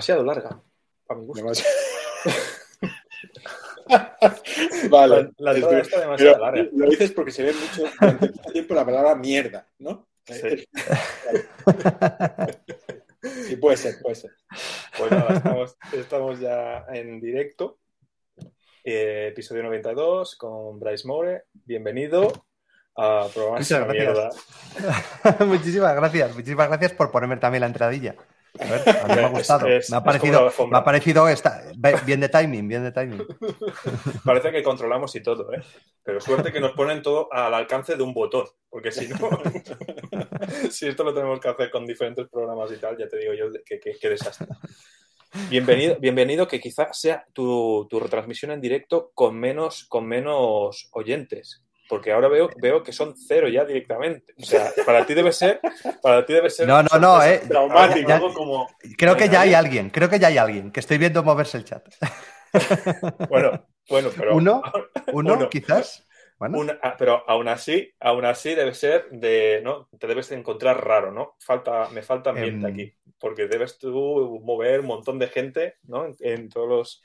[0.00, 0.58] demasiado larga,
[1.08, 1.44] a mi gusto.
[4.88, 5.30] vale.
[5.36, 6.66] La, la entrada está demasiado larga.
[6.72, 10.08] Lo dices porque se ve mucho durante mucho tiempo la palabra mierda, ¿no?
[10.24, 10.66] Sí.
[13.46, 14.30] Sí, puede ser, puede ser.
[14.96, 17.78] Pues nada, estamos, estamos ya en directo.
[18.82, 21.44] Eh, episodio 92 con Bryce More.
[21.52, 22.32] Bienvenido
[22.96, 24.30] a Muchas una mierda.
[25.46, 28.16] muchísimas gracias, muchísimas gracias por ponerme también la entradilla.
[28.58, 29.66] A ver, a mí me ha gustado.
[29.68, 31.62] es- me ha parecido, me ha parecido esta-
[32.04, 33.24] bien de timing, bien de timing.
[34.24, 35.62] Parece que controlamos y todo, ¿eh?
[36.02, 39.16] Pero suerte que nos ponen todo al alcance de un botón, porque si no,
[40.70, 43.46] si esto lo tenemos que hacer con diferentes programas y tal, ya te digo yo
[43.64, 44.48] que, que- que desastre.
[45.48, 51.62] Bienvenido, bienvenido que quizás sea tu, tu retransmisión en directo con menos, con menos oyentes.
[51.90, 54.32] Porque ahora veo, veo que son cero ya directamente.
[54.40, 55.60] O sea, para ti debe ser,
[56.00, 57.42] para ti debe ser No, no, no, eh.
[57.48, 60.80] traumático, Ya- algo como Creo que ya hay alguien, creo que ya hay alguien, que
[60.80, 61.84] estoy viendo moverse el chat.
[63.28, 64.62] bueno, bueno, pero ¿Uno?
[65.12, 65.50] ¿Uno, Uno.
[65.50, 66.06] quizás?
[66.38, 69.88] Bueno, Una- ah, pero aún así, aún así debe ser de, ¿no?
[69.98, 71.36] Te debes de encontrar raro, ¿no?
[71.38, 72.72] Falta, me falta ambiente Em.
[72.72, 76.06] aquí, porque debes tú mover un montón de gente, ¿no?
[76.06, 77.02] En, en todos los,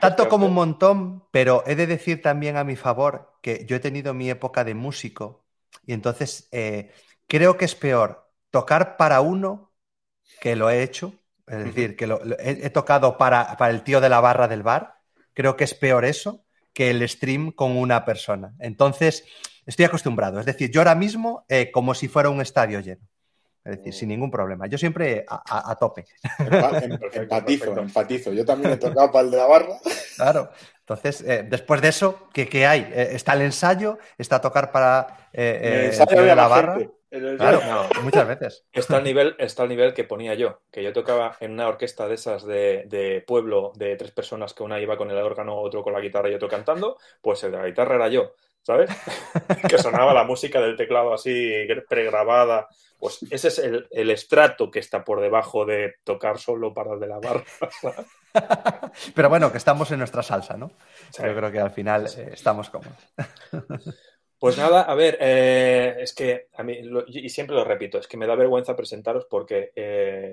[0.00, 3.80] tanto como un montón, pero he de decir también a mi favor que yo he
[3.80, 5.44] tenido mi época de músico
[5.86, 6.92] y entonces eh,
[7.26, 9.72] creo que es peor tocar para uno
[10.40, 11.14] que lo he hecho,
[11.46, 14.48] es decir, que lo- lo- he, he tocado para, para el tío de la barra
[14.48, 14.96] del bar,
[15.34, 18.54] creo que es peor eso que el stream con una persona.
[18.60, 19.24] Entonces,
[19.66, 23.02] estoy acostumbrado, es decir, yo ahora mismo eh, como si fuera un estadio lleno,
[23.70, 26.06] es decir, sin ningún problema, yo siempre a, a- a tope.
[26.38, 26.48] Em-
[26.98, 27.80] Perfecto, empatizo, perfecto.
[27.80, 28.32] empatizo.
[28.32, 29.78] Yo también he tocado para el de la barra.
[30.16, 30.50] Claro.
[30.80, 32.80] Entonces, eh, después de eso, ¿qué, qué hay?
[32.92, 36.78] Eh, está el ensayo, está tocar para eh, eh, el el ensayo de la barra.
[37.10, 38.02] el Claro, No.
[38.02, 38.64] muchas veces.
[38.72, 42.08] Está al nivel, está al nivel que ponía yo, que yo tocaba en una orquesta
[42.08, 45.82] de esas de, de pueblo de tres personas, que una iba con el órgano, otro
[45.84, 48.32] con la guitarra y otro cantando, pues el de la guitarra era yo,
[48.62, 48.90] ¿sabes?
[49.68, 51.52] que sonaba la música del teclado así
[51.88, 52.66] pregrabada.
[52.98, 57.00] Pues ese es el, el estrato que está por debajo de tocar solo para el
[57.00, 57.44] de la barra.
[59.14, 60.70] Pero bueno, que estamos en nuestra salsa, ¿no?
[61.10, 61.22] Sí.
[61.22, 62.96] Yo creo que al final eh, estamos cómodos.
[64.40, 68.06] Pues nada, a ver, eh, es que a mí, lo- y siempre lo repito, es
[68.06, 70.30] que me da vergüenza presentaros porque eh,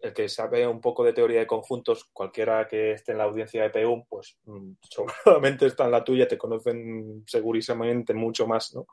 [0.00, 3.62] el que sabe un poco de teoría de conjuntos, cualquiera que esté en la audiencia
[3.62, 4.72] de PEUM, pues mm,
[5.24, 8.86] seguramente está en la tuya, te conocen segurísimamente mucho más ¿no?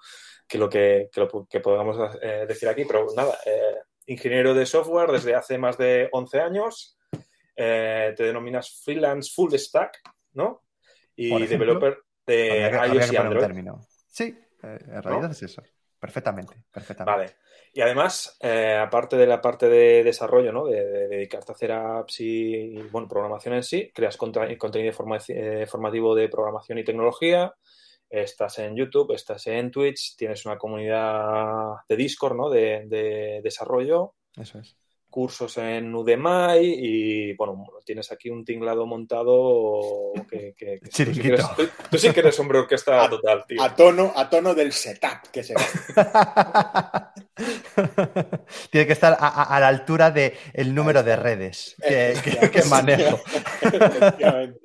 [0.48, 3.78] que lo que, que lo que podamos eh, decir aquí, pero nada, eh,
[4.08, 6.98] ingeniero de software desde hace más de 11 años,
[7.56, 10.00] eh, te denominas freelance full stack,
[10.34, 10.64] ¿no?
[11.16, 13.72] Y ejemplo, developer de habría iOS y Android.
[14.08, 15.64] Sí, eh, en realidad es eso.
[16.00, 17.18] Perfectamente, perfectamente.
[17.18, 17.36] Vale.
[17.77, 20.65] Y además, eh, aparte de la parte de desarrollo, ¿no?
[20.65, 25.67] De, de dedicarte a hacer apps y, bueno, programación en sí, creas contenido forma- eh,
[25.67, 27.53] formativo de programación y tecnología,
[28.09, 32.49] estás en YouTube, estás en Twitch, tienes una comunidad de Discord, ¿no?
[32.49, 34.75] De, de desarrollo, Eso es.
[35.09, 40.53] Cursos en Udemy y, bueno, tienes aquí un tinglado montado que...
[40.56, 43.45] que- que tú, sí que eres, tú- tú sí que eres hombre orquesta A- total,
[43.47, 43.62] tío.
[43.63, 45.56] A tono, a tono del setup que se
[48.72, 52.51] Tiene que estar a, a- a la altura del el número de redes que, que-
[52.51, 53.19] que manejo.
[53.62, 54.59] Efectivamente.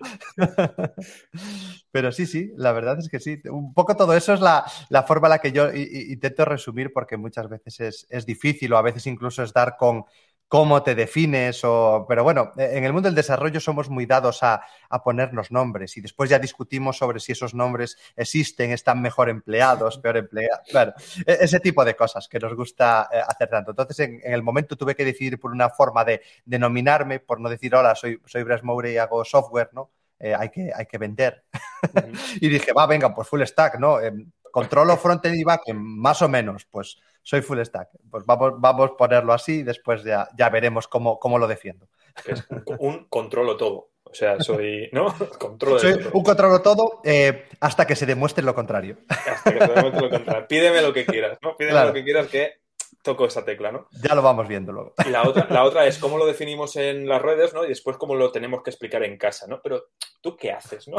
[1.91, 3.41] Pero sí, sí, la verdad es que sí.
[3.51, 7.17] Un poco todo eso es la, la forma en la que yo intento resumir porque
[7.17, 10.05] muchas veces es, es difícil o a veces incluso es dar con
[10.53, 12.05] cómo te defines o...
[12.07, 15.97] Pero bueno, eh, en el mundo del desarrollo somos muy dados a, a ponernos nombres
[15.97, 20.61] y después ya discutimos sobre si esos nombres existen, están mejor empleados, peor empleados.
[20.71, 20.93] Bueno,
[21.27, 23.71] e- ese tipo de cosas que nos gusta eh, hacer tanto.
[23.71, 27.49] Entonces, en, en el momento tuve que decidir por una forma de denominarme, por no
[27.49, 29.91] decir, hola, soy, soy Bras Moure y hago software, ¿no?
[30.19, 31.45] Eh, hay, que, hay que vender.
[32.43, 34.03] Y dije, va, venga, pues full stack, ¿no?
[34.03, 34.13] Eh,
[34.51, 37.89] controlo frontend y backend, más o menos, pues soy full stack.
[38.11, 41.89] Pues vamos, vamos a ponerlo así y después ya, ya veremos cómo, cómo lo defiendo.
[42.27, 42.47] Es
[42.79, 43.91] un, controlo todo.
[44.05, 45.07] O sea, soy, ¿no?
[45.39, 46.11] Controlo Soy todo.
[46.13, 48.99] un controlo todo eh, hasta que se demuestre lo contrario.
[49.09, 50.47] Hasta que demuestre lo contrario.
[50.49, 51.57] Pídeme lo que quieras, ¿no?
[51.57, 51.89] Pídeme Claro.
[51.89, 52.61] lo que quieras que
[53.03, 53.89] toco esa tecla, ¿no?
[54.05, 54.93] Ya lo vamos viendo luego.
[55.07, 57.65] Y la otra, la otra es cómo lo definimos en las redes, ¿no?
[57.65, 59.61] Y después cómo lo tenemos que explicar en casa, ¿no?
[59.63, 59.87] Pero
[60.21, 60.99] tú qué haces, ¿no?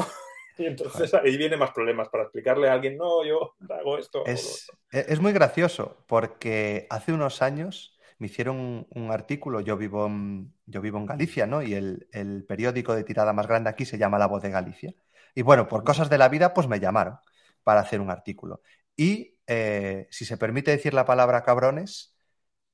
[0.57, 4.25] Y entonces ahí vienen más problemas para explicarle a alguien, no, yo hago esto.
[4.25, 4.99] Es, otro.
[4.99, 10.53] es muy gracioso porque hace unos años me hicieron un, un artículo, yo vivo, en,
[10.65, 11.61] yo vivo en Galicia, ¿no?
[11.61, 14.93] Y el, el periódico de tirada más grande aquí se llama La Voz de Galicia.
[15.35, 17.17] Y bueno, por cosas de la vida, pues me llamaron
[17.63, 18.61] para hacer un artículo.
[18.95, 22.15] Y eh, si se permite decir la palabra cabrones,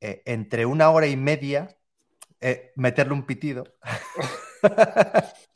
[0.02, 1.78] eh, entre una hora y media
[2.42, 3.64] eh, meterle un pitido.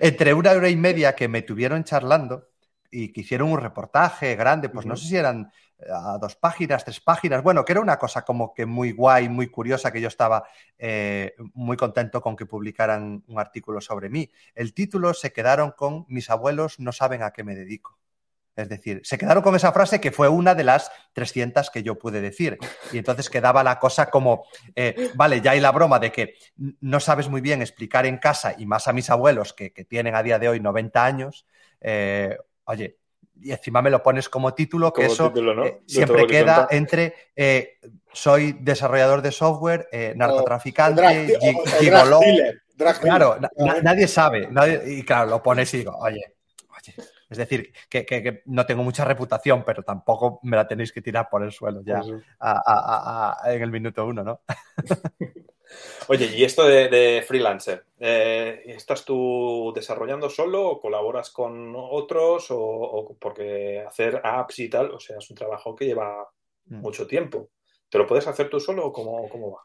[0.00, 2.48] Entre una hora y media que me tuvieron charlando
[2.90, 6.84] y que hicieron un reportaje grande, pues no sé si eran eh, a dos páginas,
[6.84, 10.08] tres páginas, bueno, que era una cosa como que muy guay, muy curiosa, que yo
[10.08, 10.44] estaba
[10.76, 14.30] eh, muy contento con que publicaran un artículo sobre mí.
[14.54, 17.99] El título se quedaron con Mis abuelos no saben a qué me dedico.
[18.60, 21.98] Es decir, se quedaron con esa frase que fue una de las 300 que yo
[21.98, 22.58] pude decir.
[22.92, 26.34] Y entonces quedaba la cosa como, eh, vale, ya hay la broma de que
[26.80, 30.14] no sabes muy bien explicar en casa, y más a mis abuelos que, que tienen
[30.14, 31.46] a día de hoy 90 años,
[31.80, 32.98] eh, oye,
[33.42, 35.64] y encima me lo pones como título, que Como eso título, ¿no?
[35.64, 36.76] eh, siempre que queda cuenta.
[36.76, 37.78] entre eh,
[38.12, 42.20] soy desarrollador de software, eh, narcotraficante, Drag- gi- o- o drag gigoló.
[42.20, 44.48] dealer, drag Claro, na- nadie sabe.
[44.50, 46.20] nadie- y claro, lo pones y digo, oye,
[46.68, 46.94] oye.
[47.30, 51.02] Es decir, que, que- que no tengo mucha reputación, pero tampoco me la tenéis que
[51.02, 52.12] tirar por el suelo ya sí.
[52.40, 54.42] a- a- a- a- en el minuto uno, ¿no?
[56.08, 62.50] Oye, y esto de, de freelancer, eh, ¿estás tú desarrollando solo o colaboras con otros?
[62.50, 66.28] O, o porque hacer apps y tal, o sea, es un trabajo que lleva
[66.70, 66.82] Mm.
[66.82, 67.50] mucho tiempo.
[67.88, 69.62] ¿Te lo puedes hacer tú solo o cómo, cómo va?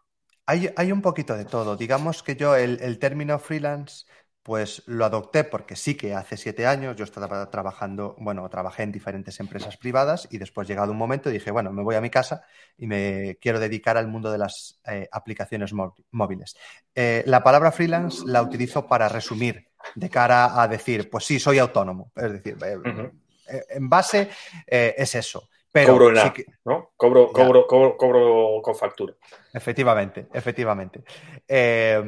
[0.47, 1.75] Hay, hay un poquito de todo.
[1.75, 4.05] Digamos que yo el, el término freelance,
[4.45, 8.91] pues lo adopté porque sí que hace siete años yo estaba trabajando, bueno, trabajé en
[8.91, 12.45] diferentes empresas privadas y después llegado un momento dije, bueno, me voy a mi casa
[12.77, 16.55] y me quiero dedicar al mundo de las eh, aplicaciones mó- móviles.
[16.93, 19.65] Eh, la palabra freelance la utilizo para resumir
[19.95, 22.11] de cara a decir, pues sí, soy autónomo.
[22.15, 24.29] Es decir, eh, en base
[24.67, 25.49] es eso.
[25.71, 26.91] Pero Cobro en sí app, que- ¿no?
[26.95, 27.33] Cobro, Ya.
[27.33, 29.15] cobro, cobro, cobro con factura.
[29.51, 31.03] Efectivamente, efectivamente.
[31.47, 32.03] Eh,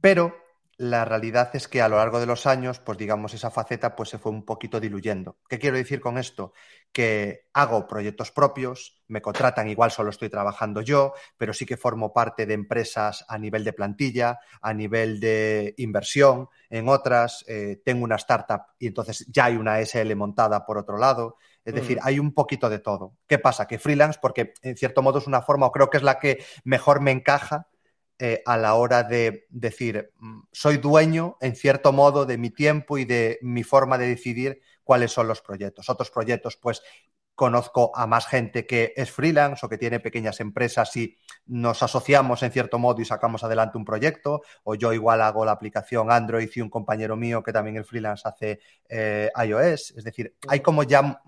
[0.00, 0.43] pero
[0.76, 4.08] la realidad es que a lo largo de los años, pues digamos, esa faceta pues
[4.08, 5.38] se fue un poquito diluyendo.
[5.48, 6.52] ¿Qué quiero decir con esto?
[6.92, 12.12] Que hago proyectos propios, me contratan, igual solo estoy trabajando yo, pero sí que formo
[12.12, 18.04] parte de empresas a nivel de plantilla, a nivel de inversión, en otras eh, tengo
[18.04, 21.36] una startup y entonces ya hay una SL montada por otro lado.
[21.64, 22.00] Es decir, Mm.
[22.02, 23.14] hay un poquito de todo.
[23.26, 23.66] ¿Qué pasa?
[23.66, 26.44] Que freelance, porque en cierto modo es una forma, o creo que es la que
[26.62, 27.68] mejor me encaja
[28.18, 32.98] eh, a la hora de decir, mm, soy dueño, en cierto modo, de mi tiempo
[32.98, 35.88] y de mi forma de decidir cuáles son los proyectos.
[35.88, 36.82] Otros proyectos, pues
[37.34, 41.16] conozco a más gente que es freelance o que tiene pequeñas empresas y
[41.46, 45.52] nos asociamos en cierto modo y sacamos adelante un proyecto, o yo igual hago la
[45.52, 49.94] aplicación Android y un compañero mío que también el freelance hace eh, iOS.
[49.96, 51.20] Es decir, hay como ya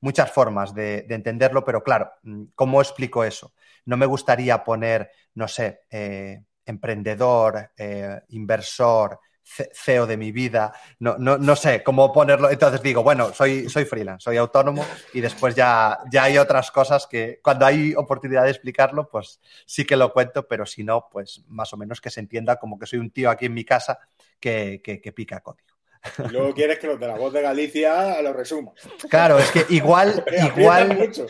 [0.00, 3.52] muchas formas de, de entenderlo, pero claro, mm, ¿cómo explico eso?
[3.86, 11.16] No me gustaría poner, no sé, eh, emprendedor, eh, inversor, CEO de mi vida, no,
[11.18, 12.50] no, no sé cómo ponerlo.
[12.50, 17.06] Entonces digo, bueno, soy, soy freelance, soy autónomo y después ya, ya hay otras cosas
[17.06, 21.44] que cuando hay oportunidad de explicarlo, pues sí que lo cuento, pero si no, pues
[21.48, 23.98] más o menos que se entienda como que soy un tío aquí en mi casa
[24.40, 25.71] que, que, que pica código.
[26.18, 28.74] Y luego quieres que los de la voz de Galicia lo resuman.
[29.08, 30.24] Claro, es que igual,
[30.56, 31.26] igual, mucho.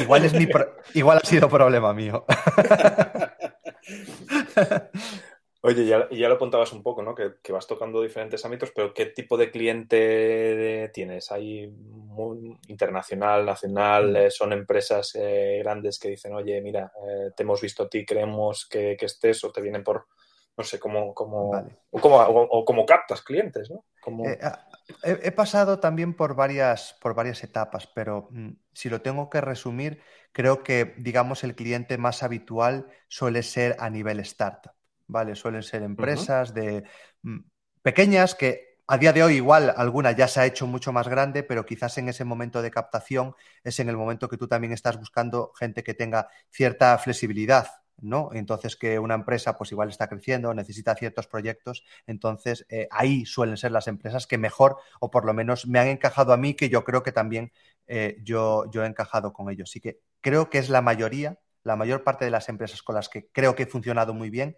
[0.00, 2.24] igual es mi pro- igual ha sido problema mío.
[5.64, 7.14] Oye, ya, y ya lo apuntabas un poco, ¿no?
[7.14, 11.30] Que, que vas tocando diferentes ámbitos, pero ¿qué tipo de cliente tienes?
[11.30, 14.16] ¿Hay muy internacional, nacional?
[14.16, 18.04] eh, ¿Son empresas eh, grandes que dicen, oye, mira, eh, te hemos visto a ti,
[18.04, 20.08] creemos que, que estés, o te vienen por,
[20.56, 21.76] no sé, cómo, cómo, Vale.
[21.90, 23.84] o, cómo, o, o cómo captas clientes, ¿no?
[24.04, 24.68] Como- Eh, ah,
[25.02, 29.40] he, he pasado también por varias, por varias etapas, pero mm, si lo tengo que
[29.40, 30.00] resumir,
[30.32, 34.72] creo que, digamos, el cliente más habitual suele ser a nivel startup,
[35.06, 35.34] ¿vale?
[35.36, 36.84] Suelen ser empresas de
[37.22, 37.38] mm,
[37.82, 41.42] pequeñas que a día de hoy igual alguna ya se ha hecho mucho más grande,
[41.42, 44.98] pero quizás en ese momento de captación es en el momento que tú también estás
[44.98, 47.68] buscando gente que tenga cierta flexibilidad,
[48.02, 48.30] ¿no?
[48.32, 53.56] Entonces que una empresa pues igual está creciendo, necesita ciertos proyectos, entonces eh, ahí suelen
[53.56, 56.68] ser las empresas que mejor o por lo menos me han encajado a mí, que
[56.68, 57.52] yo creo que también
[57.86, 59.70] eh, yo, yo he encajado con ellos.
[59.70, 63.08] Así que creo que es la mayoría, la mayor parte de las empresas con las
[63.08, 64.56] que creo que he funcionado muy bien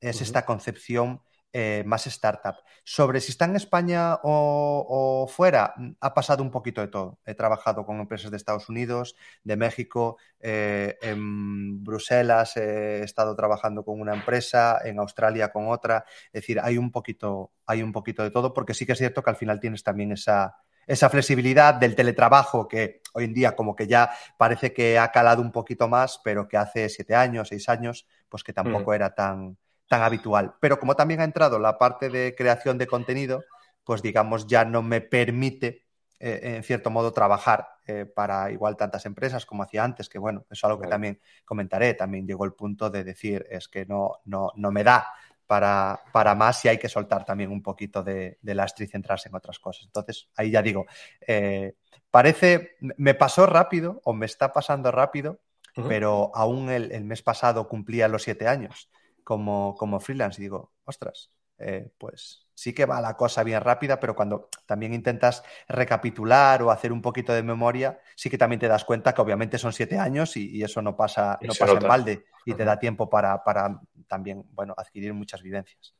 [0.00, 1.22] es esta concepción
[1.56, 2.56] eh, más startup.
[2.82, 7.20] Sobre si está en España o, o fuera, mm, ha pasado un poquito de todo.
[7.24, 13.36] He trabajado con empresas de Estados Unidos, de México, eh, en Bruselas eh, he estado
[13.36, 16.04] trabajando con una empresa, en Australia con otra.
[16.32, 19.22] Es decir, hay un poquito, hay un poquito de todo, porque sí que es cierto
[19.22, 20.56] que al final tienes también esa,
[20.88, 25.40] esa flexibilidad del teletrabajo que hoy en día como que ya parece que ha calado
[25.40, 29.56] un poquito más, pero que hace siete años, seis años, pues que tampoco era tan,
[29.88, 30.54] tan habitual.
[30.60, 33.44] Pero como también ha entrado la parte de creación de contenido,
[33.84, 35.84] pues digamos ya no me permite
[36.24, 37.68] en cierto modo, trabajar
[38.14, 41.92] para igual tantas empresas como hacía antes, que bueno, eso es algo que también comentaré.
[41.92, 45.06] También llegó el punto de decir, es que no, no, no me da
[45.46, 49.28] para, para, más y hay que soltar también un poquito de, de lastre y centrarse
[49.28, 49.84] en otras cosas.
[49.84, 50.86] Entonces, ahí ya digo,
[51.26, 51.74] eh,
[52.10, 55.40] parece, me pasó rápido o me está pasando rápido,
[55.76, 55.88] uh -huh.
[55.88, 58.88] pero aún el, el, mes pasado cumplía los siete años
[59.24, 63.98] como, como freelance y digo, ostras, eh, pues sí que va la cosa bien rápida,
[63.98, 68.68] pero cuando también intentas recapitular o hacer un poquito de memoria, sí que también te
[68.68, 71.88] das cuenta que obviamente son siete años y, y eso no pasa, no pasa en
[71.88, 72.56] balde y uh -huh.
[72.56, 75.94] te da tiempo para, para, también, bueno, adquirir muchas vivencias.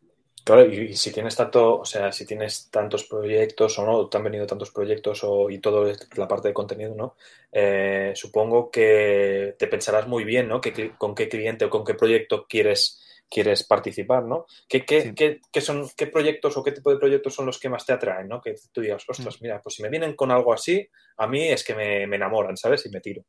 [0.45, 4.19] Claro, y, y, si tienes tanto, o sea, si tienes tantos proyectos o no, te
[4.19, 7.16] han venido tantos proyectos o, y toda la parte de contenido, ¿no?
[7.50, 10.61] Eh, supongo que te pensarás muy bien, ¿no?
[10.61, 13.00] Que, con qué cliente o con qué proyecto quieres
[13.35, 14.47] quieres participar, ¿no?
[14.69, 15.14] ¿Qué, qué, sí.
[15.14, 17.93] qué, qué, son, ¿Qué proyectos o qué tipo de proyectos son los que más te
[17.93, 18.41] atraen, ¿no?
[18.41, 21.64] Que tú digas, ostras, mira, pues si me vienen con algo así, a mí es
[21.64, 22.87] que me, me enamoran, ¿sabes?
[22.87, 23.25] Y me tiro.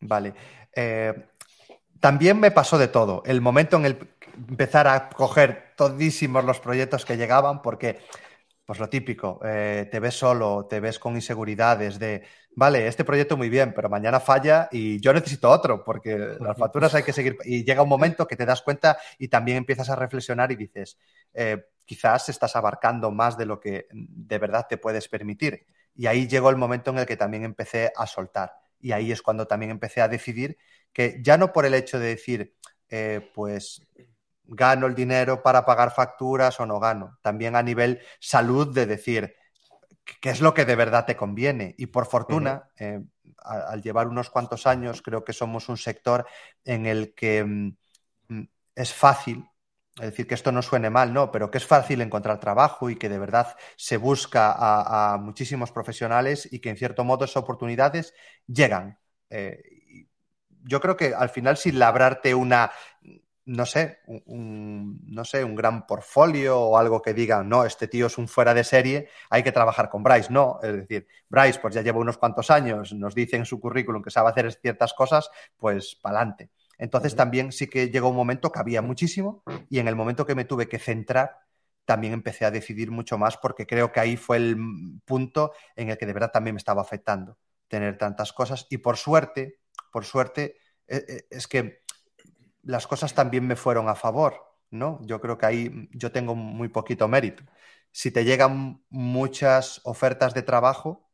[0.00, 0.34] Vale.
[0.76, 1.14] Eh,
[1.98, 3.22] también me pasó de todo.
[3.24, 3.98] El momento en el
[4.48, 8.00] empezar a coger todísimos los proyectos que llegaban, porque,
[8.68, 12.22] pues lo típico, eh, te ves solo, te ves con inseguridades de,
[12.54, 16.94] vale, este proyecto muy bien, pero mañana falla y yo necesito otro, porque las facturas
[16.94, 17.38] hay que seguir.
[17.46, 20.98] Y llega un momento que te das cuenta y también empiezas a reflexionar y dices,
[21.32, 25.64] eh, quizás estás abarcando más de lo que de verdad te puedes permitir.
[25.94, 28.52] Y ahí llegó el momento en el que también empecé a soltar.
[28.78, 30.58] Y ahí es cuando también empecé a decidir
[30.92, 32.54] que ya no por el hecho de decir,
[32.90, 33.80] eh, pues
[34.48, 39.34] gano el dinero para pagar facturas o no gano, también a nivel salud de decir
[40.20, 41.74] qué es lo que de verdad te conviene.
[41.78, 43.00] Y por fortuna, uh -huh.
[43.00, 43.04] eh,
[43.44, 46.26] al llevar unos cuantos años, creo que somos un sector
[46.64, 47.76] en el que mm,
[48.74, 49.44] es fácil,
[49.96, 52.96] es decir, que esto no suene mal, no, pero que es fácil encontrar trabajo y
[52.96, 57.38] que de verdad se busca a, a muchísimos profesionales y que en cierto modo esas
[57.38, 58.14] oportunidades
[58.46, 58.98] llegan.
[59.28, 60.06] Eh,
[60.62, 62.70] yo creo que al final sin labrarte una,
[63.48, 68.06] no sé, un, no sé, un gran portfolio o algo que diga, no, este tío
[68.06, 70.30] es un fuera de serie, hay que trabajar con Bryce.
[70.30, 74.02] No, es decir, Bryce pues ya lleva unos cuantos años, nos dice en su currículum
[74.02, 76.50] que sabe hacer ciertas cosas, pues pa'lante.
[76.76, 80.34] Entonces también sí que llegó un momento que había muchísimo y en el momento que
[80.34, 81.38] me tuve que centrar,
[81.86, 84.58] también empecé a decidir mucho más porque creo que ahí fue el
[85.06, 88.98] punto en el que de verdad también me estaba afectando tener tantas cosas y por
[88.98, 89.58] suerte,
[89.90, 91.82] por suerte, eh, eh, es que
[92.68, 94.34] las cosas también me fueron a favor,
[94.70, 95.00] ¿no?
[95.02, 97.42] Yo creo que ahí yo tengo muy poquito mérito.
[97.92, 101.10] Si te llegan muchas ofertas de trabajo,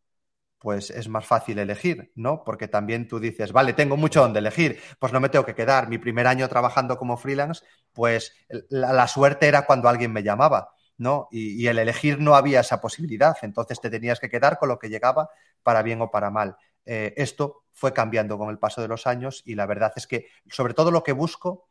[0.59, 2.43] pues es más fácil elegir, ¿no?
[2.45, 5.89] Porque también tú dices, vale, tengo mucho donde elegir, pues no me tengo que quedar.
[5.89, 8.33] Mi primer año trabajando como freelance, pues
[8.69, 11.29] la, suerte era cuando alguien me llamaba, ¿no?
[11.31, 14.79] Y, y, el elegir no había esa posibilidad, entonces te tenías que quedar con lo
[14.81, 15.29] que llegaba
[15.63, 16.57] para bien o para mal.
[16.87, 20.29] Eh, esto fue cambiando con el paso de los años y la verdad es que,
[20.51, 21.69] sobre todo lo que busco,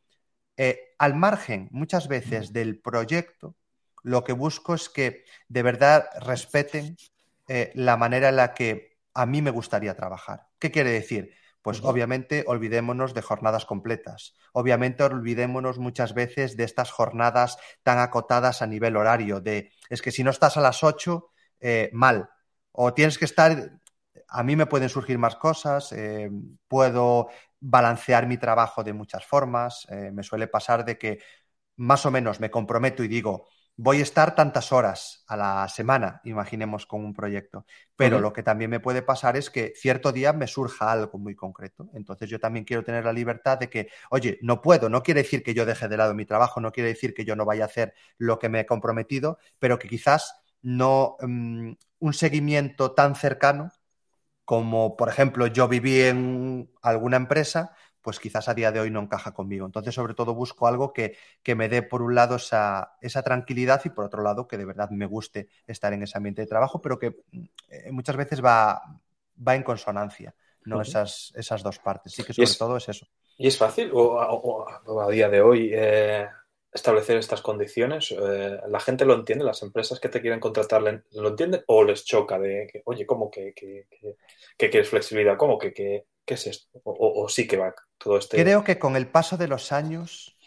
[0.58, 3.55] eh, al margen muchas veces del proyecto,
[4.03, 6.98] lo que busco es que de verdad respeten
[7.48, 10.48] eh, la manera en la que a mí me gustaría trabajar.
[10.60, 11.34] ¿Qué quiere decir?
[11.62, 11.89] Pues uh -huh.
[11.89, 14.36] obviamente olvidémonos de jornadas completas.
[14.51, 20.12] Obviamente olvidémonos muchas veces de estas jornadas tan acotadas a nivel horario, de es que
[20.12, 22.29] si no estás a las 8, eh, mal.
[22.72, 23.79] O tienes que estar...
[24.34, 26.30] A mí me pueden surgir más cosas, eh,
[26.68, 29.88] puedo balancear mi trabajo de muchas formas.
[29.90, 31.20] Eh, me suele pasar de que
[31.78, 36.22] más o menos me comprometo y digo, voy a estar tantas horas a la semana,
[36.25, 37.66] imaginemos con un proyecto.
[37.96, 38.22] Pero uh -huh.
[38.24, 41.90] lo que también me puede pasar es que cierto día me surja algo muy concreto.
[41.94, 45.44] Entonces yo también quiero tener la libertad de que, oye, no puedo, no quiere decir
[45.44, 47.68] que yo deje de lado mi trabajo, no quiere decir que yo no vaya a
[47.68, 53.72] hacer lo que me he comprometido, pero que quizás no um, un seguimiento tan cercano
[54.45, 59.00] como, por ejemplo, yo viví en alguna empresa, pues quizás a día de hoy no
[59.00, 59.65] encaja conmigo.
[59.65, 63.81] Entonces, sobre todo, busco algo que, que me dé, por un lado, esa, esa, tranquilidad
[63.85, 66.81] y, por otro lado, que de verdad me guste estar en ese ambiente de trabajo,
[66.81, 67.15] pero que
[67.69, 68.81] eh, muchas veces va,
[69.47, 70.35] va en consonancia,
[70.65, 70.77] ¿no?
[70.77, 70.81] Uh -huh.
[70.83, 72.12] esas, esas dos partes.
[72.12, 73.07] Sí que sobre es, todo es eso.
[73.38, 76.27] ¿Y es fácil o, o, o a día de hoy eh,
[76.74, 78.12] establecer estas condiciones?
[78.12, 79.46] Eh, ¿La gente lo entiende?
[79.46, 83.30] ¿Las empresas que te quieren contratar lo entienden o les choca de que, oye, ¿cómo
[83.30, 83.88] que, que,
[84.58, 85.38] quieres flexibilidad?
[85.38, 86.80] ¿Cómo que, ¿Qué es esto?
[86.84, 88.42] O, sí que va todo este.
[88.42, 90.38] Creo que con el paso de los años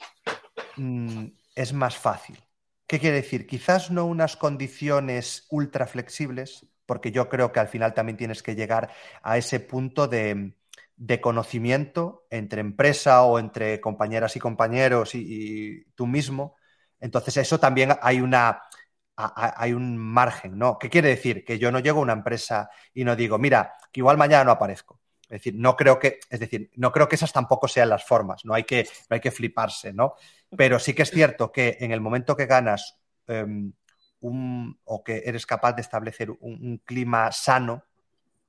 [0.76, 2.38] mmm, es más fácil.
[2.86, 3.46] ¿Qué quiere decir?
[3.46, 8.54] Quizás no unas condiciones ultra flexibles, porque yo creo que al final también tienes que
[8.54, 8.90] llegar
[9.22, 10.52] a ese punto de,
[10.96, 16.56] de conocimiento entre empresa o entre compañeras y compañeros y, tú mismo.
[17.00, 18.62] Entonces, eso también hay una,
[19.16, 20.78] hay un margen, ¿no?
[20.78, 21.44] ¿Qué quiere decir?
[21.44, 24.52] Que yo no llego a una empresa y no digo, mira, que igual mañana no
[24.52, 25.00] aparezco.
[25.22, 28.44] Es decir, no creo que, es decir, no creo que esas tampoco sean las formas,
[28.44, 30.14] no hay que, no hay que fliparse, ¿no?
[30.56, 33.72] Pero sí que es cierto que en el momento que ganas um,
[34.20, 37.82] un, o que eres capaz de establecer un clima sano,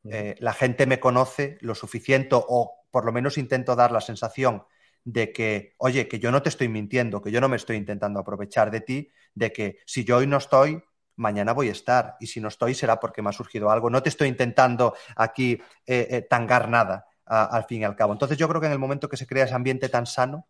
[0.09, 4.63] eh, la gente me conoce lo suficiente o por lo menos intento dar la sensación
[5.03, 8.19] de que, oye, que yo no te estoy mintiendo, que yo no me estoy intentando
[8.19, 10.83] aprovechar de ti, de que si yo hoy no estoy,
[11.15, 12.17] mañana voy a estar.
[12.19, 13.89] Y si no estoy, será porque me ha surgido algo.
[13.89, 18.13] No te estoy intentando aquí eh, eh, tangar nada, al fin y al cabo.
[18.13, 20.47] Entonces yo creo que en el momento que se crea ese ambiente tan sano,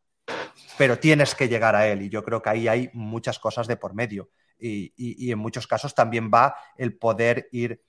[0.77, 2.03] pero tienes que llegar a él.
[2.03, 4.29] Y yo creo que ahí hay muchas cosas de por medio.
[4.59, 7.83] Y, y en muchos casos también va el poder ir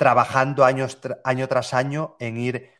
[0.00, 2.70] trabajando años, año tras año en ir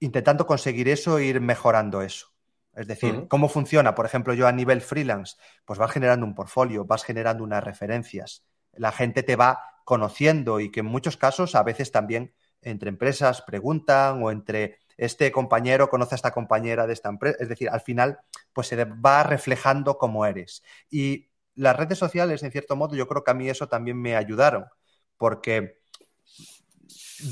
[0.00, 2.28] intentando conseguir eso e ir mejorando eso.
[2.74, 3.28] Es decir, uh -huh.
[3.28, 3.94] ¿cómo funciona?
[3.94, 5.36] Por ejemplo, yo a nivel freelance,
[5.66, 10.70] pues vas generando un portfolio, vas generando unas referencias, la gente te va conociendo y
[10.70, 16.14] que en muchos casos a veces también entre empresas preguntan o entre este compañero conoce
[16.14, 17.36] a esta compañera de esta empresa.
[17.38, 18.20] Es decir, al final,
[18.54, 20.62] pues se va reflejando cómo eres.
[20.88, 24.16] Y las redes sociales, en cierto modo, yo creo que a mí eso también me
[24.16, 24.64] ayudaron,
[25.18, 25.82] porque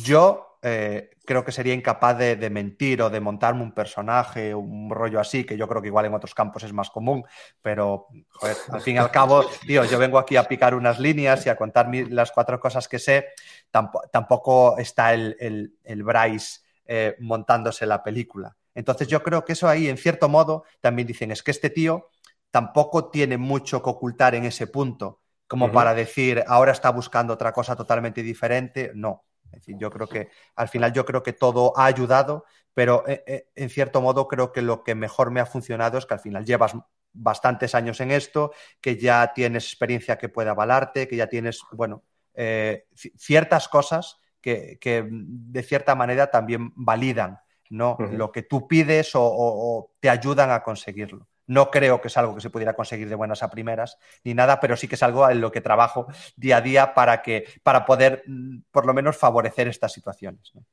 [0.02, 4.90] yo eh, creo que sería incapaz de, de, mentir o de montarme un personaje, un
[4.90, 7.24] rollo así, que yo creo que igual en otros campos es más común,
[7.62, 11.46] pero joder, al fin y al cabo, tío, yo vengo aquí a picar unas líneas
[11.46, 13.28] y a contar mi, las cuatro cosas que sé,
[13.70, 18.54] tampoco, tampoco está el, el, el Bryce eh, montándose la película.
[18.74, 22.10] Entonces yo creo que eso ahí, en cierto modo, también dicen, es que este tío
[22.50, 25.72] tampoco tiene mucho que ocultar en ese punto, como uh -huh.
[25.72, 30.28] para decir, ahora está buscando otra cosa totalmente diferente, no es decir, yo creo que
[30.56, 34.52] al final yo creo que todo ha ayudado, pero eh, eh, en cierto modo creo
[34.52, 36.74] que lo que mejor me ha funcionado es que al final llevas
[37.12, 42.04] bastantes años en esto, que ya tienes experiencia que puede avalarte, que ya tienes, bueno,
[42.34, 47.92] eh, ciertas cosas que, que, de cierta manera también validan ¿no?
[47.92, 48.10] Uh -huh.
[48.10, 51.28] lo que tú pides o, o, o te ayudan a conseguirlo.
[51.50, 54.60] No creo que es algo que se pudiera conseguir de buenas a primeras ni nada,
[54.60, 57.84] pero sí que es algo en lo que trabajo día a día para, que, para
[57.84, 60.52] poder mm, por lo menos favorecer estas situaciones.
[60.54, 60.64] ¿no?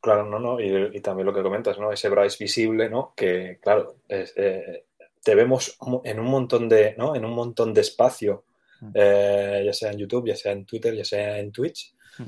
[0.00, 1.92] Claro, no, no, y, y, también lo que comentas, ¿no?
[1.92, 3.14] Ese Bryce visible, ¿no?
[3.14, 4.86] Que, claro, es, eh,
[5.22, 7.14] te vemos en un montón de, ¿no?
[7.14, 8.44] En un montón de espacio,
[8.80, 8.90] mm.
[8.92, 12.24] eh, ya sea en YouTube, ya sea en Twitter, ya sea en Twitch, mm.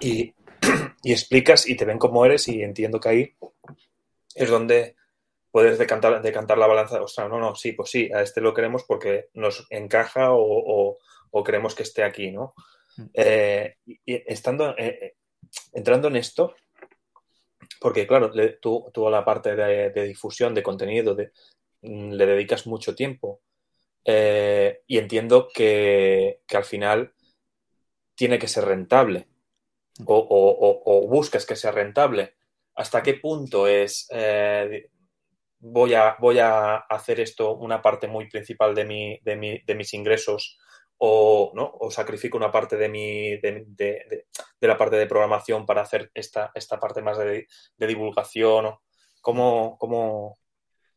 [0.00, 0.34] y,
[1.04, 3.32] y explicas y te ven cómo eres y entiendo que ahí
[4.34, 4.97] es donde
[5.58, 8.84] puedes decantar, decantar la balanza, ostras, no, no, sí, pues sí, a este lo queremos
[8.84, 10.98] porque nos encaja o, o,
[11.32, 12.54] o queremos que esté aquí, ¿no?
[12.96, 13.04] Mm.
[13.12, 15.16] Eh, y estando, eh,
[15.72, 16.54] entrando en esto,
[17.80, 21.32] porque claro, le, tú, tú, a la parte de, de difusión, de contenido, de,
[21.82, 23.40] mm, le dedicas mucho tiempo
[24.04, 27.14] eh, y entiendo que, que, al final
[28.14, 29.26] tiene que ser rentable
[30.06, 32.36] o, o, o, buscas que sea rentable.
[32.76, 34.88] ¿Hasta qué punto es eh,
[35.60, 39.74] voy a, voy a hacer esto una parte muy principal de, mi, de, mi, de
[39.74, 40.58] mis ingresos
[40.98, 41.70] o, ¿no?
[41.80, 44.26] o sacrifico una parte de, mi, de, de,
[44.60, 48.74] de, la parte de programación para hacer esta, esta parte más de, divulgación.
[49.20, 50.38] ¿Cómo, cómo...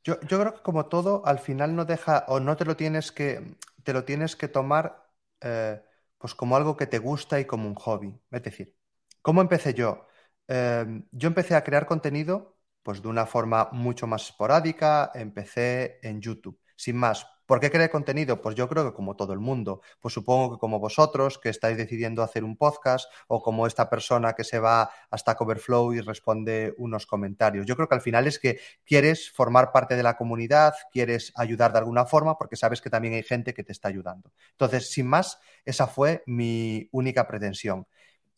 [0.04, 3.12] Yo, yo creo que como todo, al final no deja o no te lo tienes
[3.12, 5.08] que, te lo tienes que tomar
[5.42, 5.80] eh,
[6.18, 8.14] pues como algo que te gusta y como un hobby.
[8.32, 8.76] Es decir,
[9.22, 10.08] ¿cómo empecé yo?
[10.48, 12.51] Eh, yo empecé a crear contenido
[12.84, 17.26] pues de una forma mucho más esporádica, empecé en YouTube, sin más.
[17.52, 18.40] ¿Por qué creé contenido?
[18.40, 21.76] Pues yo creo que como todo el mundo, pues supongo que como vosotros que estáis
[21.76, 26.74] decidiendo hacer un podcast o como esta persona que se va hasta Coverflow y responde
[26.78, 27.66] unos comentarios.
[27.66, 31.74] Yo creo que al final es que quieres formar parte de la comunidad, quieres ayudar
[31.74, 34.32] de alguna forma porque sabes que también hay gente que te está ayudando.
[34.52, 37.86] Entonces, sin más, esa fue mi única pretensión.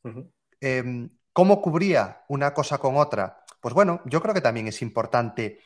[0.03, 0.32] Uh -huh.
[0.60, 3.43] eh, ¿Cómo cubría una cosa con otra?
[3.59, 5.59] Pues bueno, yo creo que también es importante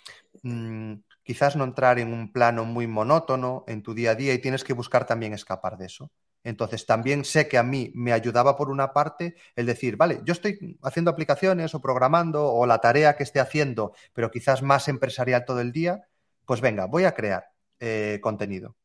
[0.44, 4.40] mmm, quizás no entrar en un plano muy monótono en tu día a día y
[4.40, 6.10] tienes que buscar también escapar de eso.
[6.44, 10.32] Entonces, también sé que a mí me ayudaba por una parte el decir, vale, yo
[10.32, 15.44] estoy haciendo aplicaciones o programando o la tarea que esté haciendo, pero quizás más empresarial
[15.44, 16.08] todo el día,
[16.46, 17.50] pues venga, voy a crear
[17.82, 18.78] eh, contenido.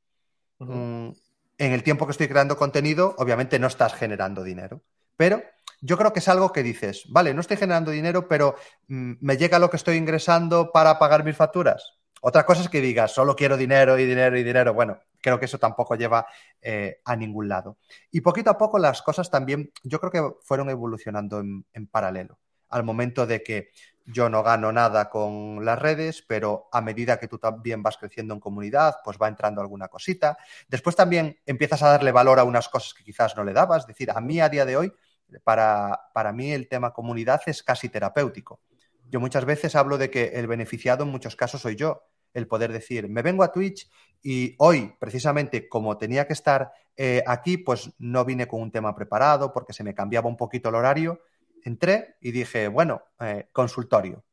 [0.59, 0.75] Uh -huh.
[0.75, 1.15] mm,
[1.59, 4.83] en el tiempo que estoy creando contenido, obviamente no estás generando dinero,
[5.23, 5.41] pero
[5.81, 8.57] yo creo que es algo que dices, vale, no estoy generando dinero, pero
[8.89, 11.93] mmm, me llega lo que estoy ingresando para pagar mis facturas.
[12.23, 14.75] Otra cosa es que digas, solo quiero dinero y dinero y dinero.
[14.75, 16.27] Bueno, creo que eso tampoco lleva
[16.61, 17.79] eh, a ningún lado.
[18.11, 22.41] Y poquito a poco las cosas también, yo creo que fueron evolucionando en, en paralelo.
[22.73, 23.71] al momento de que
[24.05, 28.35] yo no gano nada con las redes, pero a medida que tú también vas creciendo
[28.35, 30.37] en comunidad, pues va entrando alguna cosita.
[30.67, 33.83] Después también empiezas a darle valor a unas cosas que quizás no le dabas.
[33.83, 34.93] Es decir, a mí a día de hoy,
[35.41, 38.61] para, para mí el tema comunidad es casi terapéutico.
[39.09, 42.03] Yo muchas veces hablo de que el beneficiado en muchos casos soy yo.
[42.33, 43.91] El poder decir, me vengo a Twitch
[44.23, 48.95] y hoy, precisamente, como tenía que estar eh, aquí, pues no vine con un tema
[48.95, 51.21] preparado porque se me cambiaba un poquito el horario
[51.65, 54.25] entré y dije, bueno, eh, consultorio.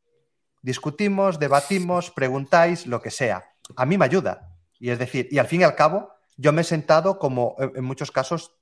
[0.61, 3.53] Discutimos, debatimos, preguntáis, lo que sea.
[3.75, 4.55] A mí me ayuda.
[4.79, 7.83] Y es decir, y al fin y al cabo, yo me he sentado como en
[7.83, 8.57] muchos casos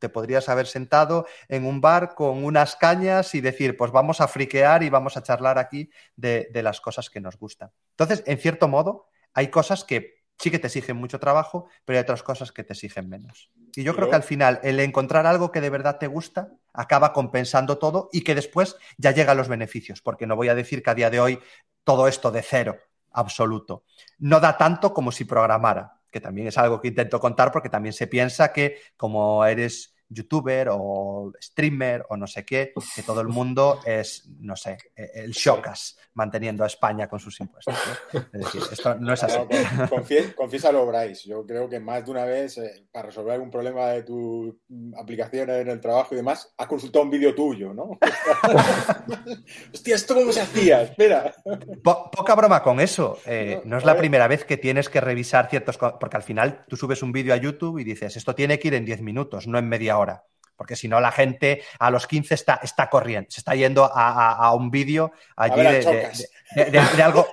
[0.00, 4.26] te podrías haber sentado en un bar con unas cañas y decir, pues vamos a
[4.26, 7.70] friquear y vamos a charlar aquí de, de las cosas que nos gustan.
[7.90, 12.02] Entonces, en cierto modo, hay cosas que sí que te exigen mucho trabajo, pero hay
[12.02, 13.50] otras cosas que te exigen menos.
[13.76, 17.12] Y yo creo que al final el encontrar algo que de verdad te gusta acaba
[17.12, 20.90] compensando todo y que después ya llegan los beneficios, porque no voy a decir que
[20.90, 21.38] a día de hoy
[21.84, 22.78] todo esto de cero
[23.12, 23.84] absoluto
[24.18, 27.92] no da tanto como si programara, que también es algo que intento contar porque también
[27.92, 33.28] se piensa que como eres youtuber o streamer o no sé qué, que todo el
[33.28, 37.74] mundo es, no sé, el Shocas manteniendo a España con sus impuestos.
[38.12, 39.38] Es decir, esto no es así.
[40.36, 41.28] confiésalo, Bryce.
[41.28, 44.60] Yo creo que más de una vez, eh, para resolver algún problema de tu
[44.98, 47.98] aplicación en el trabajo y demás, has consultado un vídeo tuyo, ¿no?
[49.72, 50.82] Hostia, ¿esto cómo se hacía?
[50.82, 51.34] Espera.
[51.82, 53.18] poca broma con eso.
[53.24, 55.78] Eh, no, es la primera vez que tienes que revisar ciertos...
[55.78, 58.74] Porque al final tú subes un vídeo a YouTube y dices, esto tiene que ir
[58.74, 59.99] en 10 minutos, no en media hora
[60.60, 64.52] porque si no la gente a los 15 está, está corriendo, se está yendo a,
[64.54, 67.28] un vídeo allí de, algo,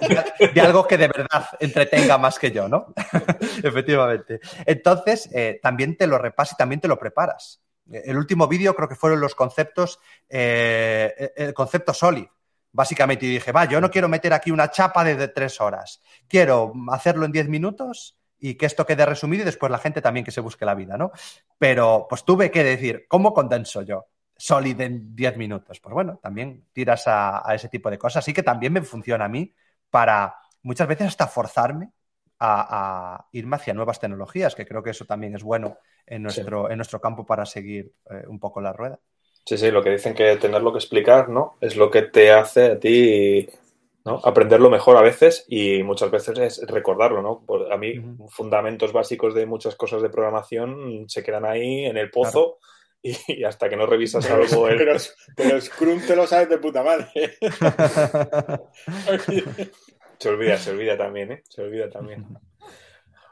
[0.53, 2.93] de, algo, que de verdad entretenga más que yo, ¿no?
[3.63, 4.39] Efectivamente.
[4.65, 7.60] Entonces, eh, también te lo repasas y también te lo preparas.
[7.91, 9.99] El último vídeo creo que fueron los conceptos,
[10.30, 12.27] eh, el concepto solid.
[12.71, 15.99] Básicamente, y dije, va, yo no quiero meter aquí una chapa de tres horas.
[16.30, 20.26] Quiero hacerlo en diez minutos y que esto quede resumido y después la gente también
[20.26, 21.12] que se busque la vida, ¿no?
[21.58, 24.06] Pero pues tuve que decir, ¿cómo condenso yo?
[24.36, 25.80] Solid en 10 minutos.
[25.80, 28.23] Pues bueno, también tiras a, ese tipo de cosas.
[28.23, 29.54] Así que también me funciona a mí
[29.89, 31.91] para muchas veces hasta forzarme
[32.39, 36.78] a, irme hacia nuevas tecnologías, que creo que eso también es bueno en nuestro, en
[36.78, 39.00] nuestro campo para seguir eh, un poco la rueda.
[39.43, 41.56] Sí, sí, lo que dicen que tenerlo que explicar, ¿no?
[41.62, 43.50] Es lo que te hace a ti
[44.24, 47.46] Aprenderlo mejor a veces y muchas veces es recordarlo, ¿no?
[47.72, 47.96] a mí,
[48.30, 52.60] fundamentos básicos de muchas cosas de programación se quedan ahí en el pozo
[53.02, 54.67] y, hasta que no revisas algo.
[55.36, 57.08] Pero, Scrum te lo sabes de puta madre.
[60.17, 61.43] se olvida, se olvida también, ¿eh?
[61.48, 62.26] Se olvida también.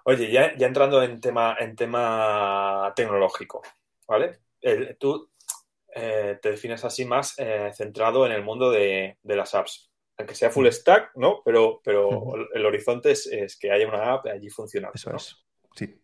[0.04, 3.62] Oye, ya, entrando en tema, en tema tecnológico,
[4.08, 4.40] ¿vale?
[5.00, 5.30] tú
[5.94, 10.49] eh, te defines así más eh, centrado en el mundo de las apps aunque sea
[10.49, 11.41] full stack, ¿no?
[11.43, 14.93] Pero, pero el horizonte es, que haya una app allí funcionando.
[14.95, 15.36] Eso es.
[15.75, 16.01] Sí.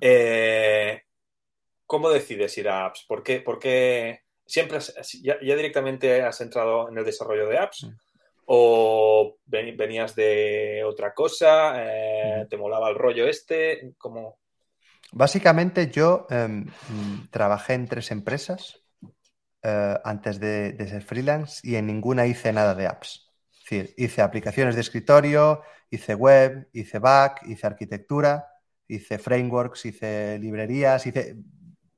[0.00, 1.02] Eh,
[1.86, 3.04] ¿Cómo decides ir a apps?
[3.06, 3.40] ¿Por qué?
[3.40, 4.78] Porque siempre
[5.22, 7.88] ya, directamente has entrado en el desarrollo de apps?
[8.46, 11.74] ¿O venías de otra cosa?
[11.76, 13.94] Eh, ¿Te molaba el rollo este?
[13.96, 14.38] ¿Cómo?
[15.12, 16.66] Básicamente yo em,
[17.30, 18.84] trabajé en tres empresas
[19.62, 23.23] eh, antes de, ser freelance y en ninguna hice nada de apps.
[23.64, 28.46] Es decir, hice aplicaciones de escritorio, hice web, hice back, hice arquitectura,
[28.86, 31.36] hice frameworks, hice librerías, hice...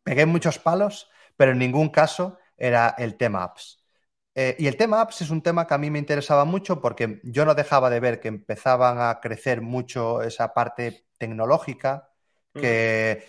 [0.05, 3.85] Pegué muchos palos, pero en ningún caso era el tema apps.
[4.33, 7.21] Eh, y el tema apps es un tema que a mí me interesaba mucho porque
[7.25, 12.11] yo no dejaba de ver que empezaban a crecer mucho esa parte tecnológica,
[12.55, 13.25] que,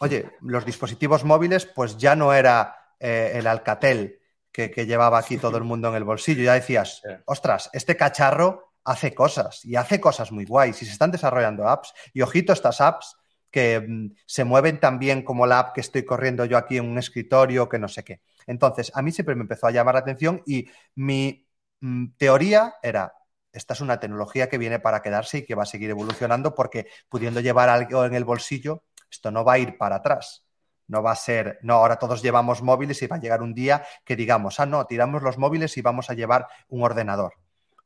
[0.00, 4.19] oye, los dispositivos móviles pues ya no era eh, el Alcatel
[4.52, 6.42] que, llevaba aquí todo el mundo en el bolsillo.
[6.42, 11.10] Ya decías, ostras, este cacharro hace cosas y hace cosas muy guays y se están
[11.10, 11.92] desarrollando apps.
[12.12, 13.16] Y ojito estas apps
[13.50, 16.88] que mm, se mueven tan bien como la app que estoy corriendo yo aquí en
[16.88, 18.20] un escritorio, que no sé qué.
[18.46, 21.48] Entonces, a mí siempre me empezó a llamar la atención y mi
[21.80, 23.14] mm, teoría era,
[23.52, 26.86] esta es una tecnología que viene para quedarse y que va a seguir evolucionando porque
[27.08, 30.46] pudiendo llevar algo en el bolsillo, esto no va a ir para atrás.
[30.90, 33.84] No va a ser, no, ahora todos llevamos móviles y va a llegar un día
[34.04, 37.34] que digamos, ah, no, tiramos los móviles y vamos a llevar un ordenador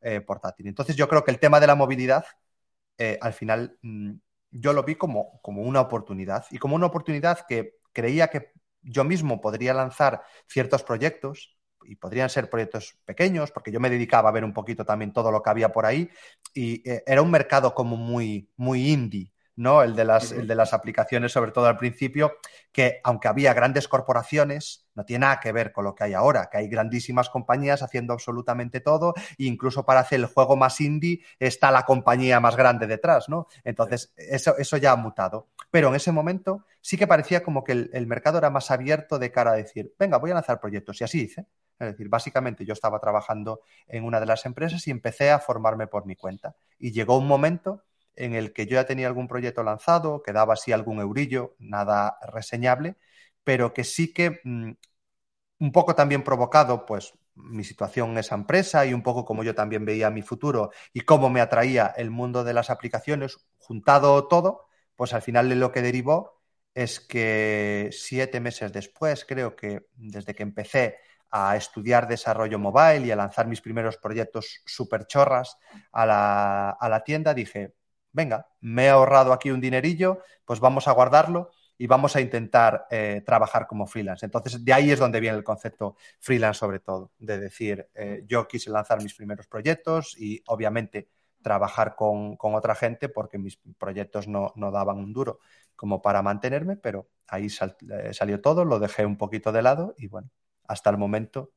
[0.01, 0.69] eh, portátil.
[0.69, 2.25] Entonces yo creo que el tema de la movilidad,
[2.97, 4.13] eh, al final, mm,
[4.53, 9.05] yo lo vi como, como una oportunidad y como una oportunidad que creía que yo
[9.05, 14.33] mismo podría lanzar ciertos proyectos y podrían ser proyectos pequeños, porque yo me dedicaba a
[14.33, 16.09] ver un poquito también todo lo que había por ahí
[16.55, 19.83] y eh, era un mercado como muy, muy indie ¿no?
[19.83, 22.33] El de, las, el de las aplicaciones, sobre todo al principio,
[22.73, 26.49] que aunque había grandes corporaciones, no tiene nada que ver con lo que hay ahora,
[26.51, 31.23] que hay grandísimas compañías haciendo absolutamente todo, e incluso para hacer el juego más indie
[31.39, 33.47] está la compañía más grande detrás, ¿no?
[33.63, 35.49] Entonces, eso, eso ya ha mutado.
[35.71, 39.19] Pero en ese momento sí que parecía como que el, el mercado era más abierto
[39.19, 41.01] de cara a decir, venga, voy a lanzar proyectos.
[41.01, 41.47] Y así hice.
[41.79, 45.87] Es decir, básicamente yo estaba trabajando en una de las empresas y empecé a formarme
[45.87, 46.55] por mi cuenta.
[46.79, 47.83] Y llegó un momento
[48.17, 52.19] en el que yo ya tenía algún proyecto lanzado, que daba así algún eurillo, nada
[52.33, 52.97] reseñable,
[53.45, 54.73] pero que sí que mm,
[55.61, 59.55] un poco también provocado, pues mi situación en esa empresa y un poco como yo
[59.55, 64.67] también veía mi futuro y cómo me atraía el mundo de las aplicaciones, juntado todo,
[64.97, 66.41] pues al final lo que derivó
[66.75, 70.99] es que siete meses después, creo que desde que empecé
[71.31, 75.57] a estudiar desarrollo mobile y a lanzar mis primeros proyectos super chorras
[75.93, 77.75] a la, a la tienda, dije,
[78.15, 82.87] venga, me he ahorrado aquí un dinerillo, pues vamos a guardarlo y vamos a intentar
[82.91, 84.25] eh, trabajar como freelance.
[84.25, 88.47] Entonces, de ahí es donde viene el concepto freelance sobre todo, de decir, eh, yo
[88.47, 91.09] quise lanzar mis primeros proyectos y obviamente
[91.43, 95.41] trabajar con, con otra gente porque mis proyectos no, no, daban un duro
[95.77, 99.95] como para mantenerme, pero ahí sal, eh, salió todo, lo dejé un poquito de lado
[99.99, 100.31] y bueno,
[100.67, 101.51] hasta el momento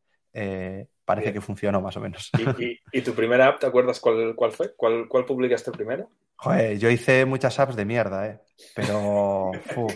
[1.06, 1.34] parece Bien.
[1.36, 2.30] que funcionó más o menos.
[2.38, 4.76] ¿Y, y, y tu primera app, te acuerdas cuál, cuál fue?
[4.76, 6.10] ¿Cuál, ¿Cuál, publicaste primero?
[6.38, 8.40] Joder, yo hice muchas apps de mierda, ¿eh?
[8.76, 9.52] Pero.
[9.76, 9.94] Uf,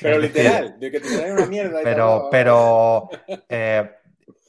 [0.00, 1.80] pero literal, de que te traen una mierda.
[1.82, 3.08] pero, pero
[3.48, 3.90] eh,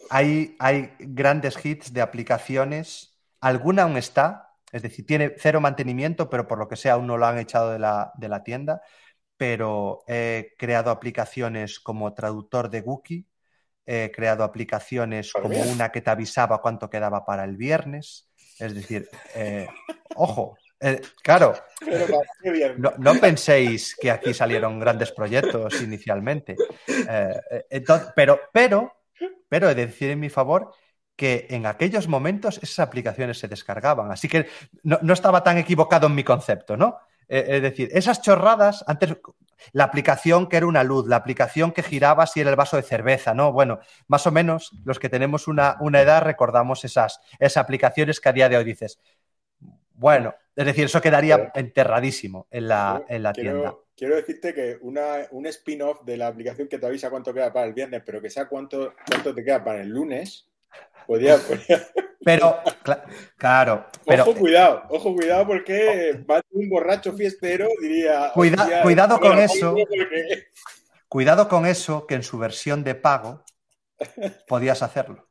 [0.10, 3.20] hay, hay grandes hits de aplicaciones.
[3.42, 7.18] Alguna aún está, es decir, tiene cero mantenimiento, pero por lo que sea aún no
[7.18, 8.82] lo han echado de la, de la tienda.
[9.36, 13.26] Pero he creado aplicaciones como traductor de Wookiee,
[13.86, 18.30] he creado aplicaciones como una que te avisaba cuánto quedaba para el viernes.
[18.60, 19.68] Es decir, eh,
[20.16, 21.56] ojo, eh, claro,
[22.78, 26.56] no, no, penséis que aquí salieron grandes proyectos inicialmente.
[26.88, 28.94] Eh, entonces, pero, pero,
[29.48, 30.74] pero he de decir en mi favor
[31.16, 34.12] que en aquellos momentos esas aplicaciones se descargaban.
[34.12, 34.48] Así que
[34.84, 36.98] no, no estaba tan equivocado en mi concepto, ¿no?
[37.28, 39.16] Eh, es decir, esas chorradas, antes
[39.72, 42.84] la aplicación que era una luz, la aplicación que giraba si era el vaso de
[42.84, 43.52] cerveza, ¿no?
[43.54, 48.30] Bueno, más o menos los que tenemos una, una edad recordamos esas, esas aplicaciones que
[48.30, 49.00] a día de hoy dices,
[49.94, 53.76] bueno, es decir, eso quedaría enterradísimo en la, en la quiero, tienda.
[53.96, 57.66] Quiero decirte que una, un spin-off de la aplicación que te avisa cuánto queda para
[57.66, 60.50] el viernes, pero que sea cuánto, cuánto te queda para el lunes,
[61.08, 61.38] podría...
[61.38, 61.88] podría...
[62.26, 62.92] Pero, cl
[63.36, 63.88] claro.
[64.06, 68.32] Pero, ojo, cuidado, ojo, cuidado, porque más de un borracho fiestero diría.
[68.34, 69.76] Cuida cuidado con eso.
[69.76, 70.48] Porque...
[71.10, 73.44] Cuidado con eso, que en su versión de pago
[74.48, 75.28] podías hacerlo.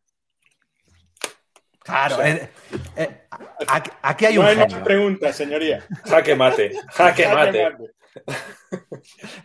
[1.84, 2.48] Claro, o sea, eh,
[2.96, 3.26] eh,
[3.68, 4.44] aquí, aquí, hay un.
[4.44, 4.76] No hay genio.
[4.76, 5.84] más preguntas, señoría.
[6.04, 7.68] Jaque mate, jaque, mate.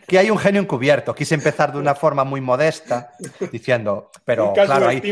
[0.06, 1.14] Que hay un genio encubierto.
[1.14, 3.12] Quise empezar de una forma muy modesta,
[3.50, 5.02] diciendo, pero claro, ahí,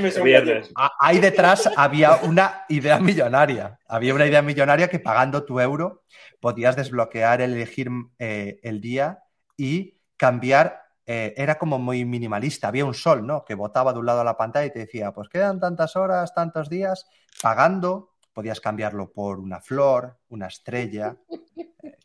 [1.00, 3.78] ahí, detrás había una idea millonaria.
[3.88, 6.04] Había una idea millonaria que pagando tu euro
[6.40, 9.20] podías desbloquear, elegir eh, el día
[9.56, 10.85] y cambiar.
[11.06, 12.68] Eh, era como muy minimalista.
[12.68, 13.44] Había un sol, ¿no?
[13.44, 16.34] Que botaba de un lado a la pantalla y te decía, pues quedan tantas horas,
[16.34, 17.06] tantos días,
[17.40, 18.12] pagando.
[18.32, 21.16] Podías cambiarlo por una flor, una estrella.
[21.56, 21.96] Eh,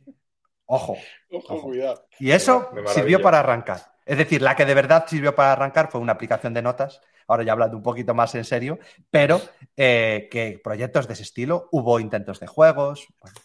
[0.74, 0.98] Ojo,
[1.30, 2.08] ojo, ojo, cuidado.
[2.18, 3.92] Y eso sirvió para arrancar.
[4.06, 7.44] Es decir, la que de verdad sirvió para arrancar fue una aplicación de notas, ahora
[7.44, 9.42] ya hablando un poquito más en serio, pero
[9.76, 13.36] eh, que proyectos de ese estilo, hubo intentos de juegos, bueno,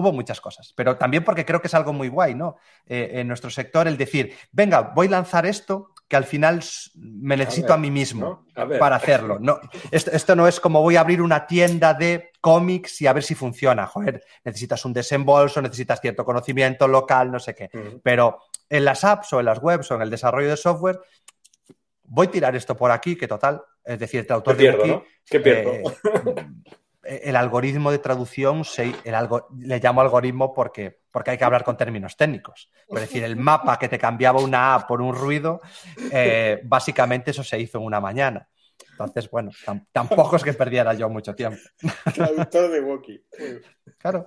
[0.00, 2.56] hubo muchas cosas, pero también porque creo que es algo muy guay, ¿no?
[2.86, 6.60] Eh, en nuestro sector, el decir, venga, voy a lanzar esto que al final
[6.96, 8.62] me necesito a, ver, a mí mismo ¿no?
[8.62, 9.38] a para hacerlo.
[9.40, 9.60] No,
[9.92, 13.22] esto, esto, no es como voy a abrir una tienda de cómics y a ver
[13.22, 13.86] si funciona.
[13.86, 17.70] Joder, necesitas un desembolso, necesitas cierto conocimiento local, no sé qué.
[17.72, 18.00] Uh -huh.
[18.02, 21.00] Pero en las apps o en las webs o en el desarrollo de software,
[22.10, 24.90] voy a tirar esto por aquí, que total, es decir, el autor ¿Qué pierdo, aquí,
[24.90, 25.04] ¿no?
[25.24, 25.72] ¿Qué pierdo?
[25.72, 25.84] Eh,
[27.10, 31.64] el algoritmo de traducción, se, el algo, le llamo algoritmo porque, porque hay que hablar
[31.64, 32.70] con términos técnicos.
[32.88, 35.60] Es decir, el mapa que te cambiaba una A por un ruido,
[36.12, 38.48] eh, básicamente eso se hizo en una mañana.
[38.92, 39.50] Entonces, bueno,
[39.92, 41.58] tampoco es que perdiera yo mucho tiempo.
[42.14, 43.24] Traductor de Woki.
[43.98, 44.26] Claro.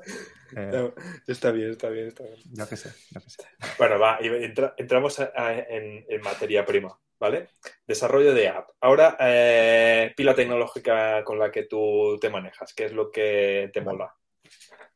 [0.55, 0.93] Eh, no,
[1.27, 2.37] está bien, está bien, está bien.
[2.51, 3.43] Yo qué sé, yo qué sé.
[3.77, 7.47] Bueno, va, entra, entramos a, a, en, en, materia prima, ¿vale?
[7.87, 8.71] Desarrollo de app.
[8.81, 13.79] Ahora, eh, pila tecnológica con la que tú te manejas, ¿qué es lo que te
[13.79, 14.15] bueno, mola?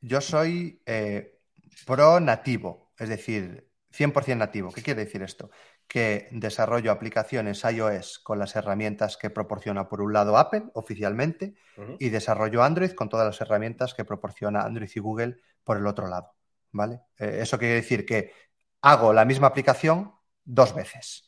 [0.01, 1.39] Yo soy eh,
[1.85, 4.73] pro nativo, es decir, 100% nativo.
[4.73, 5.51] ¿Qué quiere decir esto?
[5.87, 11.81] Que desarrollo aplicaciones iOS con las herramientas que proporciona por un lado Apple oficialmente uh
[11.81, 11.97] -huh.
[11.97, 16.07] y desarrollo Android con todas las herramientas que proporciona Android y Google por el otro
[16.07, 16.33] lado.
[16.73, 17.03] ¿vale?
[17.19, 18.33] Eh, eso quiere decir que
[18.81, 20.13] hago la misma aplicación
[20.43, 21.26] dos veces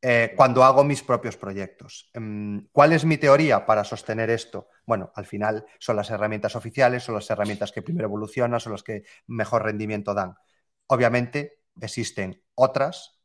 [0.00, 2.10] eh, cuando hago mis propios proyectos.
[2.14, 4.68] Em, ¿Cuál es mi teoría para sostener esto?
[4.86, 8.82] Bueno, al final son las herramientas oficiales, son las herramientas que primero evolucionan, son las
[8.82, 10.36] que mejor rendimiento dan.
[10.86, 13.20] Obviamente existen otras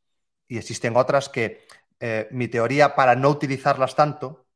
[0.48, 1.66] y existen otras que
[2.00, 4.48] eh, mi teoría para no utilizarlas tanto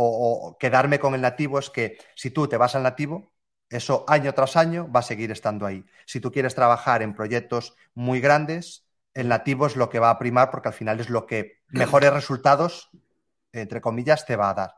[0.00, 3.32] o, quedarme con el nativo es que si tú te vas al nativo,
[3.68, 5.84] eso año tras año va a seguir estando ahí.
[6.06, 8.87] Si tú quieres trabajar en proyectos muy grandes,
[9.18, 12.12] el nativo es lo que va a primar porque al final es lo que mejores
[12.12, 12.88] resultados,
[13.50, 14.74] entre comillas, te va a dar.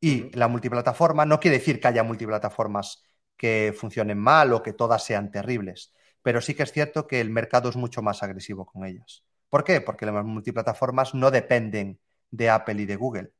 [0.00, 3.04] Y la multiplataforma no quiere decir que haya multiplataformas
[3.36, 5.92] que funcionen mal o que todas sean terribles,
[6.22, 9.22] pero sí que es cierto que el mercado es mucho más agresivo con ellas.
[9.50, 9.82] ¿Por qué?
[9.82, 13.32] Porque las multiplataformas no dependen de Apple y de Google.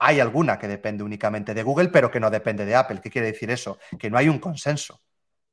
[0.00, 3.00] Hay alguna que depende únicamente de Google, pero que no depende de Apple.
[3.00, 3.78] ¿Qué quiere decir eso?
[4.00, 5.00] Que no hay un consenso.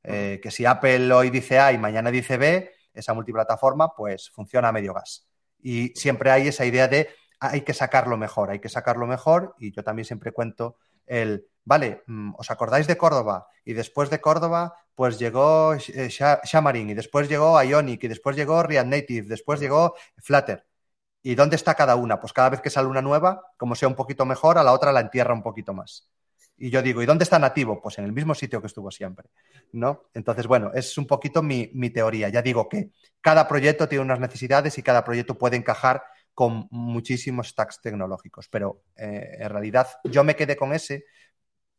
[0.02, 4.70] Eh, que si Apple hoy dice A y mañana dice B, esa multiplataforma pues funciona
[4.70, 5.28] a medio gas.
[5.62, 9.56] Y siempre hay esa idea de hay que sacarlo mejor, hay que sacarlo mejor.
[9.58, 10.78] Y yo también siempre cuento
[11.08, 13.48] el, vale, mm, ¿os acordáis de Córdoba?
[13.66, 18.64] Y después de Córdoba, pues llegó eh, Xamarin, y después llegó Ionic, y después llegó
[18.64, 20.66] React Native, después llegó Flutter.
[21.24, 22.20] ¿Y dónde está cada una?
[22.20, 24.92] Pues cada vez que sale una nueva, como sea un poquito mejor, a la otra
[24.92, 26.10] la entierra un poquito más.
[26.64, 27.82] Y yo digo, ¿y dónde está nativo?
[27.82, 29.32] Pues en el mismo sitio que estuvo siempre,
[29.72, 30.04] ¿no?
[30.14, 32.30] Entonces, bueno, es un poquito mi, teoría.
[32.30, 36.04] Ya digo que cada proyecto tiene unas necesidades y cada proyecto puede encajar
[36.36, 41.06] con muchísimos stacks tecnológicos, pero eh, en realidad yo me quedé con ese,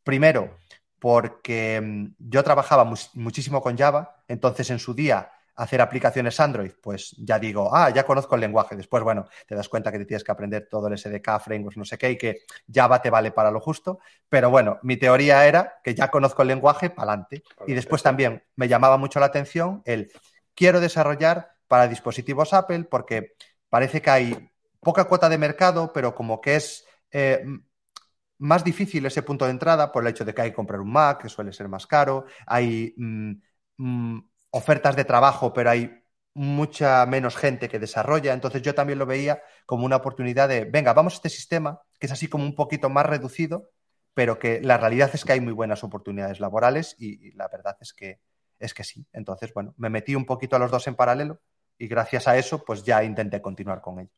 [0.03, 0.57] primero,
[0.99, 7.15] porque mm, yo trabajaba muchísimo con Java, entonces en su día hacer aplicaciones Android, pues
[7.17, 8.75] ya digo, ah, ya conozco el lenguaje.
[8.75, 11.85] Después, bueno, te das cuenta que te tienes que aprender todo el SDK, frameworks, no
[11.85, 13.99] sé qué, y que Java te vale para lo justo.
[14.29, 17.43] Pero bueno, mi teoría era que ya conozco el lenguaje, para adelante.
[17.67, 20.11] Y después también me llamaba mucho la atención el
[20.55, 23.35] quiero desarrollar para dispositivos Apple porque
[23.69, 27.43] parece que hay poca cuota de mercado, pero como que es eh,
[28.39, 30.91] más difícil ese punto de entrada por el hecho de que hay que comprar un
[30.91, 32.93] Mac, que suele ser más caro, hay...
[32.97, 33.33] Mm,
[33.77, 34.19] mm,
[34.53, 36.03] ofertas de trabajo, pero hay
[36.35, 38.33] mucha menos gente que desarrolla.
[38.33, 42.05] Entonces yo también lo veía como una oportunidad de, venga, vamos a este sistema, que
[42.05, 43.71] es así como un poquito más reducido,
[44.13, 47.93] pero que la realidad es que hay muy buenas oportunidades laborales y, la verdad es
[47.93, 48.19] que,
[48.59, 49.05] es que sí.
[49.11, 51.41] Entonces, bueno, me metí un poquito a los dos en paralelo
[51.79, 54.11] y gracias a eso, pues ya intenté continuar con ello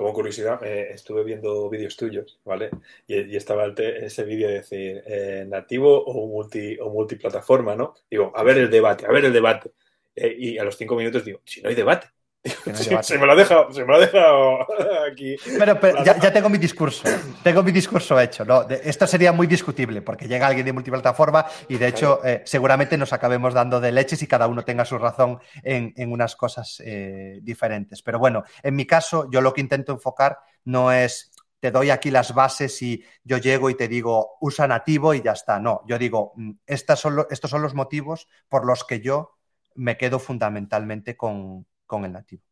[0.00, 2.70] como curiosidad, eh, estuve viendo vídeos tuyos, ¿vale?
[3.06, 7.94] Y, estaba ese vídeo de decir, eh, nativo o, multi, o multiplataforma, ¿no?
[8.10, 9.72] Digo, a ver el debate, a ver el debate.
[10.14, 12.08] Eh, y a los cinco minutos digo, si no hay debate.
[13.02, 14.66] se, me lo ha dejado, se me lo ha dejado
[15.10, 15.36] aquí.
[15.58, 17.04] Pero, ya, tengo mi discurso,
[17.42, 18.46] tengo mi discurso hecho.
[18.46, 18.66] ¿no?
[18.68, 23.12] Esto sería muy discutible porque llega alguien de multiplataforma y de hecho eh, seguramente nos
[23.12, 28.00] acabemos dando de leches y cada uno tenga su razón en, unas cosas eh, diferentes.
[28.02, 32.10] Pero bueno, en mi caso yo lo que intento enfocar no es te doy aquí
[32.10, 35.60] las bases y yo llego y te digo usa nativo y ya está.
[35.60, 39.36] No, yo digo mm, estas son estos son los motivos por los que yo
[39.74, 42.42] me quedo fundamentalmente con, con el nativo.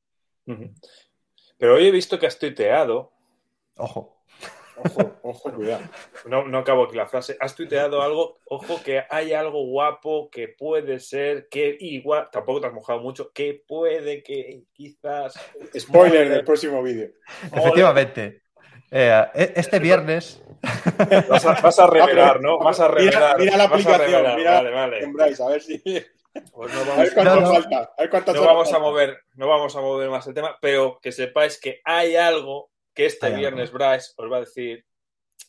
[1.58, 3.12] Pero hoy he visto que has tuiteado.
[3.76, 4.16] Ojo.
[4.76, 5.84] Ojo, ojo, cuidado.
[6.26, 7.36] No, no acabo aquí la frase.
[7.40, 12.66] Has tuiteado algo, ojo, que hay algo guapo que puede ser, que igual, tampoco te
[12.68, 15.34] has mojado mucho, que puede que quizás.
[15.76, 17.10] Spoiler en el próximo vídeo.
[17.52, 18.42] Efectivamente.
[18.90, 20.42] Eh, e, este viernes.
[21.28, 22.58] Vas a, revelar, ¿no?
[22.58, 23.38] Vas a revelar.
[23.38, 25.36] Mira, la aplicación, mira, vale, vale.
[25.38, 25.80] a ver si.
[26.52, 27.08] Pues no vamos,
[28.34, 31.80] no, vamos a mover, no vamos a mover más el tema, pero que sepáis que
[31.84, 34.84] hay algo que este viernes Bryce os va a decir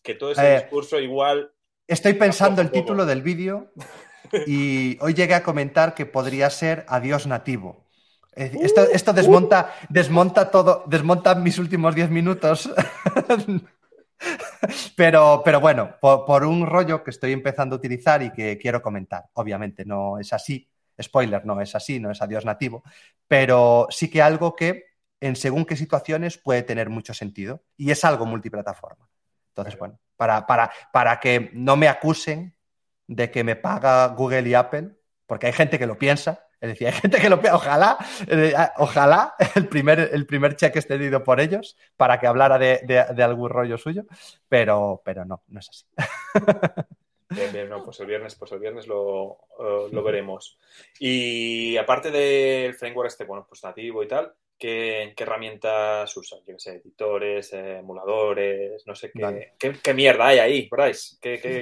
[0.04, 1.52] que todo ese eh, discurso igual.
[1.88, 3.72] Estoy pensando el título del vídeo
[4.48, 7.88] y hoy llegué a comentar que podría ser Adiós nativo.
[8.36, 12.70] Esto, esto desmonta, desmonta todo, desmonta mis últimos 10 minutos.
[14.96, 19.26] Pero, pero bueno, por, un rollo que estoy empezando a utilizar y que quiero comentar.
[19.34, 20.69] Obviamente no es así,
[21.02, 22.84] spoiler, no es así, no es adiós nativo,
[23.28, 24.86] pero sí que algo que
[25.22, 29.10] en según qué situaciones puede tener mucho sentido y es algo multiplataforma.
[29.50, 32.56] Entonces, bueno, para, para, para que no me acusen
[33.08, 34.92] de que me paga Google y Apple,
[35.26, 37.98] porque hay gente que lo piensa, es decir, hay gente que lo piensa, ojalá,
[38.28, 42.80] eh, ojalá el primer, el primer cheque esté dido por ellos para que hablara de,
[42.86, 44.06] de, algún rollo suyo,
[44.48, 45.86] pero, pero no, no es así.
[47.30, 50.58] Bien, bien, no, pues el viernes, pues el viernes lo, eh, lo veremos.
[51.00, 56.40] Y aparte del framework este, bueno, pues nativo y tal, ¿qué, qué herramientas usan?
[56.40, 61.18] Yo qué sé, editores, emuladores, no sé qué, qué, qué, mierda hay ahí, Bryce.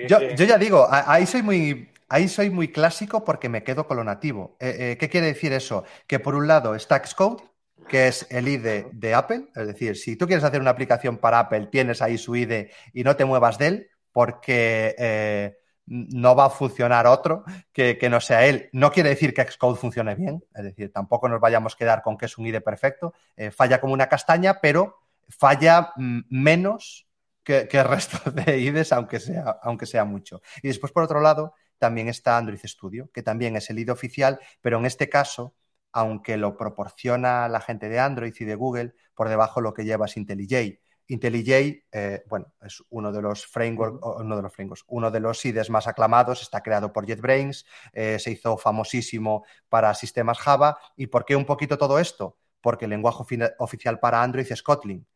[0.07, 3.97] yo, yo, ya digo, ahí soy muy, ahí soy muy clásico porque me quedo con
[3.97, 4.55] lo nativo.
[4.59, 5.83] Eh, eh, ¿Qué quiere decir eso?
[6.07, 7.43] Que por un lado está Xcode,
[7.89, 11.39] que es el IDE de Apple, es decir, si tú quieres hacer una aplicación para
[11.39, 16.45] Apple, tienes ahí su IDE y no te muevas de él porque eh, no va
[16.45, 18.67] a funcionar otro que, no sea él.
[18.73, 22.17] No quiere decir que Xcode funcione bien, es decir, tampoco nos vayamos a quedar con
[22.17, 23.13] que es un IDE perfecto,
[23.51, 24.97] falla como una castaña, pero
[25.29, 27.07] falla mm, menos
[27.43, 30.41] que, el resto de IDEs, aunque sea, aunque sea mucho.
[30.63, 34.39] Y después, por otro lado, también está Android Studio, que también es el IDE oficial,
[34.61, 35.53] pero en este caso,
[35.91, 40.07] aunque lo proporciona la gente de Android y de Google, por debajo lo que lleva
[40.07, 40.79] es IntelliJ.
[41.07, 45.43] IntelliJ, eh, bueno, es uno de los frameworks, uno de los frameworks, uno de los
[45.45, 50.77] IDEs más aclamados, está creado por JetBrains, eh, se hizo famosísimo para sistemas Java.
[50.95, 52.37] ¿Y por qué un poquito todo esto?
[52.61, 53.23] Porque el lenguaje
[53.59, 55.07] oficial para Android es Kotlin.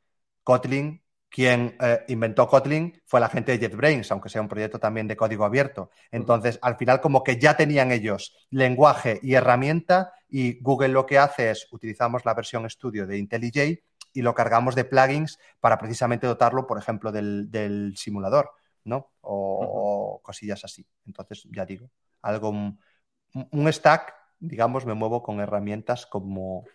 [0.43, 5.07] Kotlin quien eh, inventó Kotlin fue la gente de JetBrains, aunque sea un proyecto también
[5.07, 5.89] de código abierto.
[6.11, 11.17] Entonces, al final, como que ya tenían ellos lenguaje y herramienta, y Google lo que
[11.17, 13.79] hace es utilizamos la versión estudio de IntelliJ
[14.14, 18.51] y lo cargamos de plugins para precisamente dotarlo, por ejemplo, del, simulador,
[18.84, 19.12] ¿no?
[19.22, 20.86] O, cosillas así.
[21.05, 21.89] Entonces, ya digo,
[22.22, 26.66] algo, un, stack, digamos, me muevo con herramientas como,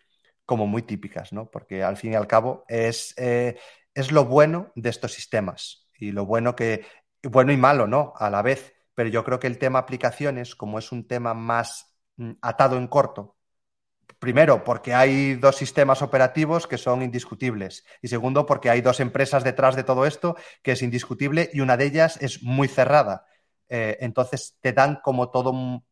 [0.45, 1.51] como muy típicas, ¿no?
[1.51, 3.59] Porque al fin y al cabo es, eh,
[3.95, 6.84] es lo bueno de estos sistemas y lo bueno que,
[7.22, 8.12] bueno y malo, ¿no?
[8.16, 8.74] A la vez.
[8.95, 12.87] Pero yo creo que el tema aplicaciones, como es un tema más mm, atado en
[12.89, 13.36] corto,
[14.18, 17.84] primero, porque hay dos sistemas operativos que son indiscutibles.
[18.02, 21.76] Y segundo, porque hay dos empresas detrás de todo esto que es indiscutible y una
[21.76, 23.26] de ellas es muy cerrada.
[23.68, 25.82] Eh, entonces te dan como todo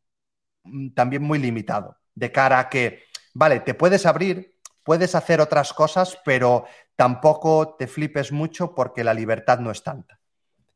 [0.94, 3.04] también muy limitado, de cara a que,
[3.34, 6.64] vale, te puedes abrir, puedes hacer otras cosas, pero
[6.96, 10.20] tampoco te flipes mucho porque la libertad no es tanta.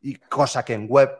[0.01, 1.11] Y cosa que en web,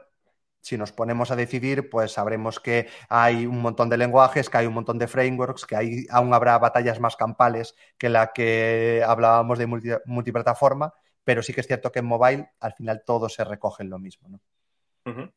[0.69, 4.67] si nos ponemos a decidir, pues sabremos que hay un montón de lenguajes, que hay
[4.67, 9.59] un montón de frameworks, que hay, aún habrá batallas más campales que la que hablábamos
[9.59, 9.67] de
[10.05, 10.93] multiplataforma,
[11.25, 13.99] pero sí que es cierto que en mobile al final todo se recoge en lo
[13.99, 14.29] mismo.
[14.29, 15.33] ¿no?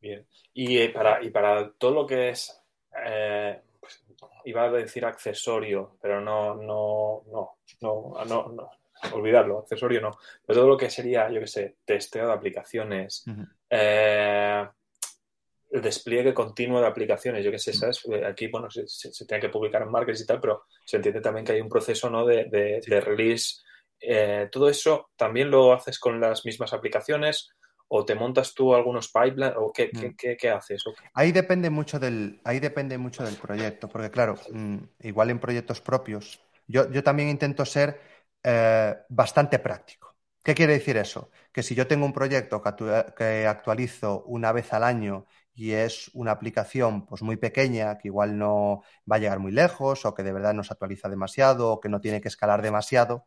[0.00, 0.26] Bien.
[0.52, 2.60] Y, eh, para, y para todo lo que es
[3.06, 3.62] eh,
[4.46, 8.70] iba a decir accesorio, pero no, no, no, no, no, no,
[9.12, 10.18] olvidarlo, accesorio no.
[10.46, 13.24] Pero todo lo que sería, yo qué sé, testeo de aplicaciones,
[13.70, 14.66] eh,
[15.70, 18.02] el despliegue continuo de aplicaciones, yo qué sé, ¿sabes?
[18.26, 18.86] Aquí, bueno, se,
[19.26, 22.08] tiene que publicar en markets y tal, pero se entiende también que hay un proceso,
[22.08, 22.24] ¿no?
[22.24, 23.62] De, de, release.
[24.00, 27.50] Eh, todo eso también lo haces con las mismas aplicaciones
[27.88, 30.46] o te montas tú algunos pipelines o qué, mm.
[30.56, 30.84] haces?
[31.12, 35.80] Ahí depende mucho del, ahí depende mucho del proyecto, porque claro, mm, igual en proyectos
[35.80, 38.00] propios, yo, también intento ser
[38.44, 40.16] eh, bastante práctico.
[40.42, 41.30] ¿Qué quiere decir eso?
[41.50, 46.32] Que si yo tengo un proyecto que, actualizo una vez al año y es una
[46.32, 50.32] aplicación pues muy pequeña, que igual no va a llegar muy lejos o que de
[50.32, 53.26] verdad no se actualiza demasiado o que no tiene que escalar demasiado,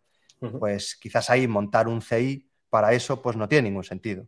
[0.60, 4.28] pues quizás ahí montar un CI para eso pues no tiene ningún sentido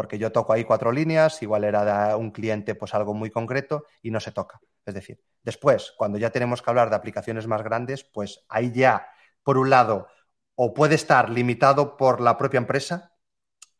[0.00, 3.84] porque yo toco ahí cuatro líneas, igual era de un cliente pues algo muy concreto
[4.00, 4.58] y no se toca.
[4.86, 9.06] Es decir, después, cuando ya tenemos que hablar de aplicaciones más grandes, pues ahí ya,
[9.42, 10.08] por un lado,
[10.54, 13.10] o puede estar limitado por la propia empresa,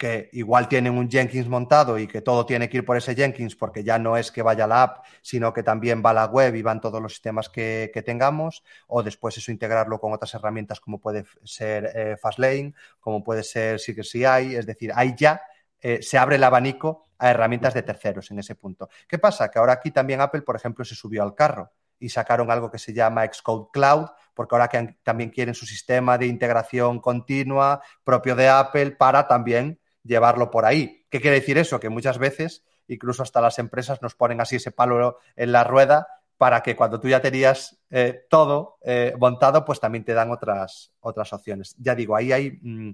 [0.01, 3.55] que igual tienen un Jenkins montado y que todo tiene que ir por ese Jenkins
[3.55, 6.63] porque ya no es que vaya la app, sino que también va la web y
[6.63, 11.27] van todos los sistemas que, tengamos, o después eso integrarlo con otras herramientas como puede
[11.45, 15.43] ser eh, Fastlane, como puede ser CI, es decir, ahí ya
[15.83, 18.89] eh, se abre el abanico a herramientas de terceros en ese punto.
[19.07, 19.51] ¿Qué pasa?
[19.51, 22.79] Que ahora aquí también Apple, por ejemplo, se subió al carro y sacaron algo que
[22.79, 24.09] se llama Xcode Cloud,
[24.41, 29.79] porque ahora que también quieren su sistema de integración continua propio de Apple para también
[30.03, 31.05] llevarlo por ahí.
[31.11, 31.79] ¿Qué quiere decir eso?
[31.79, 36.09] Que muchas veces, incluso hasta las empresas nos ponen así ese palo en la rueda
[36.39, 40.91] para que cuando tú ya tenías eh, todo eh, montado, pues también te dan otras,
[41.01, 41.77] otras opciones.
[41.77, 42.93] Ya digo, ahí hay mm,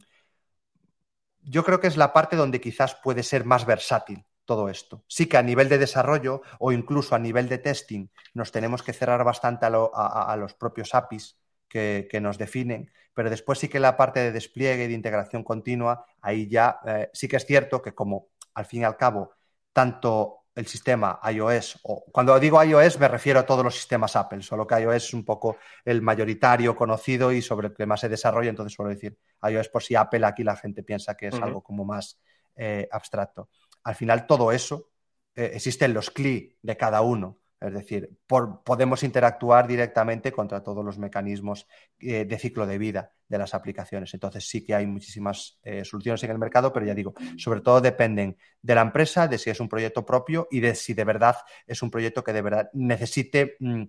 [1.42, 5.04] yo creo que es la parte donde quizás puede ser más versátil todo esto.
[5.08, 8.92] Sí que a nivel de desarrollo o incluso a nivel de testing nos tenemos que
[8.92, 11.36] cerrar bastante a, los propios APIs
[11.68, 16.06] que, nos definen, pero después sí que la parte de despliegue y de integración continua,
[16.22, 19.32] ahí ya eh, sí que es cierto que como al fin y al cabo
[19.72, 24.40] tanto el sistema iOS, o cuando digo iOS me refiero a todos los sistemas Apple,
[24.40, 28.08] solo que iOS es un poco el mayoritario conocido y sobre el que más se
[28.08, 31.62] desarrolla, entonces suelo decir iOS por si Apple aquí la gente piensa que es algo
[31.62, 32.18] como más
[32.56, 33.50] eh, abstracto.
[33.86, 34.90] Al final todo eso,
[35.36, 40.98] eh, existen los CLI de cada uno, Es decir, podemos interactuar directamente contra todos los
[40.98, 41.66] mecanismos
[42.00, 44.12] eh, de ciclo de vida de las aplicaciones.
[44.12, 47.80] Entonces sí que hay muchísimas eh, soluciones en el mercado, pero ya digo, sobre todo
[47.80, 51.36] dependen de la empresa, de si es un proyecto propio y de si de verdad
[51.66, 53.84] es un proyecto que de verdad necesite mm,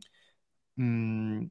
[0.75, 1.49] mm,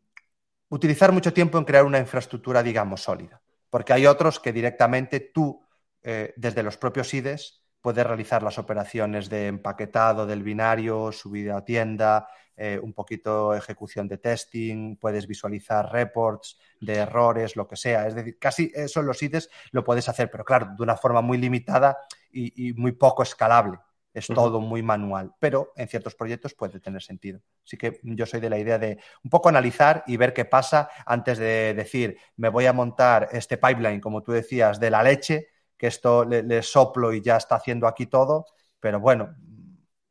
[0.70, 3.42] utilizar mucho tiempo en crear una infraestructura, digamos, sólida.
[3.70, 5.60] Porque hay otros que directamente tú,
[6.02, 11.64] eh, desde los propios IDES, puedes realizar las operaciones de empaquetado del binario, subida a
[11.64, 12.26] tienda,
[12.56, 18.08] eh, un poquito ejecución de testing, puedes visualizar reports de errores, lo que sea.
[18.08, 21.20] Es decir, casi eso en los IDES lo puedes hacer, pero claro, de una forma
[21.20, 21.96] muy limitada
[22.32, 23.78] y, muy poco escalable.
[24.12, 27.40] Es todo muy manual, pero en ciertos proyectos puede tener sentido.
[27.64, 30.90] Así que yo soy de la idea de un poco analizar y ver qué pasa
[31.06, 35.50] antes de decir, me voy a montar este pipeline, como tú decías, de la leche
[35.76, 38.46] que esto le, soplo y ya está haciendo aquí todo,
[38.80, 39.34] pero bueno,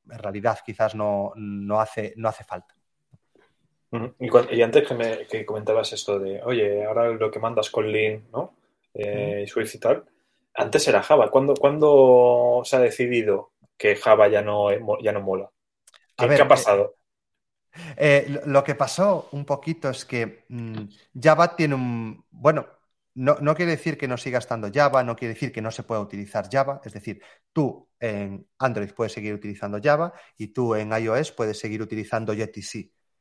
[0.10, 1.34] en realidad quizás no,
[1.80, 2.76] hace, no hace falta.
[4.20, 8.56] y, antes que, me, comentabas esto de, oye, ahora lo que mandas con Lean, ¿no?
[8.94, 10.06] Eh, Swift y tal,
[10.54, 11.30] antes era Java.
[11.30, 14.70] ¿Cuándo, se ha decidido que Java ya no,
[15.02, 15.52] ya no mola?
[16.18, 16.96] ¿Qué, ha pasado?
[17.98, 20.84] Eh, eh, lo que pasó un poquito es que mm,
[21.22, 22.66] Java tiene un, bueno,
[23.16, 26.02] no, quiere decir que no siga estando Java, no quiere decir que no se pueda
[26.02, 26.82] utilizar Java.
[26.84, 27.22] Es decir,
[27.54, 32.62] tú en Android puedes seguir utilizando Java y tú en iOS puedes seguir utilizando Jetty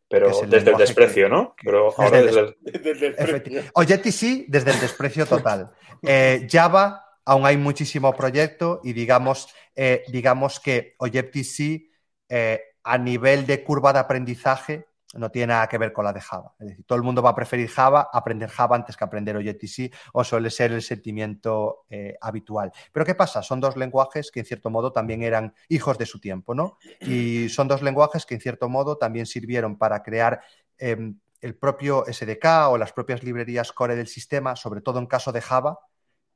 [0.09, 1.55] Pero desde el desprecio, ¿no?
[1.63, 3.17] Pero ahora desde, el...
[3.17, 3.63] desprecio.
[3.75, 5.71] O Jetty desde el desprecio total.
[6.07, 11.89] Eh, Java, aún hay muchísimo proyecto y digamos, eh, digamos que Objective-C
[12.29, 14.87] eh, a nivel de curva de aprendizaje
[15.17, 16.55] no tiene nada que ver con la de Java.
[16.59, 19.91] Es decir, todo el mundo va a preferir Java, aprender Java antes que aprender Objective-C,
[20.13, 22.73] o suele ser el sentimiento eh, habitual.
[22.93, 23.43] Pero ¿qué pasa?
[23.43, 26.79] Son dos lenguajes que en cierto modo también eran hijos de su tiempo, ¿no?
[27.01, 30.43] Y son dos lenguajes que en cierto modo también sirvieron para crear
[30.79, 35.33] em, el propio SDK o las propias librerías core del sistema, sobre todo en caso
[35.33, 35.79] de Java,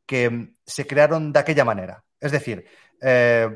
[0.06, 2.04] que em, se crearon de aquella manera.
[2.20, 2.66] Es decir,
[3.00, 3.48] eh,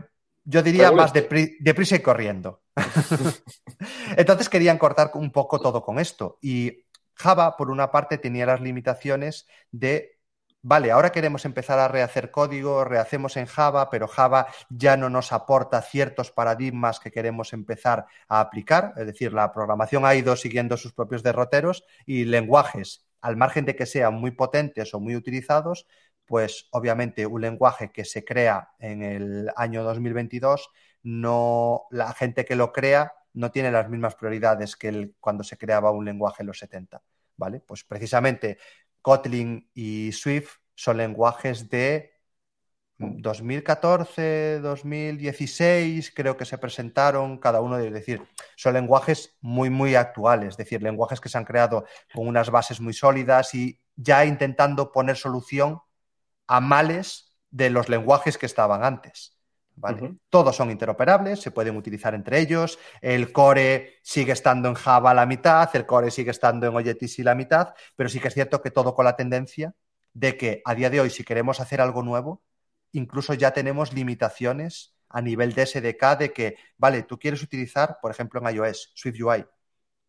[0.44, 2.62] yo diría más deprisa y corriendo.
[4.16, 6.38] Entonces querían cortar un poco todo con esto.
[6.40, 6.84] Y
[7.14, 10.18] Java, por una parte, tenía las limitaciones de,
[10.62, 15.32] vale, ahora queremos empezar a rehacer código, rehacemos en Java, pero Java ya no nos
[15.32, 18.94] aporta ciertos paradigmas que queremos empezar a aplicar.
[18.96, 23.76] Es decir, la programación ha ido siguiendo sus propios derroteros y lenguajes, al margen de
[23.76, 25.86] que sean muy potentes o muy utilizados,
[26.26, 30.70] pues obviamente un lenguaje que se crea en el año 2022,
[31.02, 35.58] no, la gente que lo crea no tiene las mismas prioridades que el, cuando se
[35.58, 37.02] creaba un lenguaje en los 70.
[37.36, 37.60] ¿vale?
[37.60, 38.58] Pues precisamente
[39.00, 42.12] Kotlin y Swift son lenguajes de
[42.98, 48.22] 2014, 2016, creo que se presentaron cada uno, es decir,
[48.56, 52.80] son lenguajes muy, muy actuales, es decir, lenguajes que se han creado con unas bases
[52.80, 55.80] muy sólidas y ya intentando poner solución
[56.46, 59.36] a males de los lenguajes que estaban antes.
[60.28, 62.78] Todos son interoperables, se pueden utilizar entre ellos.
[63.00, 67.34] El core sigue estando en Java la mitad, el core sigue estando en Objective-C la
[67.34, 69.74] mitad, pero sí que es cierto que todo con la tendencia
[70.12, 72.42] de que a día de hoy, si queremos hacer algo nuevo,
[72.92, 78.10] incluso ya tenemos limitaciones a nivel de SDK de que, vale, tú quieres utilizar, por
[78.10, 79.44] ejemplo, en iOS, SwiftUI.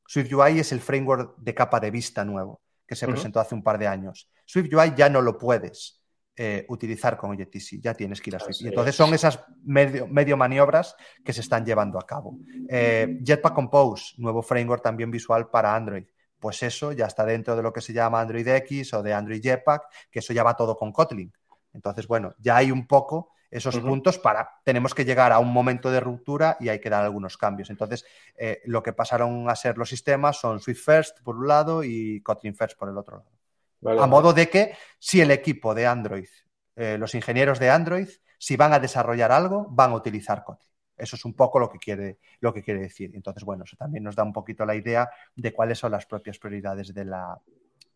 [0.08, 3.80] SwiftUI es el framework de capa de vista nuevo que se presentó hace un par
[3.80, 4.30] de años.
[4.46, 6.03] SwiftUI ya no lo puedes
[6.36, 8.62] eh, utilizar con Objective-C, ya tienes que ir a Swift.
[8.62, 12.40] Y entonces son esas medio, medio, maniobras que se están llevando a cabo.
[12.68, 16.06] Eh, Jetpack Compose, nuevo framework también visual para Android.
[16.40, 19.44] Pues eso ya está dentro de lo que se llama Android X o de Android
[19.44, 21.32] Jetpack, que eso ya va todo con Kotlin.
[21.72, 25.92] Entonces, bueno, ya hay un poco esos puntos para, tenemos que llegar a un momento
[25.92, 27.70] de ruptura y hay que dar algunos cambios.
[27.70, 28.04] Entonces,
[28.36, 32.22] eh, lo que pasaron a ser los sistemas son Swift First por un lado y
[32.22, 33.43] Kotlin First por el otro lado
[33.86, 36.28] a modo de que si el equipo de Android,
[36.76, 38.08] eh, los ingenieros de Android,
[38.38, 40.70] si van a desarrollar algo, van a utilizar Kotlin.
[40.98, 43.12] Eso es un poco lo que quiere, lo que quiere decir.
[43.14, 46.38] Entonces, bueno, eso también nos da un poquito la idea de cuáles son las propias
[46.38, 47.38] prioridades de la,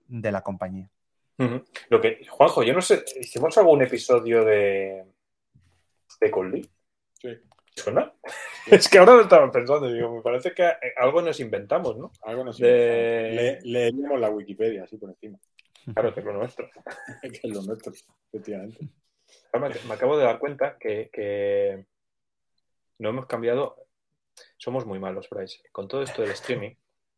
[0.07, 0.89] de la compañía.
[1.89, 5.05] Lo que, Juanjo, yo no sé, ¿hicimos algún episodio de,
[6.19, 6.67] de Kotlin?
[7.21, 7.29] Sí.
[7.75, 8.11] ¿Suena?
[8.69, 12.11] Es que ahora lo estaba pensando, digo, me parece que algo nos inventamos, ¿no?
[12.23, 13.63] Algo nos inventamos.
[13.63, 15.39] leemos la Wikipedia así por encima.
[15.93, 16.69] Claro, que es lo nuestro.
[17.21, 17.93] que es lo nuestro,
[18.31, 18.89] efectivamente.
[19.53, 21.85] Me, acabo de dar cuenta que,
[22.99, 23.75] no hemos cambiado.
[24.57, 25.61] Somos muy malos, Bryce.
[25.71, 26.75] Con todo esto del streaming,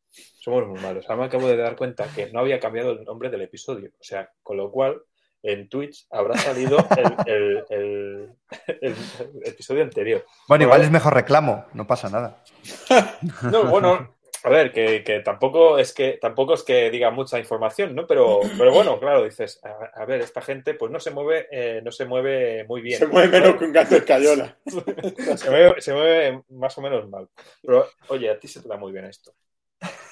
[0.09, 1.05] somos muy malos.
[1.05, 3.91] Ahora me acabo de dar cuenta que no había cambiado el nombre del episodio.
[3.99, 5.01] O sea, con lo cual
[5.43, 6.77] en Twitch habrá salido
[7.25, 8.35] el, el,
[8.81, 9.07] el,
[9.43, 10.25] episodio anterior.
[10.47, 12.43] Bueno, igual es mejor reclamo, no pasa nada.
[13.51, 17.93] No, bueno, a ver, que, que, tampoco es que tampoco es que diga mucha información,
[17.93, 18.07] ¿no?
[18.07, 21.81] Pero, pero bueno, claro, dices, a, a ver, esta gente pues no se mueve, eh,
[21.83, 22.99] no se mueve muy bien.
[22.99, 24.57] Se mueve menos que un gato escayola.
[25.35, 27.27] se, mueve, se mueve más o menos mal.
[27.61, 29.33] Pero, oye, a ti se te da muy bien esto.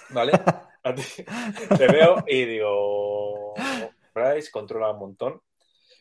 [0.10, 0.34] ¿Vale?
[0.84, 1.04] A ti
[1.78, 3.54] te veo y digo,
[4.14, 5.42] Bryce controla un montón.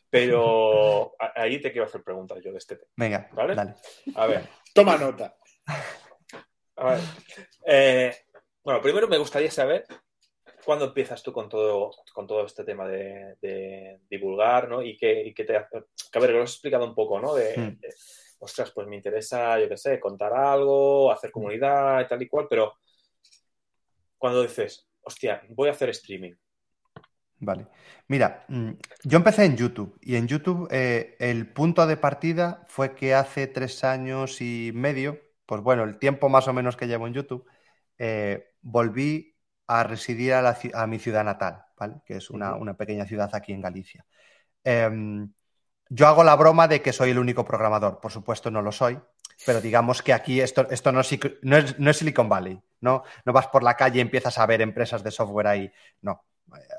[0.08, 2.90] Pero ahí te quiero hacer preguntas yo de este tema.
[2.96, 3.54] Venga, ¿vale?
[3.54, 3.74] dale.
[4.14, 4.48] A ver.
[4.72, 5.36] Toma nota.
[6.76, 7.00] A ver.
[7.66, 8.14] Eh,
[8.62, 9.84] bueno, primero me gustaría saber
[10.64, 14.82] cuándo empiezas tú con todo, con todo este tema de, de divulgar, ¿no?
[14.82, 15.84] Y que, y que te hace.
[16.10, 17.34] Que a ver, lo has explicado un poco, ¿no?
[17.34, 17.80] De, Mm.
[17.80, 17.94] de,
[18.38, 22.46] ostras, pues me interesa, yo qué sé, contar algo, hacer comunidad y tal y cual,
[22.48, 22.74] pero
[24.18, 26.34] cuando dices, hostia, voy a hacer streaming.
[27.38, 27.66] Vale.
[28.08, 28.70] Mira, mm,
[29.04, 33.46] yo empecé en YouTube y en YouTube eh, el punto de partida fue que hace
[33.46, 37.46] tres años y medio, pues bueno, el tiempo más o menos que llevo en YouTube,
[37.98, 39.36] eh, volví
[39.66, 41.96] a residir a, la ci- a mi ciudad natal, ¿vale?
[42.04, 44.06] Que es una, pequeña ciudad aquí en Galicia.
[44.64, 45.32] Em,
[45.88, 48.98] yo hago la broma de que soy el único programador, por supuesto no lo soy,
[49.44, 51.10] pero digamos que aquí esto, esto no, es,
[51.42, 53.04] no es- no es Silicon Valley, ¿no?
[53.24, 55.72] No vas por la calle y empiezas a ver empresas de software ahí,
[56.02, 56.24] no.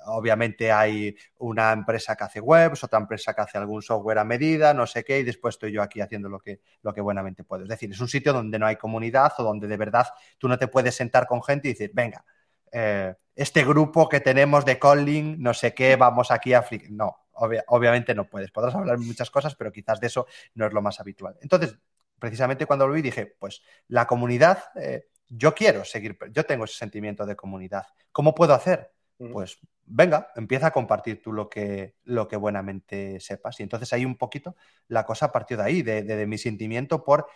[0.06, 4.74] Obviamente hay una empresa que hace webs, otra empresa que hace algún software a medida,
[4.74, 7.64] no sé qué, y después estoy yo aquí haciendo lo que, lo que buenamente puedo.
[7.64, 10.08] Es decir, es un sitio donde no hay comunidad o donde de verdad
[10.38, 12.24] tú no te puedes sentar con gente y decir, venga,
[12.72, 16.64] eh, este grupo que tenemos de calling, no sé qué, vamos aquí a...
[16.64, 16.88] fli-".
[16.90, 18.52] No, obvia- obviamente no puedes.
[18.52, 21.38] Podrás hablar muchas cosas, pero quizás de eso no es lo más habitual.
[21.42, 21.78] Entonces,
[22.20, 26.76] precisamente cuando lo vi dije, pues la comunidad, eh, yo quiero seguir, yo tengo ese
[26.78, 27.86] sentimiento de comunidad.
[28.12, 28.92] ¿Cómo puedo hacer?
[29.18, 33.60] Pues venga, empieza a compartir tú lo que, lo que buenamente sepas.
[33.60, 34.56] Y entonces ahí un poquito
[34.88, 37.28] la cosa partió de ahí, de, mi sentimiento por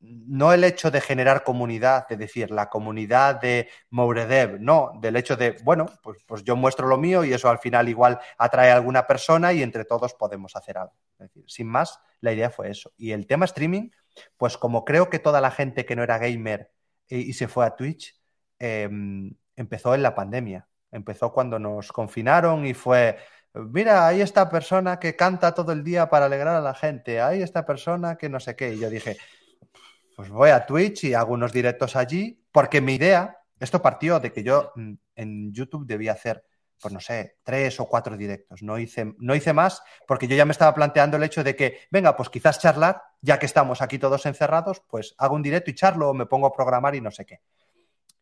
[0.00, 5.36] no el hecho de generar comunidad, de decir la comunidad de Mouredev, no, del hecho
[5.36, 8.76] de, bueno, pues, pues yo muestro lo mío y eso al final igual atrae a
[8.76, 10.94] alguna persona y entre todos podemos hacer algo.
[11.18, 12.92] Es decir, sin más, la idea fue eso.
[12.96, 13.90] Y el tema streaming,
[14.36, 16.70] pues como creo que toda la gente que no era gamer
[17.08, 18.14] y, y se fue a Twitch,
[18.58, 18.88] eh,
[19.56, 20.68] empezó en la pandemia.
[20.96, 23.18] Empezó cuando nos confinaron y fue,
[23.52, 27.42] mira, hay esta persona que canta todo el día para alegrar a la gente, hay
[27.42, 28.72] esta persona que no sé qué.
[28.72, 29.18] Y yo dije,
[30.16, 34.32] pues voy a Twitch y hago unos directos allí, porque mi idea, esto partió de
[34.32, 36.42] que yo mm, en YouTube debía hacer,
[36.80, 38.62] pues no sé, tres o cuatro directos.
[38.62, 41.80] No hice, no hice más porque yo ya me estaba planteando el hecho de que,
[41.90, 45.74] venga, pues quizás charlar, ya que estamos aquí todos encerrados, pues hago un directo y
[45.74, 47.42] charlo o me pongo a programar y no sé qué.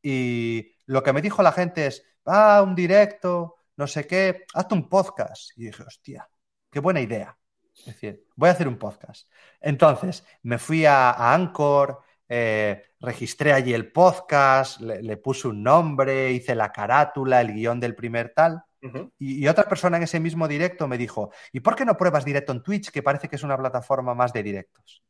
[0.03, 4.75] Y lo que me dijo la gente es, ah, un directo, no sé qué, hazte
[4.75, 5.51] un podcast.
[5.57, 6.29] Y dije, hostia,
[6.71, 7.37] qué buena idea.
[7.77, 9.29] Es decir, voy a hacer un podcast.
[9.61, 15.63] Entonces, me fui a, a Anchor, eh, registré allí el podcast, le, le, puse un
[15.63, 18.65] nombre, hice la carátula, el guion del primer tal.
[18.83, 19.13] Uh -huh.
[19.19, 22.25] y, y, otra persona en ese mismo directo me dijo, ¿y por qué no pruebas
[22.25, 25.03] directo en Twitch, que parece que es una plataforma más de directos?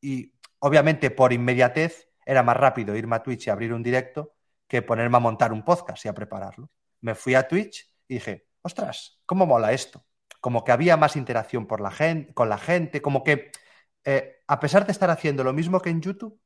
[0.00, 4.35] Y obviamente por inmediatez era más rápido irme a Twitch y abrir un directo
[4.66, 6.70] que ponerme a montar un podcast y a prepararlo.
[7.00, 10.04] Me fui a Twitch y dije, ostras, ¿cómo mola esto?
[10.40, 13.50] Como que había más interacción por la gente, con la gente, como que
[14.04, 16.40] eh, a pesar de estar haciendo lo mismo que en YouTube,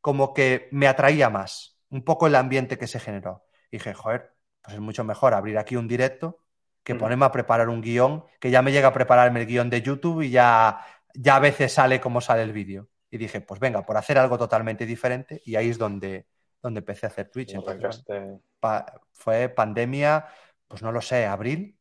[0.00, 3.44] como que me atraía más un poco el ambiente que se generó.
[3.70, 6.38] Y dije, joder, pues es mucho mejor abrir aquí un directo
[6.82, 9.82] que ponerme a preparar un guion, que ya me llega a prepararme el guion de
[9.82, 10.84] YouTube y ya,
[11.14, 12.88] ya a veces sale como sale el vídeo.
[13.10, 16.26] Y dije, pues venga, por hacer algo totalmente diferente, y ahí es donde,
[16.62, 17.54] donde empecé a hacer Twitch.
[17.54, 20.26] Entonces, bueno, pa fue pandemia,
[20.68, 21.78] pues no lo sé, abril,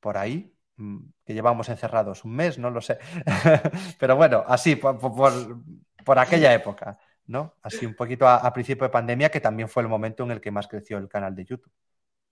[0.00, 2.98] por ahí, mm, que llevamos encerrados un mes, no lo sé.
[3.98, 5.32] Pero bueno, así, por, por,
[6.04, 7.56] por, aquella época, ¿no?
[7.62, 10.40] Así un poquito a, a, principio de pandemia, que también fue el momento en el
[10.40, 11.72] que más creció el canal de YouTube.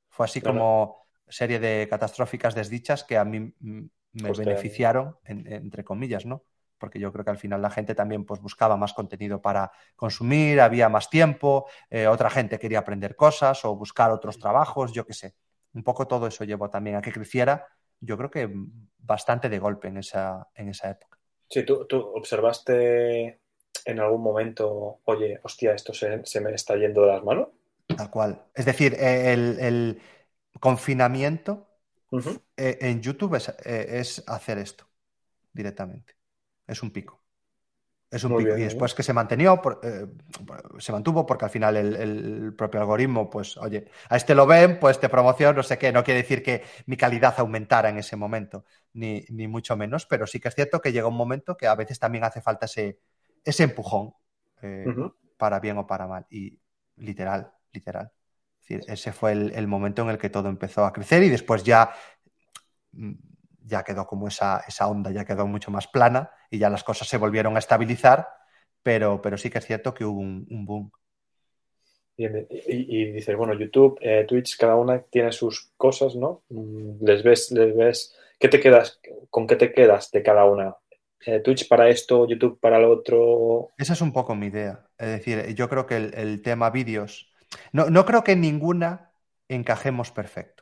[0.08, 0.58] Fue así claro.
[0.58, 3.88] como serie de catastróficas desdichas que a mí me
[4.20, 6.44] pues beneficiaron, en, entre comillas, ¿no?
[6.82, 10.60] Porque yo creo que al final la gente también pues, buscaba más contenido para consumir,
[10.60, 15.14] había más tiempo, eh, otra gente quería aprender cosas o buscar otros trabajos, yo qué
[15.14, 15.36] sé.
[15.74, 17.68] Un poco todo eso llevó también a que creciera,
[18.00, 18.50] yo creo que
[18.98, 21.20] bastante de golpe en esa, en esa época.
[21.48, 23.38] Sí, ¿tú, tú observaste
[23.84, 27.46] en algún momento, oye, hostia, esto se, se me está yendo de las manos?
[27.96, 28.42] Tal cual.
[28.56, 30.02] Es decir, el, el
[30.58, 31.68] confinamiento
[32.10, 32.40] uh -huh.
[32.56, 34.88] en YouTube es, es, hacer esto
[35.52, 36.14] directamente.
[36.66, 37.22] Es un pico.
[38.10, 38.58] Es un pico.
[38.58, 40.06] y después que se mantenió, eh,
[40.78, 45.00] se mantuvo porque al final el, propio algoritmo, pues, oye, a este lo ven, pues
[45.00, 45.92] te promociono, no sé qué.
[45.92, 50.40] No quiere decir que mi calidad aumentara en ese momento, ni, mucho menos, pero sí
[50.40, 52.98] que es cierto que llega un momento que a veces también hace falta ese,
[53.42, 54.12] ese empujón,
[54.60, 54.84] eh,
[55.38, 56.26] para bien o para mal.
[56.28, 56.58] Y
[56.96, 58.12] literal, literal.
[58.68, 61.94] ese fue el, momento en el que todo empezó a crecer y después ya
[62.92, 63.12] mm,
[63.64, 67.08] ya quedó como esa, esa onda, ya quedó mucho más plana y ya las cosas
[67.08, 68.28] se volvieron a estabilizar,
[68.82, 70.90] pero, pero sí que es cierto que hubo un, boom.
[72.16, 76.42] y, y, dices, bueno, YouTube, eh, Twitch, cada una tiene sus cosas, ¿no?
[76.48, 79.00] Mm, les ves, les ves, ¿qué te quedas,
[79.30, 80.76] con qué te quedas de cada una?
[81.24, 83.70] Eh, Twitch para esto, YouTube para lo otro.
[83.78, 84.88] Esa es un poco mi idea.
[84.98, 87.32] Es decir, yo creo que el, tema vídeos,
[87.72, 89.12] no, no creo que en ninguna
[89.48, 90.61] encajemos perfecto.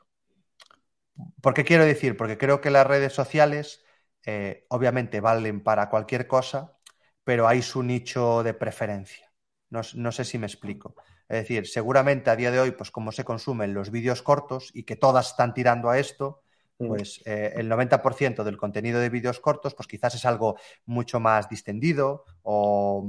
[1.40, 2.16] ¿Por qué quiero decir?
[2.16, 3.84] Porque creo que las redes sociales
[4.26, 6.78] eh, obviamente valen para cualquier cosa,
[7.24, 9.32] pero hay su nicho de preferencia.
[9.70, 10.96] No, sé si me explico.
[11.28, 14.82] Es decir, seguramente a día de hoy, pues como se consumen los vídeos cortos y
[14.82, 16.42] que todas están tirando a esto,
[16.80, 16.88] mm.
[16.88, 20.56] pues eh, el 90% del contenido de vídeos cortos, pues quizás es algo
[20.86, 23.08] mucho más distendido o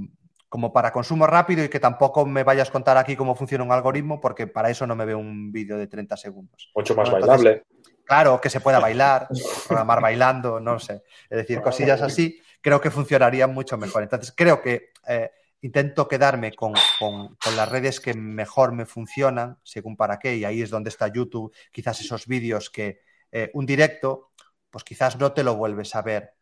[0.49, 3.71] como para consumo rápido y que tampoco me vayas a contar aquí cómo funciona un
[3.71, 6.69] algoritmo, porque para eso no me veo un vídeo de 30 segundos.
[6.75, 7.63] Mucho más bailable.
[8.11, 9.29] Claro, que se pueda bailar,
[9.69, 11.03] programar bailando, no sé.
[11.29, 14.03] Es decir, cosillas así, creo que funcionarían mucho mejor.
[14.03, 15.31] Entonces, creo que eh,
[15.61, 16.73] intento quedarme con,
[17.55, 21.55] las redes que mejor me funcionan, según para qué, y ahí es donde está YouTube,
[21.71, 22.99] quizás esos vídeos que
[23.31, 24.31] eh, un directo,
[24.69, 26.33] pues quizás no te lo vuelves a ver.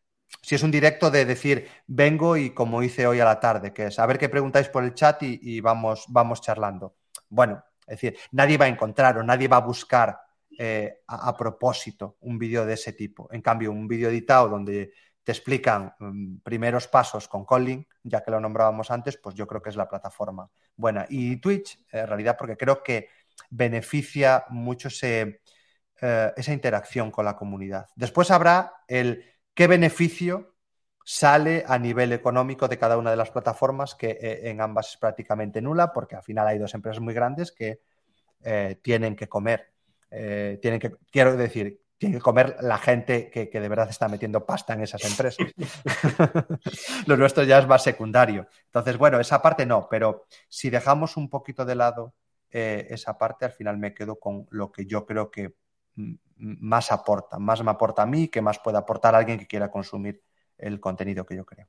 [0.42, 3.86] Si es un directo de decir, vengo y como hice hoy a la tarde, que
[3.86, 6.96] es a ver qué preguntáis por el chat y, vamos, vamos charlando.
[7.30, 10.29] Bueno, es decir, nadie va a encontrar o nadie va a buscar
[10.62, 13.30] eh, a, propósito un vídeo de ese tipo.
[13.32, 14.92] En cambio, un vídeo editado donde
[15.24, 19.62] te explican mm, primeros pasos con Colin, ya que lo nombrábamos antes, pues yo creo
[19.62, 21.06] que es la plataforma buena.
[21.08, 23.08] Y Twitch, en realidad, porque creo que
[23.50, 25.40] beneficia mucho eh,
[26.36, 27.88] esa interacción con la comunidad.
[27.96, 30.56] Después habrá el qué beneficio
[31.06, 34.98] sale a nivel económico de cada una de las plataformas, que eh, en ambas es
[34.98, 37.80] prácticamente nula, porque al final hay dos empresas muy grandes que
[38.82, 39.79] tienen que comer
[40.12, 44.46] eh, tienen que, quiero decir, tiene que comer la gente que, de verdad está metiendo
[44.46, 45.46] pasta en esas empresas.
[47.08, 48.48] Lo nuestro ya es más secundario.
[48.66, 52.14] Entonces, bueno, esa parte no, pero si dejamos un poquito de lado
[52.52, 55.56] eh, esa parte, al final me quedo con lo que yo creo que
[56.38, 59.70] más aporta, más me aporta a mí, que más puede aportar a alguien que quiera
[59.70, 60.22] consumir
[60.58, 61.68] el contenido que yo creo.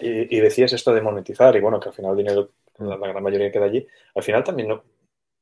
[0.00, 3.50] Y, decías esto de monetizar, y bueno, que al final el dinero, la, gran mayoría
[3.50, 3.86] queda allí.
[4.14, 4.84] Al final también no,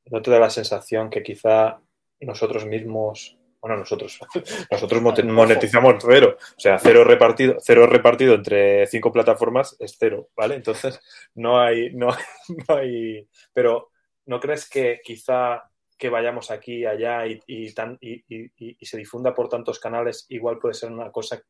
[0.05, 1.79] ¿no te da la sensación que quizá
[2.19, 4.19] nosotros mismos, bueno, nosotros,
[4.71, 10.55] nosotros monetizamos cero, o sea, cero repartido, cero repartido entre cinco plataformas es cero, ¿vale?
[10.55, 10.99] Entonces,
[11.35, 12.07] no hay, no,
[12.67, 13.91] no hay, pero
[14.25, 15.63] ¿no crees que quizá
[15.97, 20.57] que vayamos aquí, allá y, y, tan, y, y, se difunda por tantos canales, igual
[20.57, 21.41] puede ser una cosa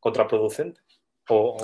[0.00, 0.80] contraproducente?
[1.28, 1.56] O,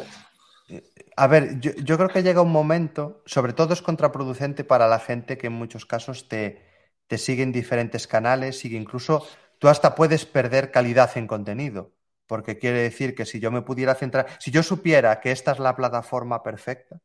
[1.17, 5.39] a ver, yo, creo que llega un momento, sobre todo es contraproducente para la gente
[5.39, 6.63] que en muchos casos te,
[7.07, 9.27] te sigue en diferentes canales y incluso
[9.59, 11.93] tú hasta puedes perder calidad en contenido.
[12.27, 15.59] Porque quiere decir que si yo me pudiera centrar, si yo supiera que esta es
[15.59, 17.01] la plataforma perfecta,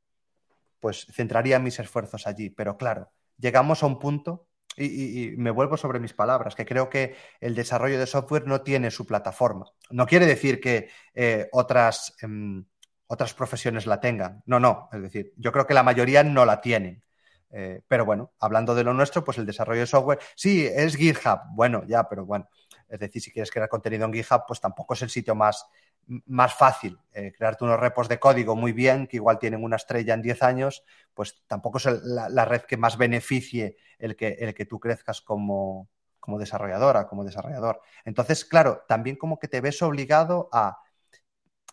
[0.79, 2.49] pues centraría mis esfuerzos allí.
[2.49, 4.47] Pero claro, llegamos a un punto,
[4.77, 8.91] y, me vuelvo sobre mis palabras, que creo que el desarrollo de software no tiene
[8.91, 9.65] su plataforma.
[9.89, 12.15] No quiere decir que eh, otras...
[12.21, 12.65] Em,
[13.07, 14.43] otras profesiones la tengan.
[14.45, 17.03] No, no, es decir, yo creo que la mayoría no la tienen.
[17.49, 21.39] Eh, pero bueno, hablando de lo nuestro, pues el desarrollo de software, sí, es GitHub,
[21.51, 22.49] bueno, ya, pero bueno,
[22.89, 25.65] es decir, si quieres crear contenido en GitHub, pues tampoco es el sitio más,
[26.25, 26.99] más fácil.
[27.13, 30.43] Eh, crearte unos repos de código muy bien, que igual tienen una estrella en 10
[30.43, 30.83] años,
[31.13, 35.89] pues tampoco es la, red que más beneficie el que, el que tú crezcas como,
[36.19, 37.81] como desarrolladora, como desarrollador.
[38.05, 40.79] Entonces, claro, también como que te ves obligado a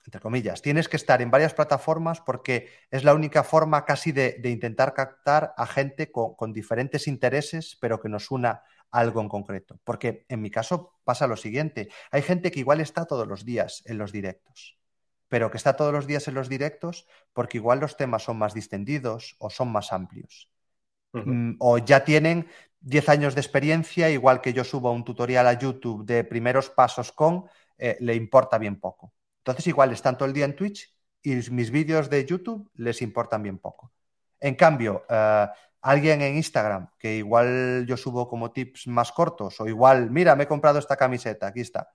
[0.06, 4.38] entre comillas, tienes que estar en varias plataformas porque es la única forma casi de,
[4.44, 9.80] intentar captar a gente con, diferentes intereses, pero que nos una algo en concreto.
[9.82, 13.82] Porque en mi caso pasa lo siguiente, hay gente que igual está todos los días
[13.86, 14.78] en los directos,
[15.28, 18.52] pero que está todos los días en los directos porque igual los temas son más
[18.52, 20.50] distendidos o son más amplios.
[21.12, 22.48] Mm, o ya tienen
[22.80, 27.12] 10 años de experiencia, igual que yo subo un tutorial a YouTube de primeros pasos
[27.12, 27.46] con,
[27.78, 29.12] eh, le importa bien poco.
[29.44, 30.90] Entonces, igual están todo el día en Twitch
[31.22, 33.92] y mis vídeos de YouTube les importan bien poco.
[34.40, 35.46] En cambio, eh,
[35.82, 40.44] alguien en Instagram, que igual yo subo como tips más cortos, o igual, mira, me
[40.44, 41.90] he comprado esta camiseta, aquí está.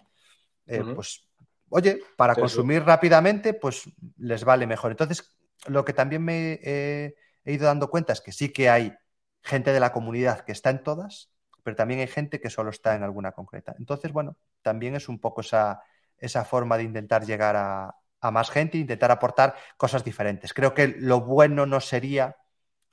[0.67, 1.27] Eh, pues
[1.69, 4.91] oye, para consumir rápidamente, pues les vale mejor.
[4.91, 5.35] Entonces,
[5.65, 8.93] lo que también me he ido dando cuenta es que sí que hay
[9.41, 11.31] gente de la comunidad que está en todas,
[11.63, 13.75] pero también hay gente que solo está en alguna concreta.
[13.79, 15.81] Entonces, bueno, también es un poco esa,
[16.19, 20.53] esa forma de intentar llegar a, a más gente e intentar aportar cosas diferentes.
[20.53, 22.37] Creo que lo bueno no sería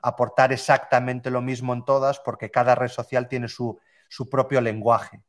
[0.03, 5.23] aportar exactamente lo mismo en todas, porque cada red social tiene su, su propio lenguaje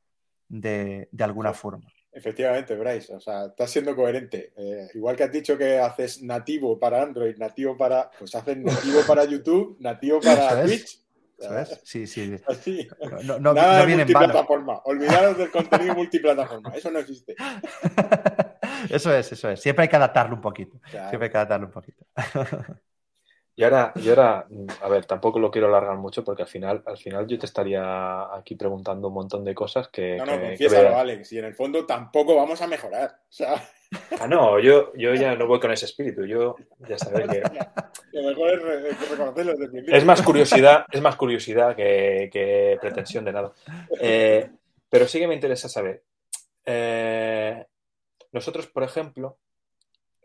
[0.47, 1.87] de, de alguna forma.
[2.11, 4.51] Efectivamente, Bryce, o sea, estás siendo coherente.
[4.55, 9.01] Eh, igual que has dicho que haces nativo para Android, nativo para, pues haces nativo
[9.05, 10.99] para YouTube, nativo para Twitch.
[11.83, 12.35] Sí, sí.
[13.23, 14.81] No, no, Nada de multiplataforma.
[14.85, 16.71] Olvidaros del contenido multiplataforma.
[16.75, 17.35] Eso no existe.
[18.89, 19.59] Eso es, eso es.
[19.59, 20.79] Siempre hay que adaptarlo un poquito.
[20.89, 22.05] Siempre hay que adaptarlo un poquito.
[23.59, 24.45] Y ahora, y ahora,
[24.83, 28.35] a ver, tampoco lo quiero alargar mucho porque al final, al final yo te estaría
[28.35, 30.15] aquí preguntando un montón de cosas que.
[30.15, 31.31] No, no, confiésalo, Alex.
[31.31, 33.19] Y en el fondo tampoco vamos a mejorar.
[33.23, 33.55] O sea...
[34.19, 36.23] Ah, no, yo, yo ya no voy con ese espíritu.
[36.25, 36.55] Yo
[36.87, 37.41] ya sabes que.
[38.11, 38.49] Lo mejor
[38.85, 39.53] es reconocerlo
[39.87, 43.53] Es más curiosidad, es más curiosidad que, pretensión de nada.
[43.99, 44.51] Eh,
[44.87, 46.03] pero sí que me interesa saber.
[46.63, 47.65] Eh,
[48.31, 49.39] nosotros, por ejemplo,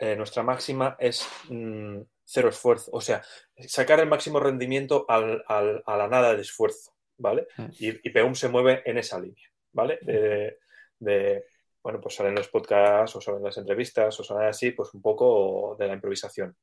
[0.02, 3.22] eh, nuestra máxima es mm, cero esfuerzo, o sea,
[3.68, 7.46] sacar el máximo rendimiento a la nada de esfuerzo, ¿vale?
[7.56, 7.66] Mm.
[7.78, 10.00] Y, y Peum se mueve en esa línea, ¿vale?
[10.02, 11.44] De,
[11.84, 15.76] bueno, pues salen los podcasts o salen las entrevistas o salen así, pues un poco
[15.78, 16.56] de la improvisación.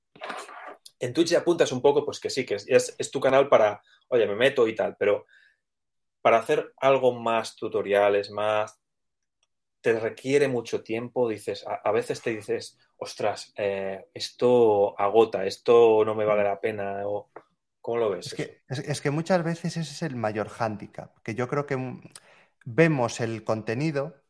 [0.99, 3.81] En Twitch ya apuntas un poco, pues que sí, que es, es tu canal para,
[4.09, 5.27] oye, me meto y tal, pero
[6.21, 8.81] para hacer algo más tutoriales, más
[9.81, 16.15] te requiere mucho tiempo, dices, a, veces te dices, ostras, eh, esto agota, esto no
[16.15, 17.29] me vale la pena, o
[17.81, 18.27] ¿cómo lo ves?
[18.27, 21.77] Es que, es, que, muchas veces ese es el mayor hándicap, que yo creo que
[22.65, 24.21] vemos el contenido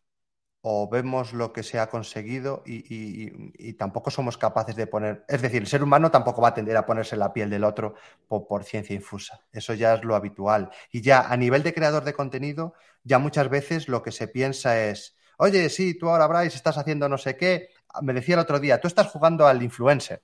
[0.62, 5.62] o vemos lo que se ha conseguido y, tampoco somos capaces de poner, es decir,
[5.62, 7.96] el ser humano tampoco va a tender a ponerse la piel del otro
[8.28, 10.70] por, por ciencia infusa, eso ya es lo habitual.
[10.92, 12.74] Y ya a nivel de creador de contenido,
[13.04, 17.10] ya muchas veces lo que se piensa es, oye, sí, tú ahora, Bryce, estás haciendo
[17.10, 17.70] no sé qué.
[18.02, 20.22] Me decía el otro día, tú estás jugando al influencer.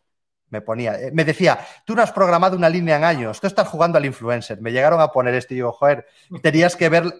[0.49, 3.67] Me ponía, eh, me decía, tú no has programado una línea en años, tú estás
[3.67, 4.61] jugando al influencer.
[4.61, 6.05] Me llegaron a poner esto y digo, joder,
[6.41, 7.11] tenías que ver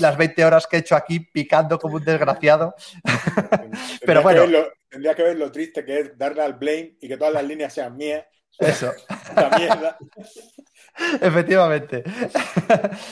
[0.00, 2.74] las 20 horas que he hecho aquí picando como un desgraciado.
[4.04, 4.44] Pero bueno.
[4.88, 7.72] tendría que ver lo triste que es darle al blame y que todas las líneas
[7.72, 8.24] sean mías.
[8.58, 8.92] Eso.
[9.36, 9.98] La mierda.
[11.20, 12.04] Efectivamente.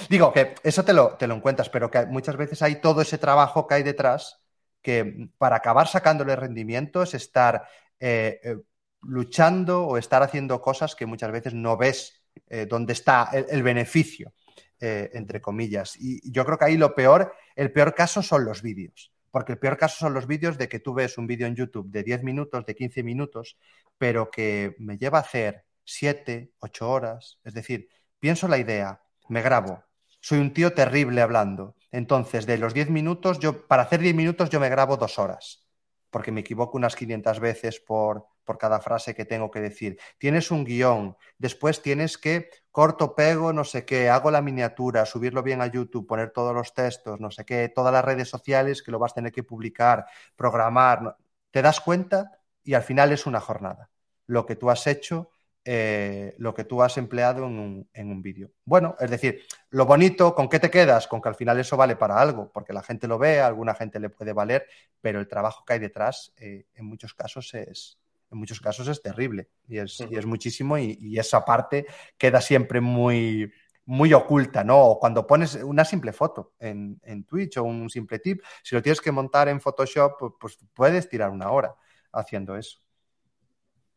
[0.09, 3.19] Digo que eso te lo, te lo encuentras, pero que muchas veces hay todo ese
[3.19, 4.41] trabajo que hay detrás
[4.83, 7.67] que para acabar sacándole rendimiento es estar
[7.99, 8.57] eh, eh,
[9.03, 14.33] luchando o estar haciendo cosas que muchas veces no ves eh, dónde está el, beneficio,
[14.79, 15.97] entre comillas.
[15.99, 19.13] Y yo creo que ahí lo peor, el peor caso son los vídeos.
[19.31, 21.89] Porque el peor caso son los vídeos de que tú ves un vídeo en YouTube
[21.91, 23.57] de 10 minutos, de 15 minutos,
[23.97, 27.41] pero que me lleva a hacer siete, ocho horas.
[27.45, 27.89] Es decir,
[28.19, 29.83] pienso la idea, me grabo,
[30.21, 31.77] soy un tío terrible hablando.
[31.91, 35.67] Entonces, de los diez minutos, yo, para hacer diez minutos, yo me grabo dos horas,
[36.11, 39.99] porque me equivoco unas 500 veces por, por cada frase que tengo que decir.
[40.19, 45.43] Tienes un guion, después tienes que corto, pego, no sé qué, hago la miniatura, subirlo
[45.43, 48.93] bien a YouTube, poner todos los textos, no sé qué, todas las redes sociales que
[48.93, 51.17] lo vas a tener que publicar, programar.
[51.51, 52.41] ¿Te das cuenta?
[52.63, 53.91] Y al final es una jornada.
[54.27, 55.31] Lo que tú has hecho
[55.65, 58.51] eh, lo que tú has empleado en un, en un vídeo.
[58.65, 61.07] Bueno, es decir, lo bonito, ¿con qué te quedas?
[61.07, 63.75] Con que al final eso vale para algo, porque la gente lo ve, a alguna
[63.75, 64.67] gente le puede valer,
[65.01, 67.99] pero el trabajo que hay detrás eh, en muchos casos es,
[68.31, 71.87] en muchos casos es terrible y es, y es muchísimo y, esa parte
[72.17, 73.53] queda siempre muy,
[73.85, 74.79] muy oculta, ¿no?
[74.79, 78.83] O cuando pones una simple foto en, en, Twitch o un simple tip, si lo
[78.83, 81.75] tienes que montar en Photoshop, pues puedes tirar una hora
[82.13, 82.79] haciendo eso.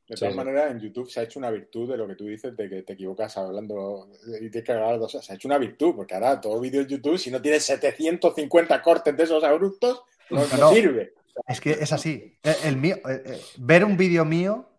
[0.07, 2.55] De todas maneras, en YouTube se ha hecho una virtud de lo que tú dices,
[2.57, 5.11] de que te equivocas hablando y tienes que grabar dos.
[5.11, 8.81] Se ha hecho una virtud, porque ahora todo vídeo en YouTube, si no tienes 750
[8.81, 11.13] cortes de esos abruptos, no, sirve.
[11.47, 12.37] Es que es así.
[12.63, 14.69] El, mío, eh, eh, ver un vídeo mío,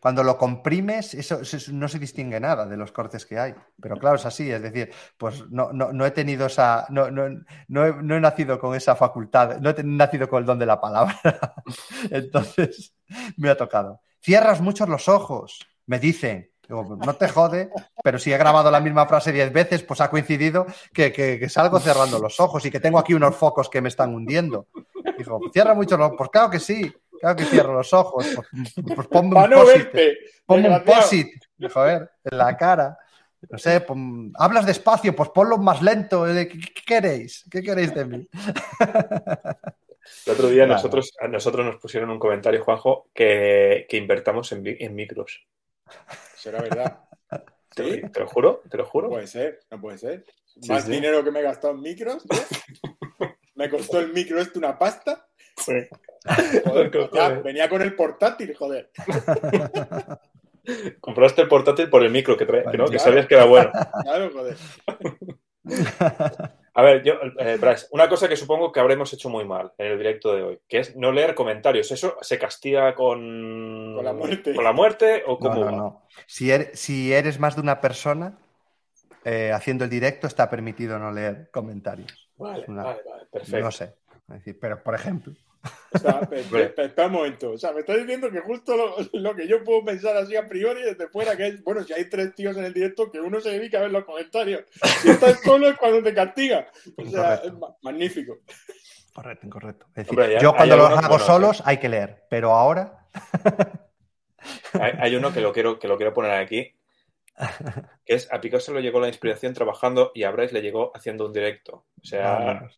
[0.00, 1.40] cuando lo comprimes, eso,
[1.72, 3.54] no se distingue nada de los cortes que hay.
[3.80, 4.50] Pero claro, es así.
[4.50, 6.86] Es decir, pues no, no, he tenido esa.
[6.90, 7.28] No, no,
[7.68, 10.66] no, he, no he nacido con esa facultad, no he nacido con el don de
[10.66, 11.18] la palabra.
[12.10, 12.94] Entonces,
[13.38, 14.02] me ha tocado.
[14.28, 16.50] Cierras muchos los ojos, me dicen.
[16.68, 17.70] no te jode,
[18.04, 22.18] pero si he grabado la misma frase diez veces, pues ha coincidido que, salgo cerrando
[22.18, 24.66] los ojos y que tengo aquí unos focos que me están hundiendo.
[25.16, 26.18] Dijo, cierra mucho los ojos.
[26.18, 28.26] Pues claro que sí, claro que cierro los ojos.
[28.52, 29.88] Pues, pues ponme un posit.
[30.44, 31.28] Ponme un posit,
[31.72, 32.98] joder, en la cara.
[33.48, 33.82] No sé,
[34.34, 36.26] hablas despacio, pues ponlo más lento.
[36.26, 37.46] ¿Qué, queréis?
[37.50, 38.28] ¿Qué queréis de mí?
[40.26, 44.62] El otro día nosotros, a nosotros nos pusieron un comentario, Juanjo, que, que invertamos en,
[44.66, 45.46] en micros.
[46.36, 47.00] Será verdad.
[47.74, 48.02] Te, ¿Sí?
[48.12, 49.08] te lo juro, te lo No juro.
[49.10, 50.24] puede ser, no puede ser.
[50.46, 50.90] Sí, Más sí.
[50.90, 52.24] dinero que me he gastado en micros.
[52.26, 53.28] ¿no?
[53.54, 55.28] me costó el micro este una pasta.
[55.56, 55.74] Sí.
[56.64, 58.90] Joder, ya, venía con el portátil, joder.
[61.00, 63.70] Compraste el portátil por el micro que, trae, que, no, que sabías que era bueno.
[64.02, 64.56] Claro, joder.
[66.78, 69.88] A ver, yo, eh, Bryce, una cosa que supongo que habremos hecho muy mal en
[69.88, 71.90] el directo de hoy, que es no leer comentarios.
[71.90, 74.54] ¿Eso se castiga con, Con la muerte.
[74.54, 75.72] ¿Con la muerte o No, cómo no, va?
[75.72, 76.02] no.
[76.28, 78.38] Si, er- si eres más de una persona
[79.24, 82.30] eh, haciendo el directo, está permitido no leer comentarios.
[82.36, 83.58] Vale, Una- vale, vale, perfecto.
[83.64, 83.94] No sé.
[84.28, 85.32] Es decir, pero por ejemplo,
[85.94, 87.50] O sea, pe- pe- pe- espera un momento.
[87.52, 90.46] O sea, me estás diciendo que justo lo, lo que yo puedo pensar así a
[90.46, 93.40] priori desde fuera, que es, bueno, si hay tres tíos en el directo, que uno
[93.40, 94.64] se dedica a ver los comentarios.
[95.02, 96.66] Si estás solo es cuando te castiga.
[96.96, 97.48] O sea, Correcto.
[97.48, 98.38] es ma- magnífico.
[99.14, 99.86] correcto, incorrecto.
[99.88, 103.06] Es decir, Hombre, ya- yo cuando los hago solos hay que leer, pero ahora
[104.74, 106.72] Hay, hay uno que lo quiero, que lo quiero poner aquí,
[108.04, 111.26] que es a Picasso le llegó la inspiración trabajando y a Bryce le llegó haciendo
[111.26, 111.86] un directo.
[112.00, 112.76] O sea, Vámonos.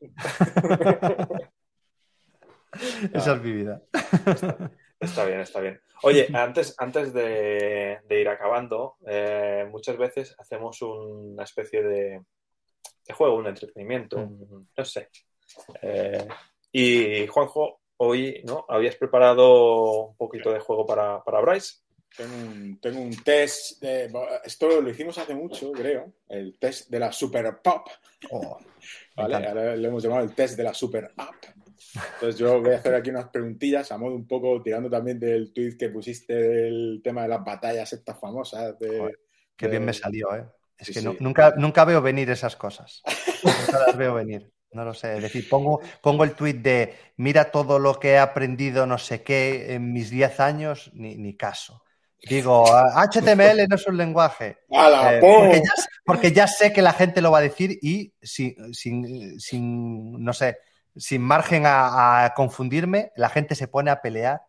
[3.15, 3.83] esa es mi vida.
[4.99, 5.81] Está bien, está bien.
[6.03, 12.23] Oye, antes, antes de, de ir acabando, eh, muchas veces hacemos una especie de,
[13.07, 15.09] de juego, un entretenimiento, un- no sé.
[15.83, 16.27] Eh,
[16.73, 18.65] y Juanjo, hoy ¿no?
[18.69, 21.81] habías preparado un poquito de juego para, para Bryce.
[22.17, 23.81] Tengo un, tengo un test.
[23.83, 24.11] de-
[24.45, 26.13] esto lo hicimos hace mucho, creo.
[26.29, 27.89] El test de la Super Pop.
[28.31, 28.59] Oh,
[29.17, 29.37] ¿vale?
[29.37, 31.35] Ahora le hemos llamado el test de la Super App.
[32.15, 35.53] Entonces yo voy a hacer aquí unas preguntillas a modo un poco tirando también del
[35.53, 38.79] tweet que pusiste del tema de las batallas estas famosas.
[38.79, 39.19] De, Joder,
[39.57, 40.45] Qué bien me salió, ¿eh?
[40.79, 41.17] Es Sí, que sí.
[41.21, 43.03] nunca, nunca veo venir esas cosas.
[43.43, 44.51] Nunca las veo venir.
[44.73, 45.17] No lo sé.
[45.17, 49.23] Es decir, pongo, pongo el tweet de mira todo lo que he aprendido, no sé
[49.23, 51.83] qué, en mis 10 años, ni, ni caso.
[52.29, 54.59] Digo, "Ah, HTML no es un lenguaje.
[54.71, 55.39] ¡Hala, Eh, ¡pum!
[55.39, 55.73] porque, ya,
[56.05, 60.33] porque ya sé que la gente lo va a decir y sin, sin, sin, no
[60.33, 60.59] sé,
[60.97, 64.43] sin margen a, a confundirme, la gente se pone a pelear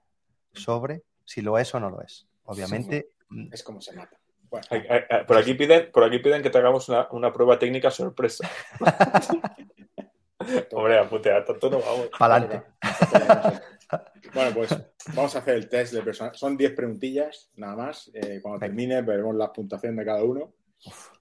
[0.53, 2.27] sobre si lo es o no lo es.
[2.43, 4.17] Obviamente, mm, Es como se mata.
[4.49, 4.67] Bueno,
[5.25, 8.49] Por aquí piden, por aquí piden que te hagamos una, una prueba técnica sorpresa.
[10.73, 12.09] Hombre, apuntea, tanto no vamos.
[12.17, 12.63] pa'lante.
[14.33, 14.77] Bueno, pues
[15.15, 16.35] vamos a hacer el test de personal.
[16.35, 18.11] Son 10 preguntillas, nada más.
[18.13, 20.53] Eh, cuando termine, veremos la puntuación de cada uno.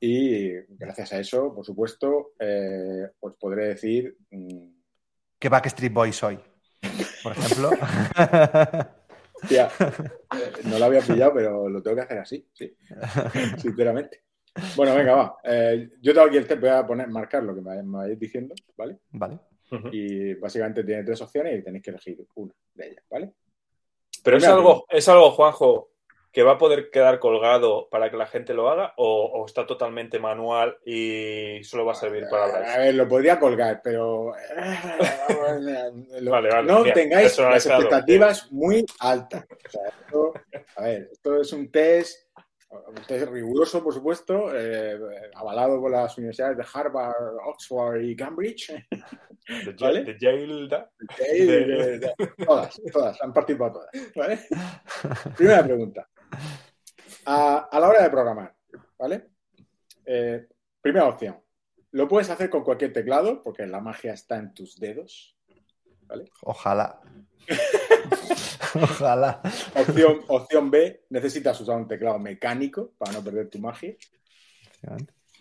[0.00, 4.16] Y gracias a eso, por supuesto, eh, os podré decir.
[4.30, 4.80] mm,
[5.38, 6.38] ¿Qué Backstreet Boys soy?
[7.22, 7.70] Por ejemplo.
[9.48, 9.68] tía,
[10.64, 12.74] no lo había pillado, pero lo tengo que hacer así, sí.
[13.58, 14.22] Sinceramente.
[14.76, 15.36] Bueno, venga, va.
[15.44, 18.18] Eh, yo tengo aquí el test, voy a poner, marcar lo que me, me vais
[18.18, 18.98] diciendo, ¿vale?
[19.10, 19.38] vale.
[19.70, 19.88] Ujú.
[19.92, 23.32] Y básicamente tiene tres opciones y tenéis que elegir una de ellas, ¿vale?
[24.24, 25.90] Pero es algo, es algo, Juanjo,
[26.32, 29.66] que va a poder quedar colgado para que la gente lo haga o, o está
[29.66, 32.78] totalmente manual y solo va a servir para A Bryce.
[32.78, 34.32] ver, lo podría colgar, pero
[36.20, 39.44] Lo- Vale, vale, no bien, tengáis las expectativas muy altas.
[39.50, 40.32] O sea, esto-
[40.76, 42.28] a ver, esto es un test,
[42.70, 44.98] un test riguroso, por supuesto, eh,
[45.34, 47.14] avalado por las universidades de Harvard,
[47.46, 48.72] Oxford y Cambridge.
[49.64, 50.05] De, ¿Vale?
[50.05, 52.14] de Yale, da- De- de- de-
[52.46, 53.90] todas, todas, han participado todas.
[54.14, 54.38] ¿vale?
[55.36, 56.09] Primera pregunta.
[57.26, 58.55] A, a la hora de programar,
[58.98, 59.28] ¿vale?
[60.07, 60.46] Eh,
[60.80, 61.38] primera opción.
[61.92, 65.36] Lo puedes hacer con cualquier teclado, porque la magia está en tus dedos.
[66.42, 67.01] Ojalá.
[68.74, 69.40] Ojalá.
[69.74, 73.96] Opción, opción B, necesitas usar un teclado mecánico para no perder tu magia.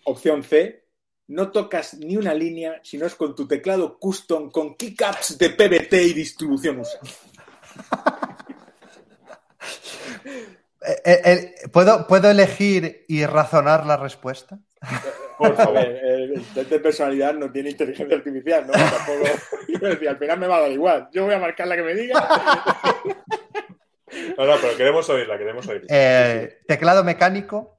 [0.04, 0.86] Opción C,
[1.30, 5.50] no tocas ni una línea si no es con tu teclado custom con keycaps de
[5.50, 7.00] PBT y distribución USA.
[10.82, 14.58] Eh, eh, eh, ¿puedo, ¿Puedo elegir y razonar la respuesta?
[15.36, 15.78] Por favor.
[15.78, 18.72] el test de personalidad no tiene inteligencia artificial, ¿no?
[18.72, 19.28] Tampoco.
[19.68, 21.08] Iba a decir, al final me va a dar igual.
[21.12, 22.28] Yo voy a marcar la que me diga.
[24.36, 25.86] No, no, pero queremos oírla, queremos oírla.
[25.90, 27.76] Eh, teclado mecánico,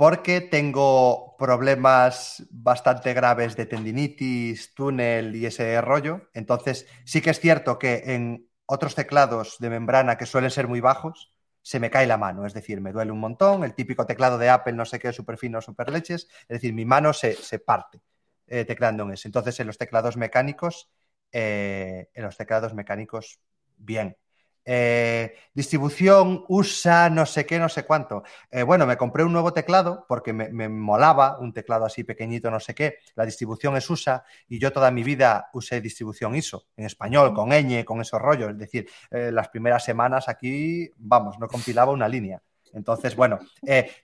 [0.00, 6.30] porque tengo problemas bastante graves de tendinitis, túnel y ese rollo.
[6.32, 10.80] Entonces, sí que es cierto que en otros teclados de membrana que suelen ser muy
[10.80, 13.62] bajos, se me cae la mano, es decir, me duele un montón.
[13.62, 16.86] El típico teclado de Apple, no sé qué, súper fino, súper leches, es decir, mi
[16.86, 18.00] mano se, se parte
[18.46, 19.28] eh, teclando en ese.
[19.28, 20.90] Entonces, en los teclados mecánicos,
[21.30, 23.38] eh, en los teclados mecánicos,
[23.76, 24.16] bien.
[24.64, 28.22] Eh, distribución USA, no sé qué, no sé cuánto.
[28.50, 32.50] Eh, bueno, me compré un nuevo teclado porque me, me, molaba un teclado así pequeñito,
[32.50, 32.98] no sé qué.
[33.14, 37.50] La distribución es USA y yo toda mi vida usé distribución ISO en español, con
[37.50, 38.50] ñ, con esos rollos.
[38.50, 42.42] Es decir, eh, las primeras semanas aquí, vamos, no compilaba una línea.
[42.72, 43.38] Entonces, bueno,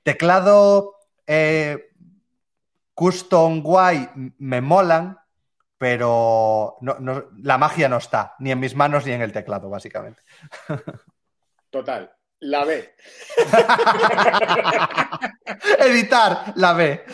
[0.03, 0.95] teclado
[2.95, 5.19] custom guay me molan,
[5.79, 9.69] pero no, no, la magia no está, ni en mis manos ni en el teclado,
[9.69, 10.23] básicamente.
[11.71, 12.11] Total,
[12.41, 12.95] la B.
[15.81, 17.05] Editar, la B.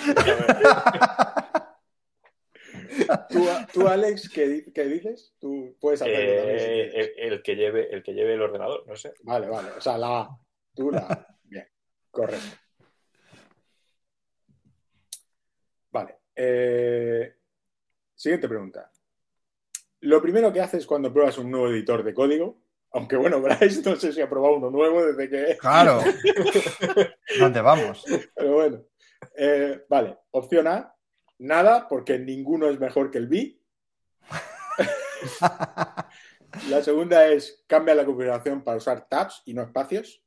[3.29, 5.35] ¿Tú, tú Alex, ¿qué, ¿qué, dices?
[5.41, 6.59] Tú puedes hacerlo eh, también.
[6.59, 9.15] Si el, el, que lleve, el que lleve el ordenador, no sé.
[9.23, 9.71] Vale, vale.
[9.71, 10.39] O sea, la A.
[10.75, 11.27] Tú la A.
[11.45, 11.67] Bien,
[12.11, 12.57] correcto.
[15.91, 16.19] Vale.
[16.37, 17.35] Eh,
[18.23, 18.89] Siguiente pregunta.
[20.03, 22.63] Lo primero que haces cuando pruebas un nuevo editor de código,
[22.93, 25.57] aunque bueno, Bryce no sé si ha probado uno nuevo desde que...
[25.57, 25.99] Claro.
[27.41, 28.05] ¿Dónde vamos?
[28.33, 28.85] Pero bueno.
[29.37, 30.95] Eh, vale, opción A,
[31.39, 33.61] nada, porque ninguno es mejor que el B.
[36.69, 40.23] la segunda es cambia la configuración para usar tabs y no espacios.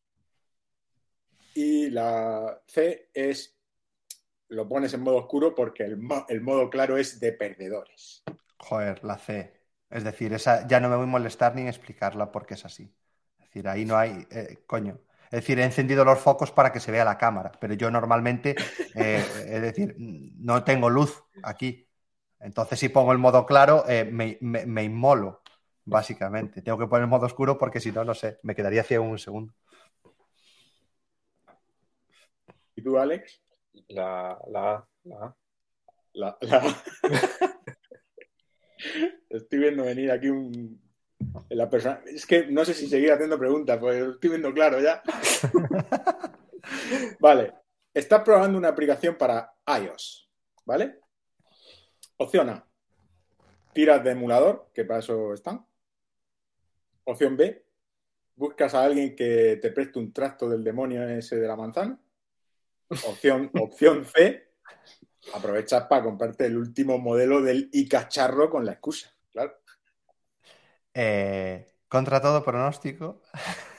[1.54, 3.55] Y la C es
[4.50, 8.24] lo pones en modo oscuro porque el, mo el, modo claro es de perdedores.
[8.58, 9.54] Joder, la C.
[9.90, 12.94] Es decir, esa ya no me voy a molestar ni en explicarla porque es así.
[13.40, 14.28] Es decir, ahí no hay.
[14.32, 15.00] Eh, coño.
[15.26, 18.56] Es decir, he encendido los focos para que se vea la cámara, pero yo normalmente,
[18.96, 21.88] eh, es decir, no tengo luz aquí.
[22.40, 25.42] Entonces, si pongo el modo claro, eh, me, me, me, inmolo,
[25.84, 26.62] básicamente.
[26.62, 29.18] Tengo que poner el modo oscuro porque si no, no sé, me quedaría ciego un
[29.18, 29.54] segundo.
[32.76, 33.45] ¿Y tú, Alex?
[33.90, 35.36] La, la, la,
[36.14, 36.84] la, la...
[39.30, 40.82] Estoy viendo venir aquí un.
[41.50, 42.02] La persona...
[42.06, 45.02] Es que no sé si seguir haciendo preguntas, porque lo estoy viendo claro ya.
[47.20, 47.54] vale.
[47.94, 50.30] Estás probando una aplicación para iOS,
[50.66, 51.00] ¿vale?
[52.18, 52.68] Opción A.
[53.74, 55.66] Tiras de emulador, que para eso están.
[57.06, 57.66] Opción B.
[58.36, 62.00] Buscas a alguien que te preste un tracto del demonio ese de la manzana.
[62.90, 64.52] Opción, opción C,
[65.34, 69.54] aprovechas para comprarte el último modelo del iCacharro con la excusa, claro.
[70.94, 73.22] Eh, contra todo pronóstico,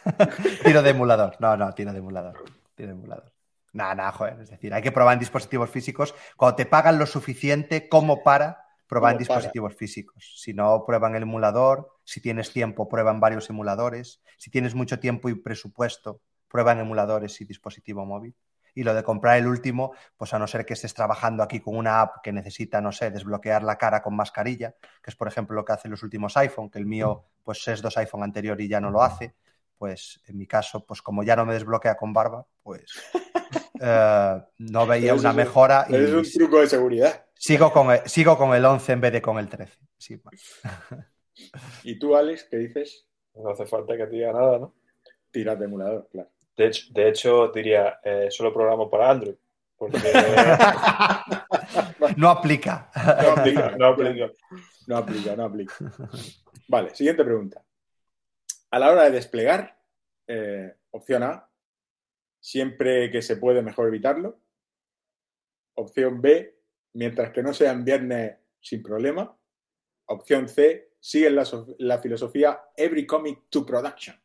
[0.65, 1.37] tiro de emulador.
[1.41, 2.43] No, no, tiro de emulador.
[2.75, 3.33] Tiro de emulador.
[3.73, 4.41] Nada, nada, joder.
[4.41, 8.65] Es decir, hay que probar en dispositivos físicos cuando te pagan lo suficiente como para
[8.87, 9.79] probar en dispositivos para?
[9.79, 10.35] físicos.
[10.37, 11.93] Si no, prueban el emulador.
[12.05, 14.23] Si tienes tiempo, prueban varios emuladores.
[14.39, 18.35] Si tienes mucho tiempo y presupuesto, prueban emuladores y dispositivo móvil.
[18.77, 21.77] Y lo de comprar el último, pues a no ser que estés trabajando aquí con
[21.77, 25.57] una app que necesita, no sé, desbloquear la cara con mascarilla, que es por ejemplo
[25.57, 28.69] lo que hacen los últimos iPhone, que el mío pues es dos iPhone anterior y
[28.69, 29.35] ya no lo hace,
[29.79, 32.85] pues en mi caso, pues como ya no me desbloquea con barba, pues
[33.81, 35.87] eh, no veía una es mejora.
[35.89, 37.27] Y es un truco de seguridad.
[37.35, 39.79] Sigo con, el, sigo con el 11 en vez de con el 13.
[39.99, 40.21] Sí,
[41.85, 43.07] ¿Y tú, Alex, qué dices?
[43.35, 44.75] No hace falta que te diga nada, ¿no?
[45.31, 46.31] Tiras de emulador, claro.
[46.57, 49.35] De hecho, de hecho diría, eh, solo programo para Android.
[49.77, 49.99] Porque...
[52.17, 52.91] no aplica.
[52.97, 54.31] No aplica, no aplica.
[54.87, 55.75] No aplica, no aplica.
[56.69, 57.63] Vale, siguiente pregunta.
[58.71, 59.79] A la hora de desplegar,
[60.27, 61.49] eh, opción A,
[62.41, 64.41] siempre que se puede, mejor evitarlo.
[65.75, 66.59] Opción B,
[66.95, 69.37] mientras que no sea en viernes, sin problema.
[70.07, 71.45] Opción C, sigue la,
[71.79, 74.19] la filosofía Every Comic to Production.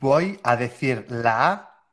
[0.00, 1.84] Voy a decir la A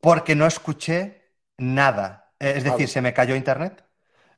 [0.00, 2.32] porque no escuché nada.
[2.38, 3.84] Es decir, se me cayó internet.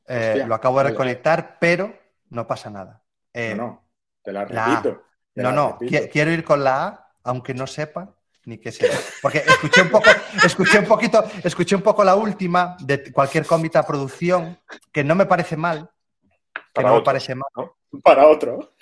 [0.07, 1.57] Eh, Hostia, lo acabo de reconectar, vale.
[1.59, 1.99] pero
[2.29, 3.01] no pasa nada.
[3.33, 3.89] Eh, no, no,
[4.21, 5.03] te la repito.
[5.33, 6.09] La no, no, repito.
[6.11, 8.13] quiero ir con la A, aunque no sepa
[8.45, 8.91] ni qué sea.
[9.23, 10.09] Porque escuché un poco,
[10.45, 14.59] escuché un poquito, escuché un poco la última de cualquier cómita producción,
[14.91, 15.89] que no me parece mal.
[16.53, 17.71] Que para no otro, me parece mal.
[18.03, 18.75] Para otro.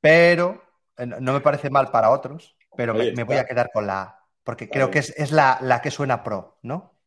[0.00, 0.60] Pero
[0.96, 4.02] eh, no me parece mal para otros pero me, me, voy a quedar con la
[4.02, 6.98] A, porque creo que es, es la, la, que suena pro, ¿no?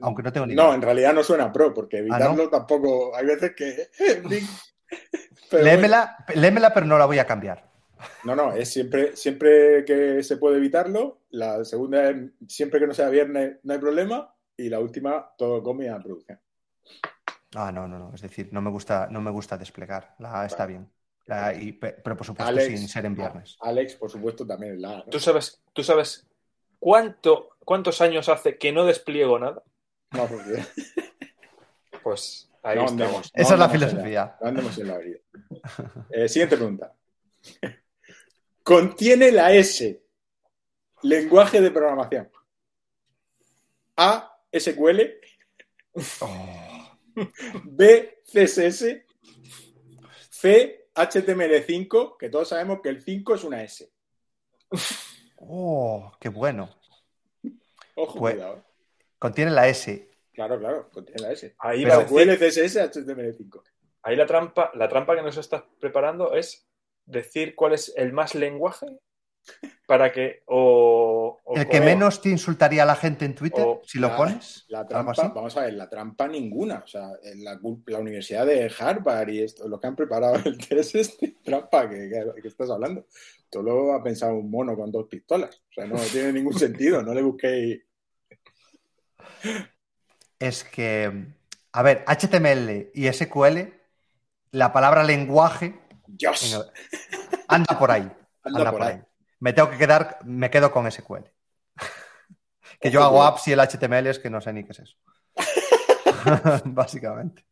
[0.00, 0.74] Aunque no tengo ni No, idea.
[0.74, 2.50] en realidad no suena pro, porque evitarlo ¿Ah, no?
[2.50, 3.14] tampoco.
[3.16, 3.88] Hay veces que.
[5.50, 6.26] pero léemela, bueno.
[6.34, 7.64] léemela, pero no la voy a cambiar.
[8.22, 11.22] No, no, es siempre, siempre que se puede evitarlo.
[11.30, 12.16] La segunda es
[12.48, 14.34] siempre que no sea viernes, no hay problema.
[14.56, 16.40] Y la última, todo come a producción.
[17.54, 18.14] Ah, no, no, no.
[18.14, 20.14] Es decir, no me gusta, no me gusta desplegar.
[20.18, 20.90] La A está bien.
[21.28, 23.56] La, y, pero por supuesto Alex, sin ser en viernes.
[23.60, 25.04] Alex, por supuesto, también es la.
[25.04, 26.26] ¿Tú sabes, tú sabes
[26.78, 29.62] cuánto, cuántos años hace que no despliego nada?
[30.10, 30.64] No, porque...
[32.02, 33.30] Pues Ahí No estamos.
[33.34, 34.36] Esa es la en filosofía.
[34.40, 35.18] no andemos en la vida.
[36.10, 36.94] Eh, siguiente pregunta.
[38.62, 40.02] Contiene la S.
[41.02, 42.30] Lenguaje de programación.
[43.96, 44.38] A.
[44.52, 45.00] SQL.
[46.20, 46.98] Oh,
[47.64, 48.22] B.
[48.24, 49.04] CSS.
[50.30, 50.87] C.
[50.98, 53.90] HTML5, que todos sabemos que el 5 es una S.
[55.36, 56.68] oh, qué bueno.
[57.94, 58.64] Ojo, Pues- cuidado.
[59.18, 60.08] Contiene la S.
[60.32, 61.54] Claro, claro, contiene la S.
[61.58, 63.62] Ahí, Pero va a decir- SQL, CSS, HTML5.
[64.02, 66.68] ahí la trampa, la trampa que nos estás preparando es
[67.04, 68.86] decir cuál es el más lenguaje
[69.86, 73.64] para que o, o- El que o- menos te insultaría a la gente en Twitter,
[73.84, 74.64] si lo la- pones.
[74.68, 75.22] La trampa, así.
[75.34, 76.82] vamos a ver, la trampa ninguna.
[76.84, 77.58] O sea, la,
[77.98, 82.10] Universidad de Harvard y esto, lo que han preparado el test es de trampa que,
[82.10, 83.06] que- que estás hablando.
[83.50, 85.56] Todo lo ha pensado un mono con dos pistolas.
[85.70, 87.02] O sea, no tiene ningún sentido.
[87.02, 87.80] No le busquéis.
[90.38, 91.26] Es que,
[91.72, 93.72] a ver, HTML y SQL,
[94.52, 96.58] la palabra lenguaje Dios.
[97.48, 98.02] anda por ahí.
[98.44, 98.94] Anda anda por por ahí.
[98.94, 99.02] ahí.
[99.40, 101.24] Me tengo que quedar, me quedo con SQL.
[102.80, 104.96] que yo hago apps y el HTML es que no sé ni qué es eso.
[106.64, 107.44] Básicamente.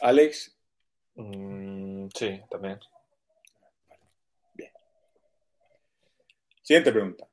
[0.00, 0.56] Alex,
[1.14, 2.80] Mm, sí, también.
[6.62, 7.28] siguiente pregunta.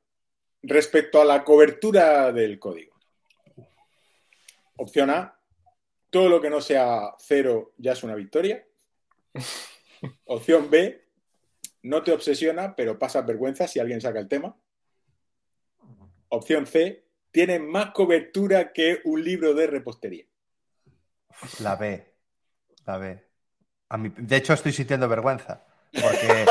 [0.63, 2.95] Respecto a la cobertura del código.
[4.77, 5.39] Opción A.
[6.09, 8.65] Todo lo que no sea cero ya es una victoria.
[10.25, 11.08] Opción B.
[11.83, 14.55] No te obsesiona, pero pasas vergüenza si alguien saca el tema.
[16.29, 17.05] Opción C.
[17.31, 20.25] Tiene más cobertura que un libro de repostería.
[21.59, 22.13] La B.
[22.85, 23.23] La B.
[23.89, 25.65] A mí- de hecho, estoy sintiendo vergüenza.
[25.91, 26.45] Porque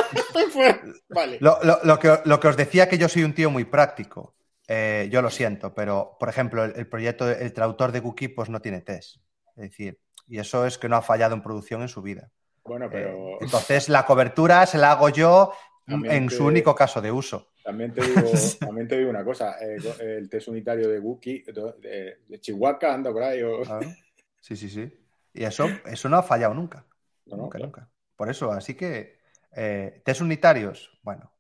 [1.09, 1.39] vale.
[1.41, 4.35] lo, lo- lo que, lo que os decía que yo soy un tío muy práctico.
[4.67, 8.49] eh, yo lo siento, pero, por ejemplo, el, el proyecto, el traductor de Cookie, pues
[8.51, 9.17] no tiene test.
[9.57, 12.31] Es decir, y eso es que no ha fallado en producción en su vida.
[12.69, 15.53] Bueno, Eh, pero entonces, la cobertura se la hago yo
[15.87, 17.49] También en te- su único caso de uso.
[17.63, 19.57] también te digo, también te digo una cosa.
[19.61, 21.45] eh, el test unitario de Wookiee,
[21.81, 23.43] de, de Chihuahua, anda por ahí.
[23.43, 23.97] o- Claro.
[24.41, 24.93] Sí, sí, sí.
[25.35, 26.87] Y eso, eso no ha fallado nunca.
[27.27, 27.73] No, nunca, claro.
[27.73, 27.91] nunca.
[28.17, 29.21] Por eso, así que,
[29.53, 31.33] eh, test unitarios, bueno,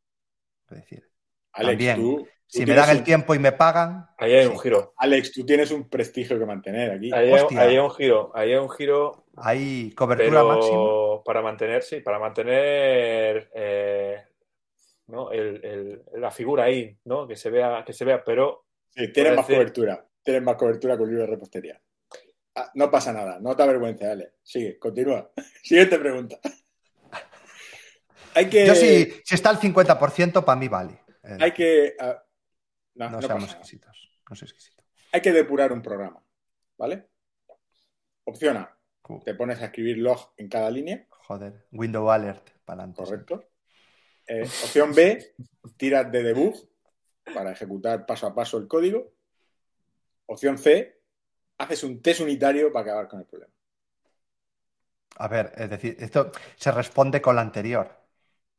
[0.71, 1.11] es decir,
[1.53, 1.93] Alex, También.
[1.93, 4.51] tú si me dan el un- tiempo y me pagan, Ahí hay Sí.
[4.51, 4.95] un giro.
[4.97, 7.11] Alex, tú tienes un prestigio que mantener aquí.
[7.13, 7.61] Ahí hay, Hostia.
[7.61, 8.33] ahí hay un giro.
[8.35, 9.25] Ahí hay un giro.
[9.37, 11.25] hay cobertura Pero máxima.
[11.25, 14.17] para mantener, sí, para mantener eh,
[15.07, 15.31] ¿no?
[15.31, 17.29] el- el- la figura ahí, ¿no?
[17.29, 20.05] Que se vea, que se vea, pero Sí, tienes más cobertura.
[20.25, 21.81] Tienes más cobertura con libro de repostería.
[22.57, 24.33] Ah, no pasa nada, no te avergüences, Alex.
[24.43, 25.31] Sigue, continúa.
[25.63, 26.39] Siguiente pregunta.
[28.35, 28.67] Hay que.
[28.67, 31.01] Yo sí, si está al 50%, para mí vale.
[31.41, 31.95] Hay que.
[32.01, 32.23] ah,
[32.99, 34.11] no, no no seamos exquisitos.
[34.29, 34.83] No soy exquisito.
[35.13, 36.23] Hay que depurar un programa.
[36.77, 37.09] ¿Vale?
[38.25, 38.79] Opción A.
[39.09, 41.07] Uh, Te pones a escribir log en cada línea.
[41.09, 43.03] Joder, window alert para adelante.
[43.03, 43.49] Correcto.
[44.27, 45.35] Eh, opción B,
[45.77, 46.55] tiras de debug
[47.33, 49.15] para ejecutar paso a paso el código.
[50.27, 51.01] Opción C,
[51.57, 53.53] haces un test unitario para acabar con el problema.
[55.17, 57.98] A ver, es decir, esto se responde con la anterior.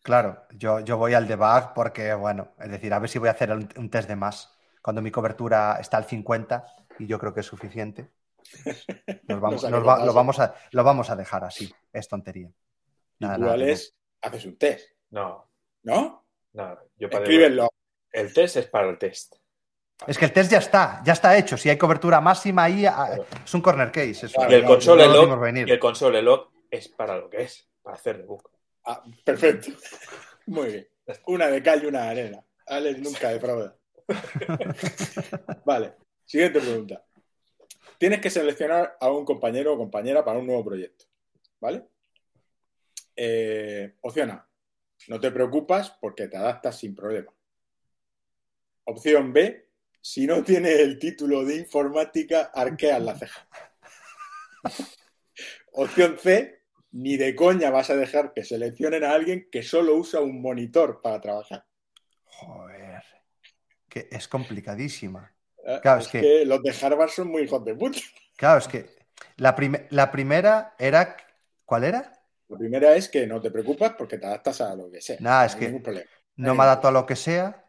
[0.01, 3.33] Claro, yo, yo voy al debug porque, bueno, es decir, a ver si voy a
[3.33, 4.55] hacer un, un test de más.
[4.81, 6.65] Cuando mi cobertura está al 50
[6.99, 8.09] y yo creo que es suficiente,
[9.27, 11.71] nos vamos, nos va- lo, vamos a, lo vamos a dejar así.
[11.91, 12.47] Es tontería.
[13.19, 15.49] Y Nada, Alex, haces un test, no,
[15.83, 16.25] ¿no?
[16.53, 16.77] no.
[16.97, 17.69] Yo para Escribe el log.
[18.11, 19.35] el test es para el test.
[20.07, 21.57] Es que el test ya está, ya está hecho.
[21.57, 24.11] Si hay cobertura máxima ahí, ah, es un corner case.
[24.11, 24.29] eso.
[24.29, 25.67] Claro, y el claro, console no lo log, vimos venir.
[25.67, 28.49] y el console log es para lo que es, para hacer debug.
[28.85, 29.71] Ah, perfecto.
[30.45, 30.87] Muy bien.
[31.27, 32.45] Una de cal y una de arena.
[32.67, 33.75] Alex nunca defrauda.
[35.65, 35.95] Vale.
[36.25, 37.03] Siguiente pregunta.
[37.97, 41.05] Tienes que seleccionar a un compañero o compañera para un nuevo proyecto.
[41.59, 41.83] ¿Vale?
[43.15, 44.49] Eh, opción A.
[45.07, 47.33] No te preocupas porque te adaptas sin problema.
[48.85, 49.69] Opción B.
[50.01, 53.49] Si no tienes el título de informática, arqueas la ceja.
[55.73, 56.58] Opción C.
[56.91, 61.01] Ni de coña vas a dejar que seleccionen a alguien que solo usa un monitor
[61.01, 61.65] para trabajar.
[62.25, 63.03] Joder,
[63.89, 65.31] que es complicadísima.
[65.65, 66.21] Eh, Claro, es es que...
[66.21, 67.99] que- los de Harvard son muy hijos de puta.
[68.37, 68.85] Claro, es que
[69.37, 71.17] la, prim- la primera era.
[71.65, 72.13] ¿Cuál era?
[72.49, 75.17] La primera es que no te preocupas porque te adaptas a lo que sea.
[75.19, 76.09] Nah, es no que- problema.
[76.37, 77.65] No me adapto a lo que sea.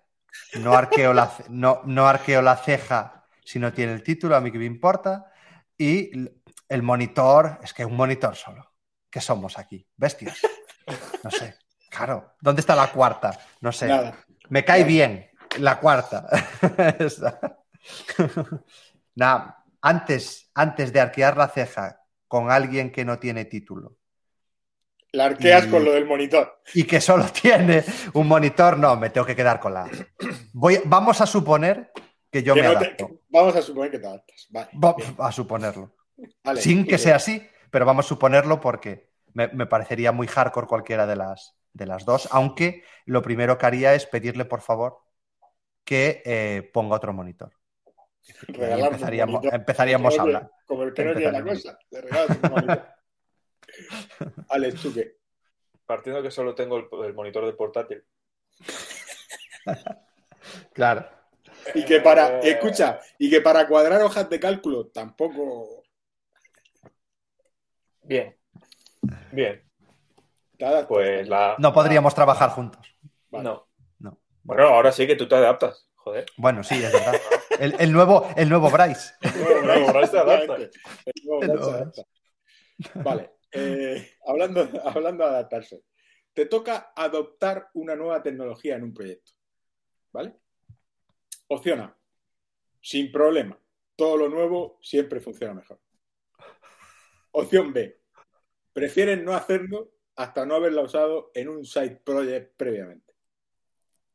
[0.54, 4.52] No arqueo la, no, no arqueo la ceja si no tiene el título, a mí
[4.52, 5.32] que me importa.
[5.76, 6.10] Y
[6.68, 8.69] el monitor, es que un monitor solo.
[9.10, 9.86] ¿Qué somos aquí?
[9.96, 10.38] ¿Bestias?
[11.24, 11.56] No sé.
[11.90, 12.34] Claro.
[12.40, 13.38] ¿Dónde está la cuarta?
[13.60, 13.88] No sé.
[13.88, 14.16] Nada.
[14.48, 14.88] Me cae Nada.
[14.88, 16.28] bien la cuarta.
[19.14, 23.96] Nada, antes, antes de arquear la ceja con alguien que no tiene título.
[25.12, 26.60] La arqueas Y- con lo del monitor.
[26.74, 27.84] Y que solo tiene
[28.14, 29.90] un monitor, no, me tengo que quedar con la.
[30.52, 31.90] Voy, vamos a suponer
[32.30, 33.10] que yo Que me no adapto.
[33.28, 34.46] vamos a suponer que te adaptas.
[34.50, 34.68] Vale.
[34.74, 34.94] Va-
[35.26, 35.96] a suponerlo.
[36.44, 40.66] Vale, Sin que sea así, pero vamos a suponerlo porque me, me parecería muy hardcore
[40.66, 44.98] cualquiera de las, de las dos, aunque lo primero que haría es pedirle, por favor,
[45.84, 47.52] que eh, ponga otro monitor.
[48.48, 49.54] Y ahí empezaríamos, monitor.
[49.54, 50.50] empezaríamos a hablar.
[50.66, 51.78] Como el que no la cosa.
[51.90, 52.86] Le regalas un monitor.
[54.50, 55.16] Alex, ¿tú qué?
[55.86, 58.04] Partiendo que solo tengo el, el monitor del portátil.
[60.72, 61.06] Claro.
[61.74, 65.84] Y que para, Eh, escucha, y que para cuadrar hojas de cálculo tampoco
[68.02, 68.36] Bien.
[69.32, 69.62] Bien.
[70.60, 70.86] adaptas.
[70.88, 71.56] Pues la.
[71.58, 72.96] No podríamos trabajar juntos.
[73.30, 73.44] Vale.
[73.44, 73.68] No.
[73.98, 74.18] No.
[74.42, 75.88] Bueno, ahora sí que tú te adaptas.
[75.96, 76.26] Joder.
[76.36, 77.14] Bueno, sí, es verdad.
[77.58, 79.12] El, el nuevo, el nuevo Bryce.
[79.20, 80.56] Nuevo Nuevo Bryce, te adapta.
[80.56, 80.70] El
[81.24, 82.02] nuevo El Bryce se adapta.
[82.94, 85.82] Vale, eh, hablando, hablando de adaptarse.
[86.32, 89.32] Te toca adoptar una nueva tecnología en un proyecto.
[90.12, 90.36] ¿Vale?
[91.48, 91.96] Opción A.
[92.80, 93.58] Sin problema.
[93.94, 95.78] Todo lo nuevo siempre funciona mejor.
[97.32, 98.00] Opción B.
[98.72, 103.14] Prefieres no hacerlo hasta no haberla usado en un side project previamente.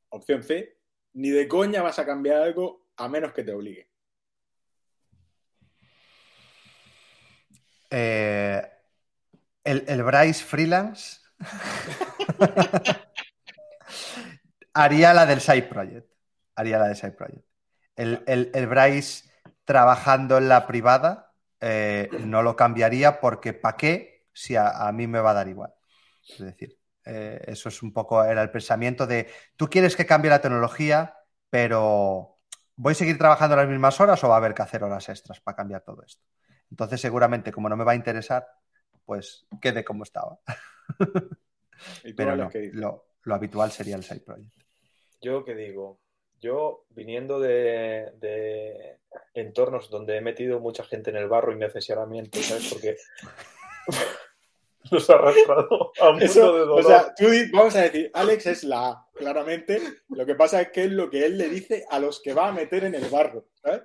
[0.09, 0.77] Opción C.
[1.13, 3.89] Ni de coña vas a cambiar algo a menos que te obligue.
[7.89, 8.61] Eh,
[9.63, 11.21] el, el Bryce freelance
[14.73, 16.09] haría la del side project.
[16.55, 17.45] Haría la del side project.
[17.95, 19.29] El, el, el Bryce
[19.63, 21.24] trabajando en la privada
[21.59, 24.27] eh, no lo cambiaría porque ¿para qué?
[24.33, 25.73] Si a, a, mí me va a dar igual.
[26.27, 30.31] Es decir, eh, eso es un poco era el pensamiento de tú quieres que cambie
[30.31, 31.15] la tecnología,
[31.49, 32.39] pero
[32.75, 35.39] ¿voy a seguir trabajando las mismas horas o va a haber que hacer horas extras
[35.39, 36.23] para cambiar todo esto?
[36.71, 38.47] Entonces, seguramente, como no me va a interesar,
[39.05, 40.39] pues quede como estaba.
[42.17, 44.51] Pero no, lo, lo, habitual sería el side project.
[45.21, 45.99] Yo qué digo,
[46.41, 48.99] yo viniendo de, de,
[49.33, 52.69] entornos donde he metido mucha gente en el barro innecesariamente, ¿sabes?
[52.71, 52.97] Porque
[54.91, 56.85] nos ha arrastrado a un Eso, mundo de dolor.
[56.85, 59.81] O sea, tú, vamos a decir, Alex es la A, claramente.
[60.09, 62.49] Lo que pasa es que es lo que él le dice a los que va
[62.49, 63.47] a meter en el barro.
[63.61, 63.81] ¿sabes?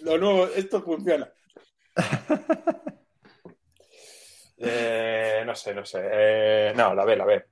[0.00, 1.32] Lo nuevo, esto funciona.
[4.56, 6.00] Eh, no sé, no sé.
[6.02, 7.44] Eh, no, la B, la B.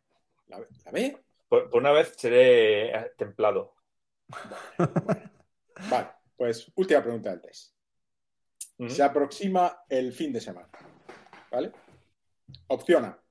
[0.46, 0.66] ¿La B?
[0.86, 1.18] ¿La B?
[1.48, 3.74] Por, por, una vez seré templado.
[5.90, 7.72] Vale, pues última pregunta del test.
[8.88, 10.68] Se aproxima el fin de semana.
[11.50, 11.72] ¿Vale?
[12.68, 13.22] Opción A.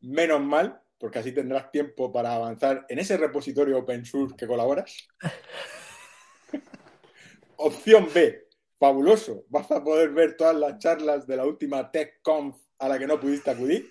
[0.00, 5.06] Menos mal, porque así tendrás tiempo para avanzar en ese repositorio open source que colaboras.
[7.56, 8.48] Opción B
[8.78, 9.44] fabuloso.
[9.48, 13.18] Vas a poder ver todas las charlas de la última TechConf a la que no
[13.18, 13.90] pudiste acudir.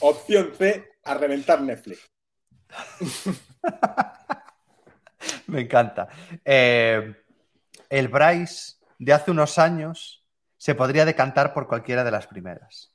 [0.00, 2.10] Opción C, a reventar Netflix.
[5.46, 6.08] Me encanta.
[6.44, 7.14] Eh,
[7.88, 10.24] el Bryce de hace unos años
[10.56, 12.92] se podría decantar por cualquiera de las primeras.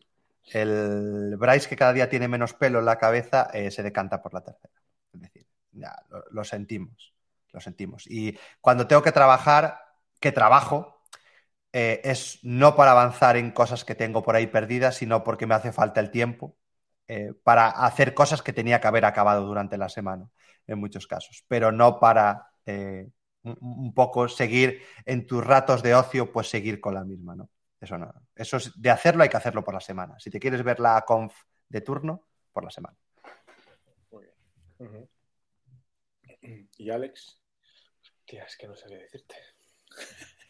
[0.51, 4.33] El Bryce que cada día tiene menos pelo en la cabeza eh, se decanta por
[4.33, 4.73] la tercera.
[5.13, 5.95] Es decir, ya
[6.31, 7.13] lo, sentimos.
[7.51, 8.05] Lo sentimos.
[8.07, 9.79] Y cuando tengo que trabajar,
[10.19, 11.01] que trabajo
[11.71, 15.55] eh, es no para avanzar en cosas que tengo por ahí perdidas, sino porque me
[15.55, 16.57] hace falta el tiempo
[17.43, 20.29] para hacer cosas que tenía que haber acabado durante la semana,
[20.73, 23.07] en muchos casos, pero no para eh,
[23.43, 27.49] un, poco seguir en tus ratos de ocio, pues seguir con la misma, ¿no?
[27.79, 28.13] Eso no.
[28.35, 30.19] Eso es de hacerlo, hay que hacerlo por la semana.
[30.19, 31.33] Si te quieres ver la conf
[31.67, 32.95] de turno, por la semana.
[34.11, 34.35] Muy bien.
[34.77, 36.67] Uh -huh.
[36.77, 37.39] ¿Y Alex?
[38.25, 39.35] Tía, es que no sé qué decirte.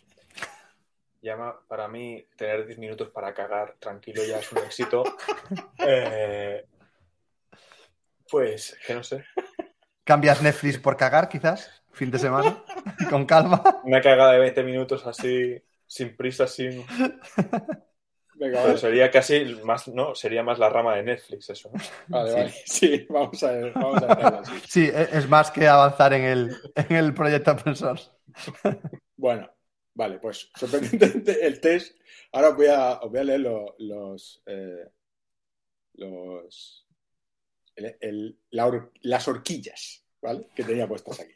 [1.21, 5.03] Llama, para mí, tener 10 minutos para cagar tranquilo ya es un éxito.
[5.85, 6.65] Eh,
[8.29, 9.25] pues, que no sé.
[10.03, 11.83] ¿Cambias Netflix por cagar, quizás?
[11.91, 12.63] ¿Fin de semana?
[13.09, 13.81] ¿Con calma?
[13.83, 16.85] Una cagada de 20 minutos así, sin prisa, sin.
[18.33, 20.15] Venga, Pero sería casi más, ¿no?
[20.15, 21.69] Sería más la rama de Netflix, eso.
[22.07, 22.35] Vale, sí.
[22.35, 22.53] vale.
[22.65, 23.73] Sí, vamos a ver.
[23.73, 24.53] Vamos a ver así.
[24.67, 28.09] Sí, es más que avanzar en el, en el proyecto open source.
[29.15, 29.51] Bueno,
[29.93, 31.95] vale, pues sorprendentemente el test.
[32.31, 33.71] Ahora os voy a, os voy a leer los.
[33.77, 34.89] los, eh,
[35.93, 36.87] los
[37.85, 40.47] el, el, la or, las horquillas, ¿vale?
[40.55, 41.33] Que tenía puestas aquí.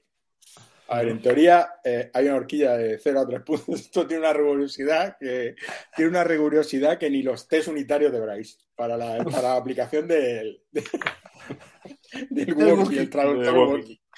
[0.87, 3.69] A ver, en teoría eh, hay una horquilla de 0 a 3 puntos.
[3.81, 5.55] Esto tiene una rigurosidad que
[5.95, 10.07] tiene una rigurosidad que ni los test unitarios de Bryce para la, para la aplicación
[10.07, 10.83] del, de,
[12.29, 14.01] del Wookiee, el traductor Wookiee.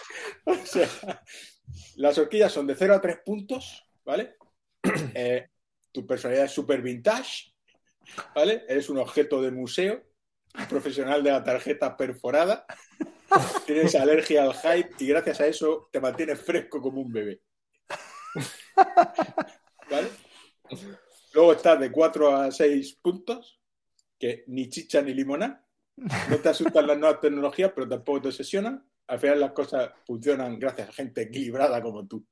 [0.45, 0.88] O sea,
[1.95, 4.36] las horquillas son de 0 a 3 puntos, ¿vale?
[5.16, 5.49] Eh,
[5.91, 7.54] tu personalidad es super vintage,
[8.36, 8.64] ¿vale?
[8.68, 10.04] Eres un objeto de museo,
[10.69, 12.65] profesional de la tarjeta perforada,
[13.65, 17.41] tienes alergia al hype y gracias a eso te mantienes fresco como un bebé.
[19.90, 20.10] ¿Vale?
[21.34, 23.61] Luego estás de 4 a 6 puntos,
[24.19, 25.64] que ni chicha ni limona.
[26.30, 28.88] No te asustan las nuevas tecnologías, pero tampoco te obsesionan.
[29.07, 32.26] Al final las cosas funcionan gracias a gente equilibrada como tú.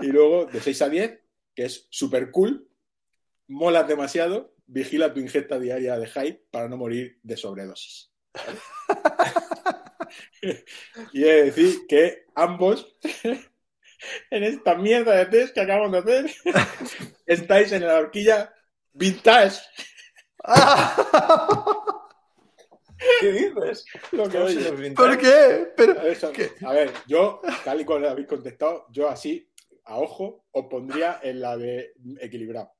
[0.00, 1.20] Y luego de 6 a 10,
[1.54, 2.68] que es super cool,
[3.48, 8.12] molas demasiado, vigila tu ingesta diaria de hype para no morir de sobredosis.
[8.32, 8.58] ¿vale?
[11.12, 12.96] y he de decir que ambos,
[14.30, 16.30] en esta mierda de test que acabamos de hacer,
[17.26, 18.54] estáis en la horquilla
[18.92, 19.60] vintage.
[23.20, 23.84] ¿Qué dices?
[24.12, 24.92] Lo que.
[24.94, 25.72] ¿Por qué?
[25.76, 26.34] Pero, A ver, son-
[26.66, 29.48] a ver, yo, tal y como le habéis contestado, yo así,
[29.84, 32.72] a ojo, os pondría en la de equilibrado.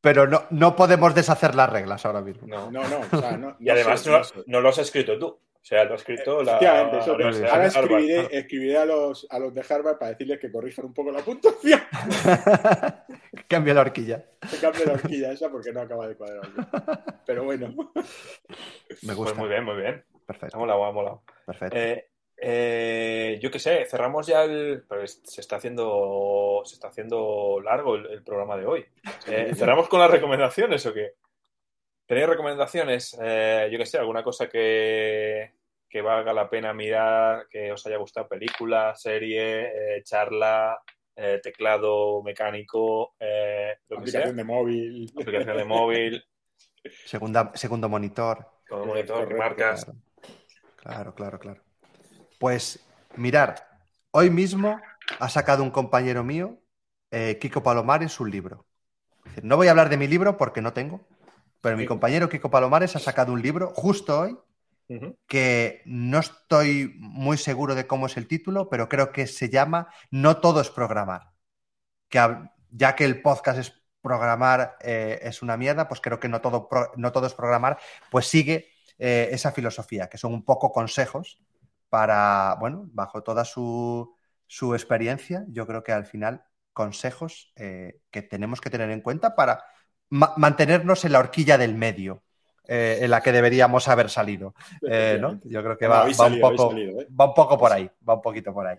[0.00, 2.46] Pero no, no podemos deshacer las reglas ahora mismo.
[2.46, 2.70] No.
[2.70, 3.56] No, no, o sea, no.
[3.60, 4.34] Y además no, sé.
[4.46, 5.26] no lo has escrito tú.
[5.60, 6.52] O sea, lo ha escrito la.
[6.52, 10.50] Efectivamente, eso, la ahora escribiré, escribiré a, los, a los de Harvard para decirles que
[10.52, 11.80] corrijan un poco la puntuación.
[13.48, 14.24] Cambia la horquilla.
[14.48, 16.48] Se cambie la horquilla esa porque no acaba de cuadrar.
[17.26, 17.92] Pero bueno, Me
[18.98, 19.34] Pues gusta.
[19.38, 20.04] muy bien, muy bien.
[20.14, 20.58] Ha Perfecto.
[20.58, 21.22] molado, ha molado.
[21.46, 21.76] perfecto.
[21.76, 22.08] Eh,
[22.40, 24.84] eh, yo qué sé, cerramos ya el.
[24.88, 26.62] Pero es- se está haciendo.
[26.64, 28.86] Se está haciendo largo el, el programa de hoy.
[29.28, 31.12] Eh, ¿Cerramos con las recomendaciones o qué?
[32.06, 33.18] ¿Tenéis recomendaciones?
[33.20, 35.52] Eh, yo qué sé, alguna cosa que,
[35.88, 40.80] que valga la pena mirar, que os haya gustado, película, serie, eh, charla,
[41.14, 45.12] eh, teclado mecánico, eh, lo que sea, aplicación de móvil.
[45.20, 46.24] aplicación de móvil,
[47.04, 48.38] Segunda, segundo monitor.
[48.70, 49.86] Eh, monitor, marcas.
[50.76, 51.62] Claro, claro, claro.
[52.38, 52.80] Pues
[53.16, 53.68] mirar,
[54.12, 54.80] hoy mismo
[55.18, 56.60] ha sacado un compañero mío,
[57.10, 58.64] eh, Kiko Palomares, un libro.
[59.42, 61.00] No voy a hablar de mi libro porque no tengo,
[61.60, 64.38] pero mi compañero Kiko Palomares ha sacado un libro justo hoy
[65.26, 69.88] que no estoy muy seguro de cómo es el título, pero creo que se llama
[70.10, 71.32] No todo es programar.
[72.08, 72.20] Que
[72.70, 76.68] ya que el podcast es programar eh, es una mierda, pues creo que no todo,
[76.96, 77.78] no todo es programar,
[78.10, 81.38] pues sigue eh, esa filosofía, que son un poco consejos
[81.88, 84.14] para, bueno, bajo toda su,
[84.46, 89.34] su experiencia, yo creo que al final consejos eh, que tenemos que tener en cuenta
[89.34, 89.64] para
[90.10, 92.22] ma- mantenernos en la horquilla del medio.
[92.70, 94.54] eh, en la que deberíamos haber salido.
[94.84, 95.40] Eh, ¿no?
[95.44, 98.14] Yo creo que va, va salido, un poco, salido, va un poco por ahí, va
[98.14, 98.76] un poquito por ahí.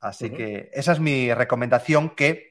[0.00, 2.50] Así que esa es mi recomendación que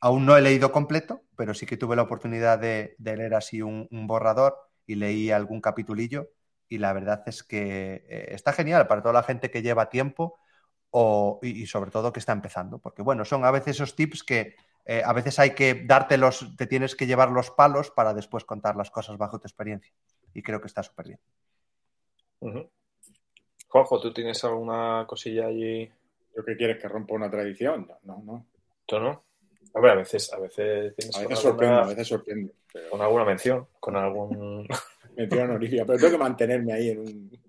[0.00, 3.62] aún no he leído completo, pero sí que tuve la oportunidad de, de leer así
[3.62, 4.56] un, un borrador
[4.86, 6.28] y leí algún capitulillo
[6.68, 10.38] y la verdad es que eh, está genial para toda la gente que lleva tiempo
[10.90, 14.22] o, y, y sobre todo que está empezando, porque bueno, son a veces esos tips
[14.22, 18.44] que eh, a veces hay que dártelos, te tienes que llevar los palos para después
[18.44, 19.92] contar las cosas bajo tu experiencia
[20.34, 21.20] y creo que está súper bien.
[22.40, 22.70] Ujú.
[23.68, 25.90] Juanjo, ¿tú tienes alguna cosilla allí?
[26.34, 27.86] ¿Lo que quieres que rompa una tradición?
[27.88, 28.22] No, no.
[28.24, 28.46] no.
[28.86, 29.24] ¿Tú no?
[29.74, 32.54] A ver, a veces, a veces tienes A veces sorprende, a veces sorprende.
[32.72, 34.68] Pero con alguna mención, con algún...
[35.16, 37.44] mención honorífica, pero tengo que mantenerme ahí en un.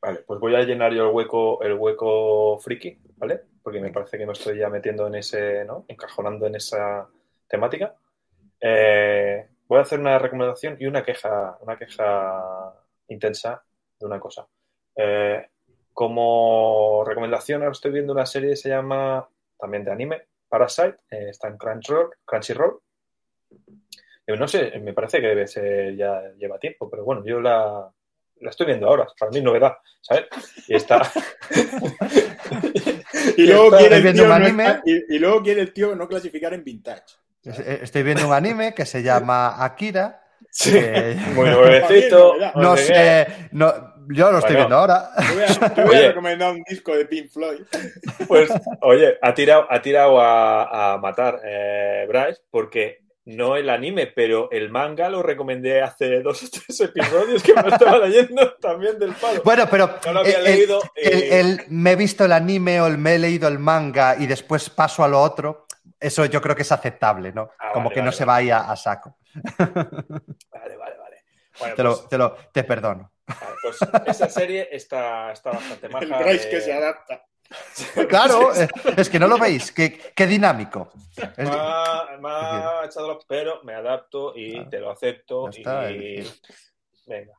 [0.00, 3.42] Vale, pues voy a llenar yo el hueco, el hueco friki, ¿vale?
[3.62, 5.84] Porque me parece que me estoy ya metiendo en ese, ¿no?
[5.88, 7.06] Encajonando en esa
[7.46, 7.94] temática.
[8.60, 12.74] Eh, voy a hacer una recomendación y una queja, una queja
[13.08, 13.62] intensa
[13.98, 14.46] de una cosa.
[14.96, 15.46] Eh,
[15.92, 21.28] como recomendación, ahora estoy viendo una serie que se llama, también de anime, Parasite, eh,
[21.30, 22.80] está en Crunchyroll, Crunchyroll.
[24.34, 27.88] Eh, No sé, me parece que debe ser, ya lleva tiempo, pero bueno, yo la,
[28.40, 30.24] la estoy viendo ahora, para mí es novedad, ¿sabes?
[30.68, 31.02] Y está...
[33.36, 34.64] Y luego, quiere el tío no anime.
[34.66, 37.02] estar- y, y luego quiere el tío no clasificar en vintage.
[37.44, 40.22] Eh, Estoy viendo un anime que se llama Akira.
[40.50, 42.34] Sí, que- muy nuevecito.
[42.56, 43.72] No sé no,
[44.08, 44.68] yo lo estoy Bueno.
[44.68, 45.10] viendo ahora.
[45.16, 46.08] Te voy a, te voy a Oye.
[46.08, 47.60] recomendar un disco de Pink Floyd.
[48.26, 48.50] Pues,
[48.82, 52.98] oye, ha tirado, ha tirado a, a matar eh, Bryce porque
[53.36, 57.68] no el anime, pero el manga lo recomendé hace dos o tres episodios que me
[57.68, 59.42] estaba leyendo también del palo.
[59.44, 62.32] Bueno, pero No lo había el- el- leído y- el- el me he visto el
[62.32, 65.66] anime o el me he leído el manga y después paso a lo otro,
[65.98, 67.50] eso yo creo que es aceptable, ¿no?
[67.58, 69.16] Ah, Como vale, que no vale, se vaya a saco.
[69.58, 71.24] Vale, vale, vale.
[71.58, 73.12] Bueno, Te lo, pues, te lo- te perdono.
[73.26, 76.04] vale, pues esa serie está, está bastante maja.
[76.04, 77.22] El Bryce eh, que se adapta.
[78.08, 80.90] Claro, eh, es que no lo veis, qué, qué dinámico.
[81.36, 84.68] Es- Me ha, me ha echado los pero me adapto y Claro.
[84.70, 86.30] te lo acepto Ya está, y
[87.06, 87.32] venga.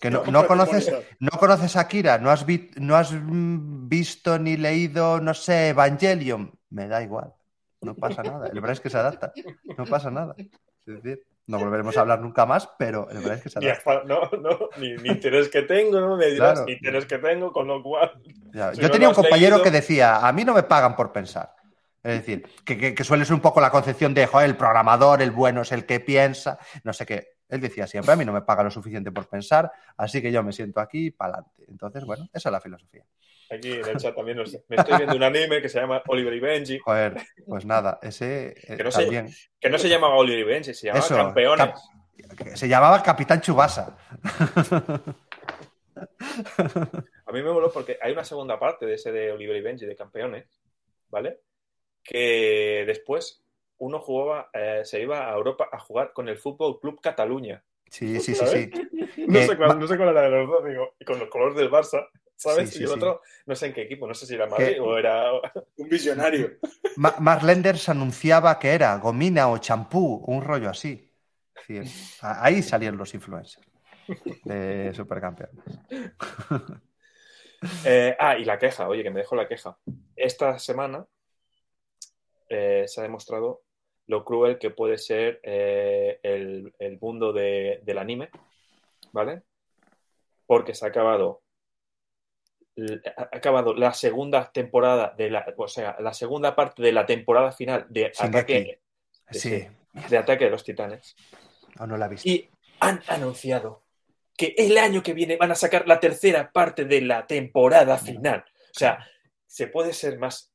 [0.00, 4.38] que no, No, no conoces, no conoces a Akira, no has, vi- no has visto
[4.38, 6.52] ni leído, no sé, Evangelion.
[6.70, 7.32] Me da igual.
[7.80, 8.46] No pasa nada.
[8.48, 9.32] El verdad es que se adapta.
[9.76, 10.34] No pasa nada.
[10.38, 14.04] Es decir, no volveremos a hablar nunca más, pero el verdad es que se hasta-
[14.04, 16.66] no, no, ni, ni interés que tengo, no me dirás Claro.
[16.66, 18.12] ni interés que tengo, con lo cual.
[18.52, 20.94] Ya, Si Yo no tenía un compañero leído- que decía, a mí no me pagan
[20.96, 21.54] por pensar.
[22.02, 25.20] Es decir, que, que- que suele ser un poco la concepción de, joder, el programador,
[25.20, 27.38] el bueno es el que piensa, no sé qué.
[27.48, 30.42] Él decía siempre, a mí no me pagan lo suficiente por pensar, así que yo
[30.42, 31.64] me siento aquí para adelante.
[31.68, 33.04] Entonces, bueno, esa es la filosofía.
[33.50, 36.34] Aquí en el chat también nos- me estoy viendo un anime que se llama Oliver
[36.34, 37.16] y Benji, Joder,
[37.46, 39.28] pues nada, ese eh, Que no también.
[39.60, 41.66] que no se llamaba Oliver y Benji, se llamaba Eso, Campeones.
[41.66, 41.76] cap-
[42.56, 43.96] se llamaba Capitán Chubasa.
[47.26, 49.86] A mí me moló porque hay una segunda parte de ese de Oliver y Benji
[49.86, 50.46] de Campeones,
[51.08, 51.40] ¿vale?
[52.02, 53.44] Que después
[53.78, 57.62] uno jugaba, eh, se iba a Europa a jugar con el Fútbol Club Cataluña.
[57.90, 58.70] Sí, sí, sí, sí.
[59.28, 61.18] No Eh, sé, cuál, ma- no sé cuál era de los dos, digo, y con
[61.18, 62.06] los colores del Barça,
[62.38, 62.70] ¿sabes?
[62.70, 62.94] Sí, sí, y el sí.
[62.94, 65.32] otro, no sé en qué equipo, no sé si era Madrid o era.
[65.76, 66.52] Un visionario.
[66.96, 71.04] Ma- Mark Lenders anunciaba que era gomina o champú, un rollo así.
[72.22, 73.66] Ahí salían los influencers
[74.44, 75.58] de Supercampeones.
[77.84, 79.76] Eh, ah, y la queja, oye, que me dejo la queja.
[80.16, 81.06] Esta semana
[82.48, 83.62] eh, se ha demostrado
[84.06, 88.30] lo cruel que puede ser eh, el, el mundo de- del anime,
[89.12, 89.42] ¿vale?
[90.46, 91.42] Porque se ha acabado,
[93.16, 97.52] ha acabado la segunda temporada de la, o sea, la segunda parte de la temporada
[97.52, 98.80] final de ataque,
[99.30, 99.66] Sí,
[100.08, 101.14] de ataque de los titanes.
[101.76, 102.28] aún no la he visto.
[102.28, 102.48] Y
[102.80, 103.82] han anunciado
[104.36, 108.44] que el año que viene van a sacar la tercera parte de la temporada final.
[108.46, 109.04] O sea,
[109.46, 110.52] se puede ser más.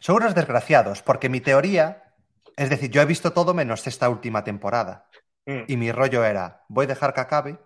[0.00, 2.14] Son unos desgraciados, porque mi teoría,
[2.56, 5.08] es decir, yo he visto todo menos esta última temporada.
[5.44, 5.64] Mm.
[5.68, 7.58] Y mi rollo era, voy a dejar que acabe,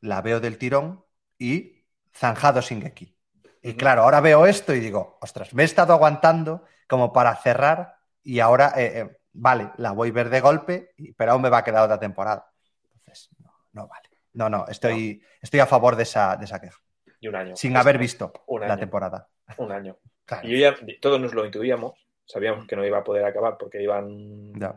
[0.00, 1.04] la veo del tirón
[1.38, 1.79] y
[2.12, 3.16] zanjado Shingeki.
[3.62, 7.96] Y claro, ahora veo esto y digo, ostras, me he estado aguantando como para cerrar
[8.22, 11.58] y ahora, eh, eh, vale, la voy a ver de golpe, pero aún me va
[11.58, 12.50] a quedar otra temporada.
[12.94, 14.08] Entonces, no, no vale.
[14.32, 16.78] No, no, estoy, estoy a favor de esa, de esa queja,
[17.20, 17.56] Y un año.
[17.56, 19.28] sin haber visto la temporada.
[19.56, 19.96] Un año.
[20.30, 21.94] Claro, Y yo ya, todos nos lo intuíamos.
[22.24, 24.52] Sabíamos que no iba a poder acabar porque iban.
[24.52, 24.76] Ya,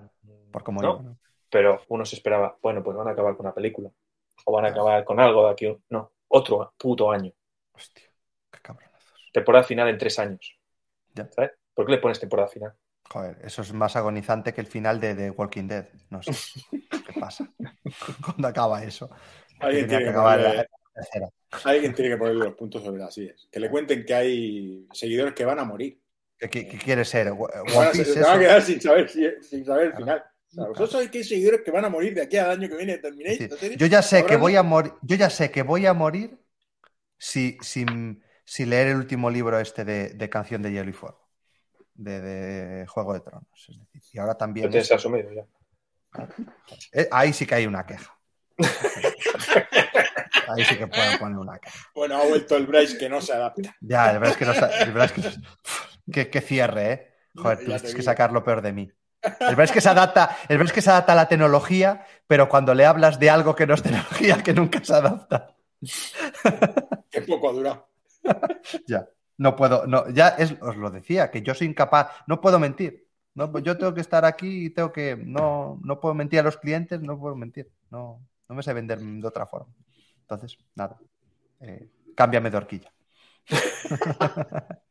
[0.52, 1.16] por como ¿no?
[1.52, 3.92] Pero uno se esperaba, bueno, pues van a acabar con una película.
[4.46, 5.78] O van a acabar con algo de aquí.
[5.92, 7.32] No, otro puto año.
[7.74, 8.06] Hostia,
[8.52, 9.30] qué cabronazos.
[9.32, 10.58] Temporada final en tres años.
[11.14, 11.30] Ya.
[11.32, 11.52] ¿Sabes?
[11.74, 12.74] ¿Por qué le pones temporada final?
[13.10, 15.88] Joder, eso es más agonizante que el final de The Walking Dead.
[16.10, 16.32] No sé
[16.90, 17.48] qué pasa.
[18.26, 19.10] ¿Cuándo acaba eso?
[19.60, 21.30] Alguien tiene, que que acabar ponerle, la tercera.
[21.66, 23.48] alguien tiene que ponerle los puntos sobre las sillas.
[23.52, 26.00] Que le cuenten que hay seguidores que van a morir.
[26.38, 27.32] ¿Qué, qué- quiere ser?
[27.94, 30.24] Piece, se van a quedar sin saber, si- sin saber el final.
[30.54, 32.76] Sea, vosotros sabéis que hay seguidores que van a morir de aquí al año que
[32.76, 33.02] viene.
[33.78, 34.94] Yo ya sé que voy a morir.
[35.02, 36.38] Yo ya sé que voy a morir
[37.18, 41.20] si, sin, sin leer el último libro este de, de Canción de Hielo y Fuego.
[41.96, 43.48] De, de Juego de Tronos.
[43.70, 44.70] Es decir, y ahora Lo también.
[44.70, 45.46] tienes es- asumido ya.
[46.92, 48.18] eh, ahí sí que hay una queja.
[50.50, 51.80] Ahí sí que puedo poner una queja.
[51.96, 53.76] Bueno, ha vuelto el Bryce que no se adapta.
[53.82, 55.40] Ya, el es que no verdad es
[56.14, 57.14] que, que, cierre, ¿eh?
[57.36, 58.92] Joder, te que sacar lo peor de mí.
[59.24, 62.06] El verdad es que se adapta, el verdad es que se adapta a la tecnología,
[62.28, 65.56] pero cuando le hablas de algo que no es tecnología, que nunca se adapta.
[67.10, 67.88] Que poco ha durado.
[68.88, 72.58] Ya, no puedo, no, ya es, os lo decía, que yo soy incapaz, no puedo
[72.60, 73.06] mentir.
[73.36, 76.44] No, pues yo tengo que estar aquí y tengo que, no, no puedo mentir a
[76.44, 79.74] los clientes, no puedo mentir, no, no me sé vender de otra forma.
[80.22, 80.98] Entonces, nada,
[81.60, 82.94] eh, cámbiame de horquilla.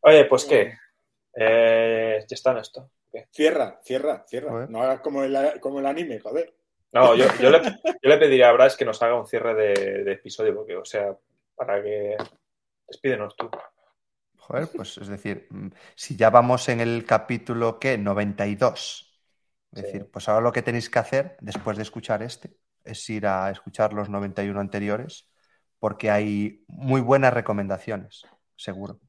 [0.00, 0.74] Oye, pues qué.
[1.36, 2.90] Eh, ya está en esto.
[3.12, 3.26] ¿Qué?
[3.32, 4.66] Cierra, cierra, cierra.
[4.68, 6.54] No hagas como el, como el anime, joder.
[6.92, 10.04] No, yo, yo, le, yo le pediría a Bryce que nos haga un cierre de,
[10.04, 11.16] de episodio, porque, o sea,
[11.54, 12.16] para que.
[12.88, 13.50] Despídenos tú.
[14.36, 17.98] Joder, pues es decir, mm, si ya vamos en el capítulo, ¿qué?
[17.98, 19.02] 92.
[19.72, 19.86] Es Sí.
[19.86, 23.50] decir, pues ahora lo que tenéis que hacer, después de escuchar este, es ir a
[23.50, 25.30] escuchar los 91 anteriores,
[25.78, 28.22] porque hay muy buenas recomendaciones,
[28.56, 29.00] seguro.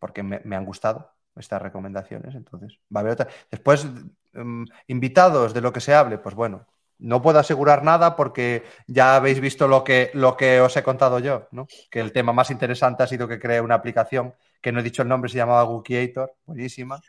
[0.00, 3.28] Porque me, me han gustado estas recomendaciones, entonces va a haber otra.
[3.50, 3.86] Después,
[4.32, 6.66] mm, invitados de lo que se hable, pues bueno,
[6.98, 11.20] no puedo asegurar nada porque ya habéis visto lo que, lo que os he contado
[11.20, 11.66] yo, ¿no?
[11.90, 15.02] Que el tema más interesante ha sido que creé una aplicación que no he dicho
[15.02, 17.00] el nombre, se llamaba Gookiator, buenísima,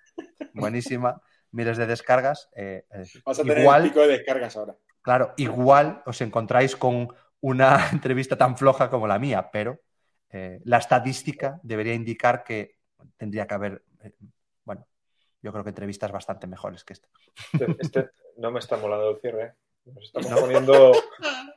[0.54, 1.20] buenísima,
[1.52, 2.50] miles de descargas.
[2.56, 2.86] eh,
[3.26, 4.76] Vas a tener igual, el pico de descargas ahora.
[5.02, 7.08] claro, igual os encontráis con
[7.42, 9.80] una entrevista tan floja como la mía, pero
[10.30, 12.76] eh, la estadística debería indicar que
[13.18, 13.84] tendría que haber,
[14.64, 14.86] bueno,
[15.42, 17.08] yo creo que entrevistas bastante mejores que esta.
[17.54, 19.44] Este, este no me está molando el cierre.
[19.44, 19.54] ¿eh?
[19.86, 20.92] Nos estamos poniendo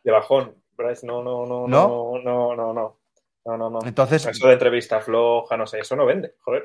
[0.02, 0.56] de bajón.
[0.76, 2.98] Bryce, no, no, no, no, no, no, no.
[3.44, 3.80] No, no, no.
[3.84, 6.62] Entonces, Eso de entrevista floja, no sé, eso no vende, joder.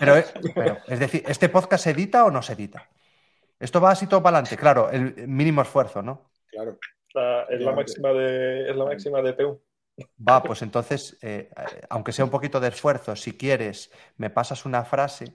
[0.00, 0.24] pero, eh,
[0.56, 2.88] pero, es decir, ¿este podcast se edita o no se edita?
[3.60, 6.32] Esto va así todo para adelante, claro, el mínimo esfuerzo, ¿no?
[6.48, 6.76] Claro.
[7.14, 9.62] La- es, la máxima de, es la máxima de PU.
[10.28, 14.64] Va, pues entonces, eh, eh, aunque sea un poquito de esfuerzo, si quieres, me pasas
[14.64, 15.34] una frase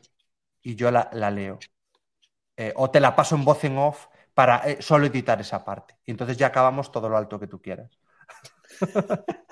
[0.61, 1.59] y yo la, la leo.
[2.57, 5.95] Eh, o te la paso en voz en off para eh, solo editar esa parte.
[6.05, 7.99] Y entonces ya acabamos todo lo alto que tú quieras.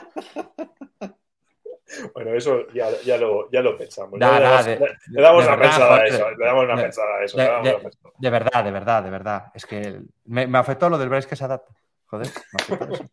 [2.13, 4.19] Bueno, eso ya, ya, lo, ya lo pensamos.
[4.19, 6.31] Da, le, da, damos, de- le- le damos de una verdad, pensada a eso.
[6.31, 7.37] Le damos una De- pensada a eso.
[7.37, 8.13] de- le damos de- una pensada.
[8.17, 9.51] De verdad, de verdad, de verdad.
[9.53, 11.73] Es que me, me afectó lo del Bryce que se adapta.
[12.13, 13.09] Joder.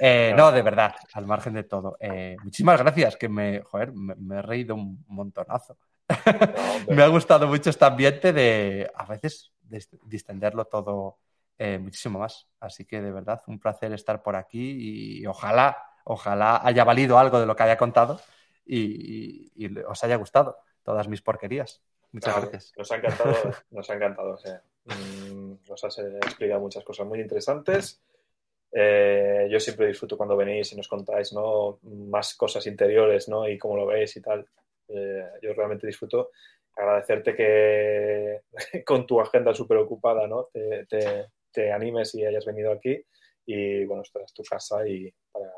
[0.00, 1.96] Eh, no, de verdad, al margen de todo.
[2.00, 5.76] Eh, muchísimas gracias, que me, joder, me, me he reído un montonazo.
[6.88, 11.18] Me ha gustado mucho este ambiente de, a veces, dis- distenderlo todo
[11.58, 12.48] eh, muchísimo más.
[12.60, 17.38] Así que, de verdad, un placer estar por aquí y ojalá, ojalá haya valido algo
[17.40, 18.20] de lo que haya contado
[18.64, 18.78] y,
[19.56, 21.82] y- y os haya gustado todas mis porquerías.
[22.12, 22.72] Muchas gracias.
[22.78, 23.34] Nos ha encantado,
[23.70, 24.30] nos ha encantado.
[24.32, 28.00] o sea, mm, nos has explicado muchas cosas muy interesantes.
[28.72, 31.78] Eh, yo siempre disfruto cuando venís y nos contáis ¿no?
[31.82, 33.48] más cosas interiores ¿no?
[33.48, 34.46] y cómo lo veis y tal.
[34.88, 36.30] Eh, yo realmente disfruto.
[36.76, 38.40] Agradecerte que
[38.84, 40.48] con tu agenda súper ocupada ¿no?
[40.52, 41.26] te, te-
[41.72, 43.02] animes y hayas venido aquí.
[43.44, 45.50] Y bueno, esta es tu casa y para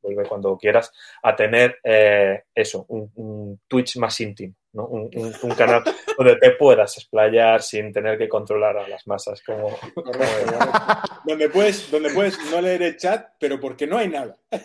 [0.00, 0.92] volver, cuando quieras
[1.22, 4.86] a tener eh, eso, un Twitch más íntimo, ¿no?
[4.86, 5.82] un, un- un canal
[6.16, 10.58] donde te puedas explayar sin tener que controlar a las masas como, Correcto,
[11.24, 14.36] donde, puedes, donde puedes no leer el chat, pero porque no hay nada.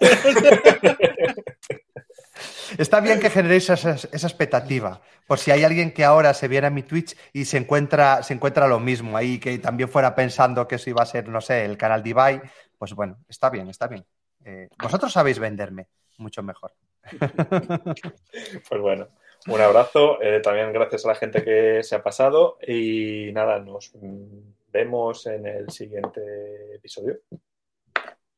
[2.77, 6.67] Está bien que generéis esa, esa expectativa, por si hay alguien que ahora se viera
[6.67, 10.67] a mi Twitch y se encuentra, se encuentra lo mismo ahí, que también fuera pensando
[10.67, 12.41] que eso iba a ser, no sé, el canal Divide,
[12.77, 14.05] pues bueno, está bien, está bien.
[14.45, 16.73] Eh, vosotros sabéis venderme mucho mejor.
[18.69, 19.07] Pues bueno,
[19.47, 20.21] un abrazo.
[20.21, 22.57] eh, también gracias a la gente que se ha pasado.
[22.65, 23.91] Y nada, nos
[24.71, 27.17] vemos en el siguiente episodio.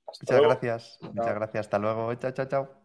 [0.08, 0.48] Hasta Muchas luego.
[0.50, 2.79] gracias, muchas gracias, hasta luego, chao, chao, chao.